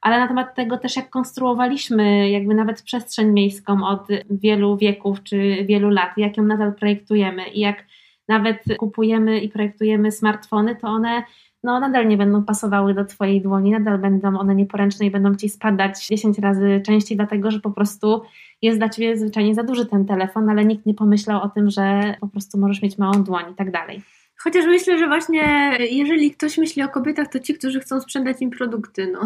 ale 0.00 0.18
na 0.18 0.28
temat 0.28 0.54
tego 0.54 0.78
też, 0.78 0.96
jak 0.96 1.10
konstruowaliśmy 1.10 2.30
jakby 2.30 2.54
nawet 2.54 2.82
przestrzeń 2.82 3.32
miejską 3.32 3.86
od 3.86 4.08
wielu 4.30 4.76
wieków 4.76 5.22
czy 5.22 5.64
wielu 5.68 5.90
lat, 5.90 6.10
jak 6.16 6.36
ją 6.36 6.42
nadal 6.42 6.74
projektujemy 6.74 7.48
i 7.48 7.60
jak 7.60 7.84
nawet 8.28 8.64
kupujemy 8.78 9.40
i 9.40 9.48
projektujemy 9.48 10.12
smartfony, 10.12 10.76
to 10.76 10.88
one 10.88 11.22
no, 11.64 11.80
nadal 11.80 12.08
nie 12.08 12.16
będą 12.16 12.44
pasowały 12.44 12.94
do 12.94 13.04
Twojej 13.04 13.42
dłoni, 13.42 13.70
nadal 13.70 13.98
będą 13.98 14.38
one 14.38 14.54
nieporęczne 14.54 15.06
i 15.06 15.10
będą 15.10 15.34
Ci 15.34 15.48
spadać 15.48 16.06
10 16.06 16.38
razy 16.38 16.82
częściej, 16.86 17.16
dlatego 17.16 17.50
że 17.50 17.60
po 17.60 17.70
prostu 17.70 18.22
jest 18.62 18.78
dla 18.78 18.88
Ciebie 18.88 19.16
zwyczajnie 19.16 19.54
za 19.54 19.62
duży 19.62 19.86
ten 19.86 20.06
telefon, 20.06 20.50
ale 20.50 20.64
nikt 20.64 20.86
nie 20.86 20.94
pomyślał 20.94 21.42
o 21.42 21.48
tym, 21.48 21.70
że 21.70 22.14
po 22.20 22.28
prostu 22.28 22.58
możesz 22.58 22.82
mieć 22.82 22.98
małą 22.98 23.24
dłoń 23.24 23.44
i 23.52 23.54
tak 23.54 23.70
dalej. 23.70 24.02
Chociaż 24.36 24.66
myślę, 24.66 24.98
że 24.98 25.06
właśnie 25.06 25.72
jeżeli 25.90 26.30
ktoś 26.30 26.58
myśli 26.58 26.82
o 26.82 26.88
kobietach, 26.88 27.28
to 27.28 27.40
ci, 27.40 27.54
którzy 27.54 27.80
chcą 27.80 28.00
sprzedać 28.00 28.36
im 28.40 28.50
produkty. 28.50 29.12
No. 29.12 29.20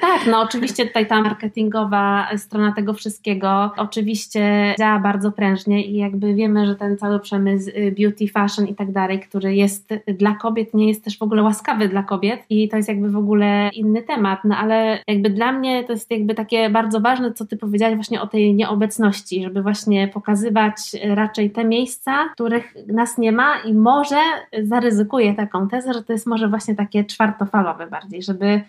Tak, 0.00 0.26
no 0.26 0.40
oczywiście 0.40 0.86
tutaj 0.86 1.06
ta 1.06 1.22
marketingowa 1.22 2.28
strona 2.36 2.72
tego 2.72 2.94
wszystkiego 2.94 3.70
oczywiście 3.76 4.74
działa 4.78 4.98
bardzo 4.98 5.32
prężnie 5.32 5.86
i 5.86 5.96
jakby 5.96 6.34
wiemy, 6.34 6.66
że 6.66 6.74
ten 6.74 6.98
cały 6.98 7.20
przemysł 7.20 7.70
y, 7.70 7.94
beauty, 7.98 8.28
fashion 8.28 8.66
i 8.66 8.74
tak 8.74 8.92
dalej, 8.92 9.20
który 9.20 9.54
jest 9.54 9.88
dla 10.06 10.34
kobiet, 10.34 10.74
nie 10.74 10.88
jest 10.88 11.04
też 11.04 11.18
w 11.18 11.22
ogóle 11.22 11.42
łaskawy 11.42 11.88
dla 11.88 12.02
kobiet 12.02 12.40
i 12.50 12.68
to 12.68 12.76
jest 12.76 12.88
jakby 12.88 13.10
w 13.10 13.16
ogóle 13.16 13.70
inny 13.72 14.02
temat, 14.02 14.40
no 14.44 14.56
ale 14.56 14.98
jakby 15.06 15.30
dla 15.30 15.52
mnie 15.52 15.84
to 15.84 15.92
jest 15.92 16.10
jakby 16.10 16.34
takie 16.34 16.70
bardzo 16.70 17.00
ważne, 17.00 17.32
co 17.32 17.46
ty 17.46 17.56
powiedziałaś 17.56 17.94
właśnie 17.94 18.20
o 18.20 18.26
tej 18.26 18.54
nieobecności, 18.54 19.42
żeby 19.42 19.62
właśnie 19.62 20.08
pokazywać 20.08 20.76
raczej 21.04 21.50
te 21.50 21.64
miejsca, 21.64 22.28
których 22.34 22.74
nas 22.86 23.18
nie 23.18 23.32
ma 23.32 23.60
i 23.64 23.74
może 23.74 24.16
zaryzykuję 24.62 25.34
taką 25.34 25.68
tezę, 25.68 25.94
że 25.94 26.02
to 26.02 26.12
jest 26.12 26.26
może 26.26 26.48
właśnie 26.48 26.74
takie 26.74 27.04
czwartofalowe 27.04 27.86
bardziej, 27.86 28.22
żeby 28.22 28.60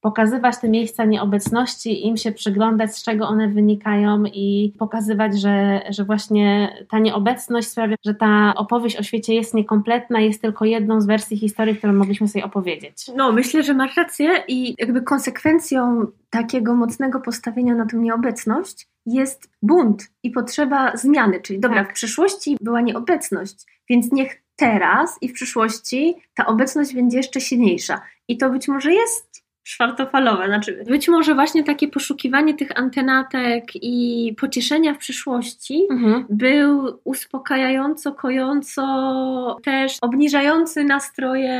pokazywać 0.00 0.58
te 0.60 0.68
miejsca 0.68 1.04
nieobecności, 1.04 2.06
im 2.06 2.16
się 2.16 2.32
przyglądać, 2.32 2.96
z 2.96 3.02
czego 3.02 3.28
one 3.28 3.48
wynikają 3.48 4.24
i 4.24 4.74
pokazywać, 4.78 5.40
że, 5.40 5.82
że 5.90 6.04
właśnie 6.04 6.76
ta 6.90 6.98
nieobecność 6.98 7.68
sprawia, 7.68 7.96
że 8.04 8.14
ta 8.14 8.54
opowieść 8.56 8.96
o 8.96 9.02
świecie 9.02 9.34
jest 9.34 9.54
niekompletna, 9.54 10.20
jest 10.20 10.42
tylko 10.42 10.64
jedną 10.64 11.00
z 11.00 11.06
wersji 11.06 11.38
historii, 11.38 11.76
którą 11.76 11.92
mogliśmy 11.92 12.28
sobie 12.28 12.44
opowiedzieć. 12.44 13.10
No, 13.16 13.32
myślę, 13.32 13.62
że 13.62 13.74
masz 13.74 13.96
rację 13.96 14.44
i 14.48 14.74
jakby 14.78 15.02
konsekwencją 15.02 16.06
takiego 16.30 16.74
mocnego 16.74 17.20
postawienia 17.20 17.74
na 17.74 17.86
tę 17.86 17.96
nieobecność 17.96 18.88
jest 19.06 19.50
bunt 19.62 20.02
i 20.22 20.30
potrzeba 20.30 20.96
zmiany. 20.96 21.40
Czyli 21.40 21.60
dobra, 21.60 21.78
tak. 21.78 21.90
w 21.90 21.94
przeszłości 21.94 22.56
była 22.60 22.80
nieobecność, 22.80 23.66
więc 23.88 24.12
niech 24.12 24.42
teraz 24.60 25.18
i 25.20 25.28
w 25.28 25.32
przyszłości 25.32 26.14
ta 26.34 26.46
obecność 26.46 26.94
będzie 26.94 27.16
jeszcze 27.16 27.40
silniejsza. 27.40 28.00
I 28.28 28.38
to 28.38 28.50
być 28.50 28.68
może 28.68 28.92
jest 28.92 29.44
czwartofalowe. 29.62 30.46
Znaczy, 30.46 30.84
być 30.88 31.08
może 31.08 31.34
właśnie 31.34 31.64
takie 31.64 31.88
poszukiwanie 31.88 32.54
tych 32.54 32.78
antenatek 32.78 33.64
i 33.74 34.34
pocieszenia 34.40 34.94
w 34.94 34.98
przyszłości 34.98 35.86
mhm. 35.90 36.26
był 36.30 37.00
uspokajająco, 37.04 38.12
kojąco, 38.12 39.58
też 39.64 39.96
obniżający 40.00 40.84
nastroje 40.84 41.58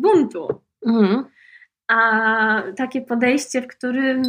buntu. 0.00 0.48
Mhm. 0.86 1.24
A 1.90 2.62
takie 2.76 3.00
podejście, 3.00 3.62
w 3.62 3.66
którym, 3.66 4.22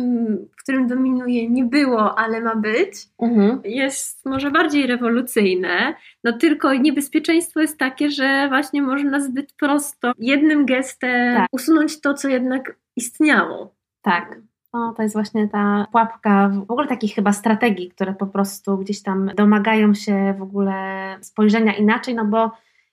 w 0.51 0.64
którym 0.64 0.88
dominuje 0.88 1.49
nie 1.49 1.66
było, 1.66 2.20
ale 2.20 2.41
ma 2.41 2.55
być, 2.55 2.93
mhm. 3.20 3.62
jest 3.66 4.26
może 4.26 4.51
bardziej 4.51 4.88
rewolucyjne. 4.88 5.93
No 6.24 6.34
tylko 6.34 6.74
niebezpieczeństwo 6.74 7.59
jest 7.59 7.78
takie, 7.78 8.09
że 8.09 8.45
właśnie 8.49 8.82
można 8.82 9.20
zbyt 9.20 9.53
prosto 9.53 10.12
jednym 10.20 10.66
gestem 10.66 11.36
tak. 11.36 11.49
usunąć 11.51 12.01
to, 12.01 12.14
co 12.14 12.30
jednak 12.30 12.76
istniało. 12.95 13.76
Tak. 14.01 14.39
No, 14.74 14.93
to 14.97 15.03
jest 15.03 15.16
właśnie 15.16 15.47
ta 15.47 15.88
pułapka 15.91 16.49
w 16.68 16.72
ogóle 16.72 16.88
takich 16.88 17.16
chyba 17.16 17.34
strategii, 17.34 17.89
które 17.89 18.14
po 18.14 18.28
prostu 18.28 18.78
gdzieś 18.78 19.03
tam 19.03 19.32
domagają 19.36 19.93
się 19.93 20.36
w 20.38 20.41
ogóle 20.41 20.76
spojrzenia 21.22 21.74
inaczej, 21.74 22.16
no 22.16 22.26
bo 22.26 22.51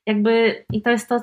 jakby 0.08 0.64
i 0.72 0.82
to 0.82 0.90
jest 0.90 1.08
to, 1.08 1.20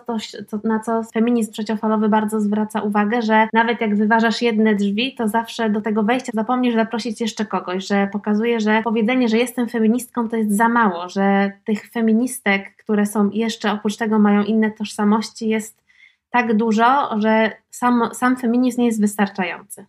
to, 0.50 0.60
na 0.64 0.80
co 0.80 1.04
feminizm 1.04 1.52
trzeciofalowy 1.52 2.10
bardzo 2.10 2.42
zwraca 2.42 2.82
uwagę, 2.82 3.22
że 3.22 3.48
nawet 3.54 3.82
jak 3.82 3.96
wyważasz 3.96 4.42
jedne 4.42 4.76
drzwi, 4.76 5.16
to 5.16 5.28
zawsze 5.28 5.70
do 5.70 5.82
tego 5.82 6.04
wejścia 6.04 6.32
zapomnisz 6.36 6.76
zaprosić 6.76 7.22
jeszcze 7.22 7.46
kogoś, 7.46 7.88
że 7.88 8.10
pokazuje, 8.12 8.60
że 8.60 8.82
powiedzenie, 8.84 9.28
że 9.28 9.38
jestem 9.38 9.70
feministką 9.70 10.30
to 10.30 10.38
jest 10.38 10.58
za 10.58 10.70
mało, 10.70 11.10
że 11.10 11.52
tych 11.64 11.90
feministek, 11.90 12.76
które 12.78 13.06
są 13.06 13.30
jeszcze 13.34 13.72
oprócz 13.72 13.98
tego 13.98 14.20
mają 14.20 14.44
inne 14.44 14.72
tożsamości 14.72 15.50
jest 15.50 15.86
tak 16.30 16.58
dużo, 16.58 17.20
że 17.20 17.52
sam, 17.70 18.10
sam 18.14 18.38
feminizm 18.38 18.82
nie 18.82 18.88
jest 18.88 19.02
wystarczający. 19.02 19.86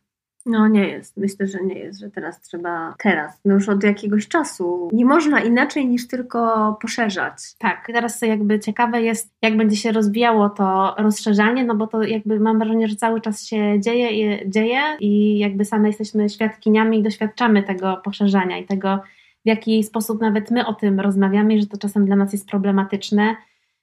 No 0.47 0.69
nie 0.69 0.89
jest. 0.89 1.17
Myślę, 1.17 1.47
że 1.47 1.59
nie 1.65 1.79
jest, 1.79 2.01
że 2.01 2.11
teraz 2.11 2.41
trzeba 2.41 2.95
teraz, 2.99 3.41
no 3.45 3.55
już 3.55 3.69
od 3.69 3.85
jakiegoś 3.85 4.29
czasu. 4.29 4.89
Nie 4.93 5.05
można 5.05 5.41
inaczej 5.41 5.87
niż 5.87 6.09
tylko 6.09 6.73
poszerzać. 6.83 7.33
Tak, 7.59 7.87
teraz 7.87 8.23
jakby 8.23 8.61
ciekawe 8.61 9.03
jest, 9.03 9.35
jak 9.43 9.57
będzie 9.57 9.77
się 9.77 9.93
rozwijało 9.93 10.49
to 10.49 10.95
rozszerzanie, 10.99 11.65
no 11.65 11.75
bo 11.75 11.87
to 11.87 12.03
jakby 12.03 12.41
mam 12.41 12.59
wrażenie, 12.59 12.89
że 12.89 12.97
cały 12.97 13.21
czas 13.21 13.45
się 13.45 13.81
dzieje, 13.81 14.51
dzieje 14.51 14.81
i 15.01 15.39
jakby 15.39 15.65
same 15.65 15.89
jesteśmy 15.89 16.29
świadkiniami 16.29 16.99
i 16.99 17.03
doświadczamy 17.03 17.63
tego 17.63 18.01
poszerzania 18.05 18.59
i 18.59 18.65
tego, 18.65 19.01
w 19.45 19.49
jaki 19.49 19.85
sposób 19.85 20.21
nawet 20.21 20.51
my 20.51 20.67
o 20.67 20.75
tym 20.75 21.01
rozmawiamy 21.01 21.55
i 21.55 21.61
że 21.61 21.67
to 21.67 21.79
czasem 21.79 22.07
dla 22.07 22.17
nas 22.17 22.33
jest 22.33 22.49
problematyczne 22.49 23.37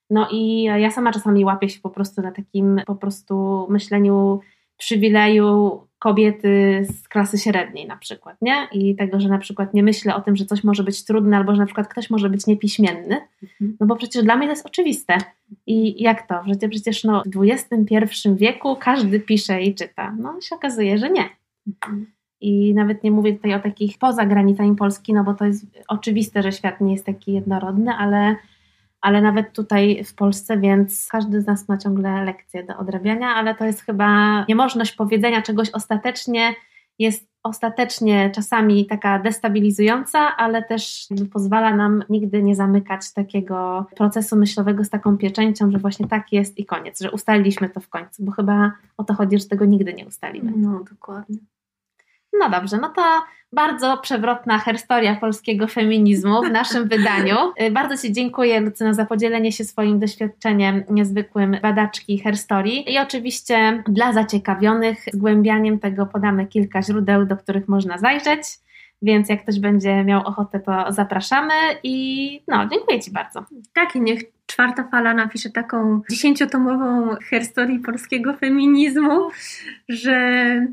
no 0.09 0.27
i 0.31 0.63
ja 0.63 0.91
sama 0.91 1.11
czasami 1.11 1.45
łapię 1.45 1.69
się 1.69 1.79
po 1.79 1.89
prostu 1.89 2.21
na 2.21 2.31
takim 2.31 2.81
po 2.85 2.95
prostu 2.95 3.67
myśleniu 3.69 4.39
przywileju 4.77 5.81
kobiety 6.03 6.85
z 6.91 7.07
klasy 7.07 7.37
średniej 7.37 7.87
na 7.87 7.97
przykład, 7.97 8.37
nie? 8.41 8.67
I 8.71 8.95
tego, 8.95 9.19
że 9.19 9.29
na 9.29 9.37
przykład 9.37 9.73
nie 9.73 9.83
myślę 9.83 10.15
o 10.15 10.21
tym, 10.21 10.35
że 10.35 10.45
coś 10.45 10.63
może 10.63 10.83
być 10.83 11.05
trudne, 11.05 11.37
albo 11.37 11.55
że 11.55 11.59
na 11.59 11.65
przykład 11.65 11.87
ktoś 11.87 12.09
może 12.09 12.29
być 12.29 12.47
niepiśmienny, 12.47 13.21
mhm. 13.43 13.77
no 13.79 13.87
bo 13.87 13.95
przecież 13.95 14.23
dla 14.23 14.35
mnie 14.35 14.47
to 14.47 14.51
jest 14.51 14.65
oczywiste. 14.65 15.17
I 15.67 16.03
jak 16.03 16.27
to? 16.27 16.43
Że 16.47 16.69
przecież 16.69 17.03
no, 17.03 17.23
w 17.25 17.43
XXI 17.43 18.29
wieku 18.35 18.75
każdy 18.75 19.19
pisze 19.19 19.61
i 19.61 19.75
czyta. 19.75 20.15
No 20.19 20.41
się 20.41 20.55
okazuje, 20.55 20.97
że 20.97 21.09
nie. 21.09 21.29
Mhm. 21.67 22.05
I 22.41 22.73
nawet 22.73 23.03
nie 23.03 23.11
mówię 23.11 23.33
tutaj 23.33 23.53
o 23.53 23.59
takich 23.59 23.97
poza 23.97 24.25
granicami 24.25 24.75
Polski, 24.75 25.13
no 25.13 25.23
bo 25.23 25.33
to 25.33 25.45
jest 25.45 25.65
oczywiste, 25.87 26.43
że 26.43 26.51
świat 26.51 26.81
nie 26.81 26.91
jest 26.91 27.05
taki 27.05 27.33
jednorodny, 27.33 27.91
ale 27.91 28.35
ale 29.03 29.21
nawet 29.21 29.53
tutaj 29.53 30.03
w 30.03 30.15
Polsce, 30.15 30.57
więc 30.57 31.07
każdy 31.11 31.41
z 31.41 31.47
nas 31.47 31.69
ma 31.69 31.77
ciągle 31.77 32.25
lekcje 32.25 32.63
do 32.63 32.77
odrabiania, 32.77 33.27
ale 33.27 33.55
to 33.55 33.65
jest 33.65 33.81
chyba 33.81 34.07
niemożność 34.49 34.91
powiedzenia 34.91 35.41
czegoś 35.41 35.69
ostatecznie, 35.69 36.55
jest 36.99 37.27
ostatecznie 37.43 38.31
czasami 38.35 38.85
taka 38.85 39.19
destabilizująca, 39.19 40.37
ale 40.37 40.63
też 40.63 41.07
pozwala 41.33 41.75
nam 41.75 42.03
nigdy 42.09 42.43
nie 42.43 42.55
zamykać 42.55 43.13
takiego 43.13 43.85
procesu 43.95 44.35
myślowego 44.35 44.83
z 44.83 44.89
taką 44.89 45.17
pieczęcią, 45.17 45.71
że 45.71 45.77
właśnie 45.77 46.07
tak 46.07 46.31
jest 46.31 46.57
i 46.57 46.65
koniec, 46.65 47.01
że 47.01 47.11
ustaliliśmy 47.11 47.69
to 47.69 47.79
w 47.79 47.89
końcu, 47.89 48.23
bo 48.23 48.31
chyba 48.31 48.71
o 48.97 49.03
to 49.03 49.13
chodzi, 49.13 49.39
że 49.39 49.45
tego 49.45 49.65
nigdy 49.65 49.93
nie 49.93 50.05
ustalimy. 50.05 50.51
No, 50.55 50.83
dokładnie. 50.91 51.37
No 52.39 52.49
dobrze, 52.49 52.77
no 52.77 52.89
to 52.89 53.01
bardzo 53.53 53.97
przewrotna 53.97 54.59
historia 54.59 55.15
polskiego 55.15 55.67
feminizmu 55.67 56.43
w 56.43 56.51
naszym 56.51 56.87
wydaniu. 56.87 57.35
Y, 57.61 57.71
bardzo 57.71 57.97
Ci 57.97 58.13
dziękuję, 58.13 58.59
Lucyna, 58.59 58.93
za 58.93 59.05
podzielenie 59.05 59.51
się 59.51 59.63
swoim 59.63 59.99
doświadczeniem 59.99 60.83
niezwykłym 60.89 61.57
badaczki 61.61 62.19
herstorii. 62.19 62.93
I 62.93 62.99
oczywiście 62.99 63.83
dla 63.87 64.13
zaciekawionych 64.13 65.05
zgłębianiem 65.13 65.79
tego 65.79 66.05
podamy 66.05 66.47
kilka 66.47 66.81
źródeł, 66.81 67.25
do 67.25 67.37
których 67.37 67.67
można 67.67 67.97
zajrzeć. 67.97 68.43
Więc 69.01 69.29
jak 69.29 69.43
ktoś 69.43 69.59
będzie 69.59 70.03
miał 70.03 70.21
ochotę, 70.21 70.59
to 70.59 70.85
zapraszamy 70.89 71.53
i 71.83 72.41
no, 72.47 72.67
dziękuję 72.67 72.99
Ci 72.99 73.11
bardzo. 73.11 73.45
Tak, 73.73 73.95
i 73.95 74.01
niech 74.01 74.23
czwarta 74.53 74.83
fala 74.83 75.13
napisze 75.13 75.49
taką 75.49 76.01
dziesięciotomową 76.09 77.15
historię 77.29 77.79
polskiego 77.79 78.33
feminizmu, 78.33 79.29
że 79.89 80.17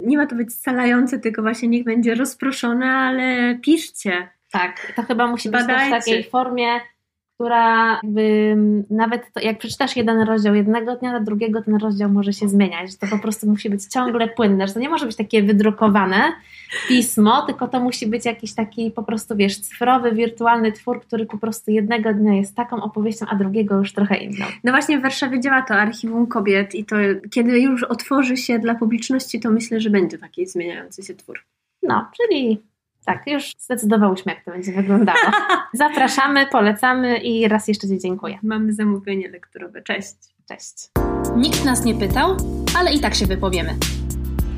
nie 0.04 0.16
ma 0.16 0.26
to 0.26 0.36
być 0.36 0.54
scalające, 0.54 1.18
tylko 1.18 1.42
właśnie 1.42 1.68
niech 1.68 1.84
będzie 1.84 2.14
rozproszone, 2.14 2.86
ale 2.86 3.54
piszcie. 3.62 4.28
Tak, 4.52 4.92
to 4.96 5.02
chyba 5.02 5.26
musi 5.26 5.50
być 5.50 5.66
też 5.66 5.86
w 5.86 5.90
takiej 5.90 6.24
formie 6.24 6.66
która 7.41 8.01
jakby 8.03 8.57
nawet 8.91 9.32
to, 9.32 9.41
jak 9.41 9.59
przeczytasz 9.59 9.97
jeden 9.97 10.20
rozdział 10.20 10.55
jednego 10.55 10.97
dnia, 10.97 11.12
na 11.12 11.20
drugiego 11.20 11.62
ten 11.62 11.76
rozdział 11.76 12.11
może 12.11 12.32
się 12.32 12.49
zmieniać, 12.49 12.97
to 12.97 13.07
po 13.07 13.18
prostu 13.18 13.47
musi 13.47 13.70
być 13.70 13.84
ciągle 13.84 14.28
płynne, 14.28 14.68
że 14.68 14.74
to 14.74 14.80
nie 14.80 14.88
może 14.88 15.07
być 15.07 15.16
takie 15.16 15.43
wydrukowane 15.43 16.32
pismo, 16.88 17.43
tylko 17.47 17.68
to 17.68 17.80
musi 17.80 18.07
być 18.07 18.24
jakiś 18.24 18.55
taki 18.55 18.91
po 18.91 19.03
prostu, 19.03 19.36
wiesz, 19.36 19.61
cyfrowy, 19.61 20.12
wirtualny 20.12 20.72
twór, 20.72 21.01
który 21.01 21.26
po 21.26 21.38
prostu 21.38 21.70
jednego 21.70 22.14
dnia 22.14 22.34
jest 22.34 22.57
taką 22.57 22.82
opowieścią, 22.82 23.26
a 23.28 23.36
drugiego 23.36 23.78
już 23.78 23.93
trochę 23.93 24.16
inną. 24.16 24.47
No 24.64 24.72
właśnie 24.72 24.99
w 24.99 25.03
Warszawie 25.03 25.41
działa 25.41 25.62
to 25.62 25.74
Archiwum 25.74 26.26
Kobiet 26.26 26.74
i 26.74 26.84
to 26.84 26.97
kiedy 27.30 27.61
już 27.61 27.82
otworzy 27.82 28.36
się 28.36 28.59
dla 28.59 28.74
publiczności, 28.74 29.41
to 29.41 29.51
myślę, 29.51 29.80
że 29.80 29.91
będzie 29.91 30.18
taki 30.18 30.47
zmieniający 30.47 31.03
się 31.03 31.14
twór. 31.14 31.38
No, 31.82 32.11
czyli 32.16 32.69
tak, 33.05 33.26
już 33.26 33.53
zdecydowałyśmy, 33.59 34.32
jak 34.32 34.44
to 34.44 34.51
będzie 34.51 34.72
wyglądało. 34.72 35.18
Zapraszamy, 35.72 36.46
polecamy 36.46 37.18
i 37.18 37.48
raz 37.48 37.68
jeszcze 37.68 37.88
Ci 37.88 37.98
dziękuję. 37.98 38.38
Mamy 38.42 38.72
zamówienie 38.72 39.28
lekturowe. 39.28 39.82
Cześć. 39.82 40.14
Cześć. 40.48 40.74
Nikt 41.36 41.64
nas 41.64 41.84
nie 41.84 41.94
pytał, 41.94 42.36
ale 42.78 42.92
i 42.92 43.01
tak 43.01 43.14
się 43.14 43.26
wypowiemy. 43.26 43.76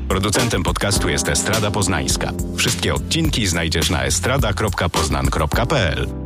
Producentem 0.07 0.63
podcastu 0.63 1.09
jest 1.09 1.29
Estrada 1.29 1.71
Poznańska. 1.71 2.31
Wszystkie 2.57 2.93
odcinki 2.93 3.47
znajdziesz 3.47 3.89
na 3.89 4.03
estrada.poznan.pl. 4.03 6.22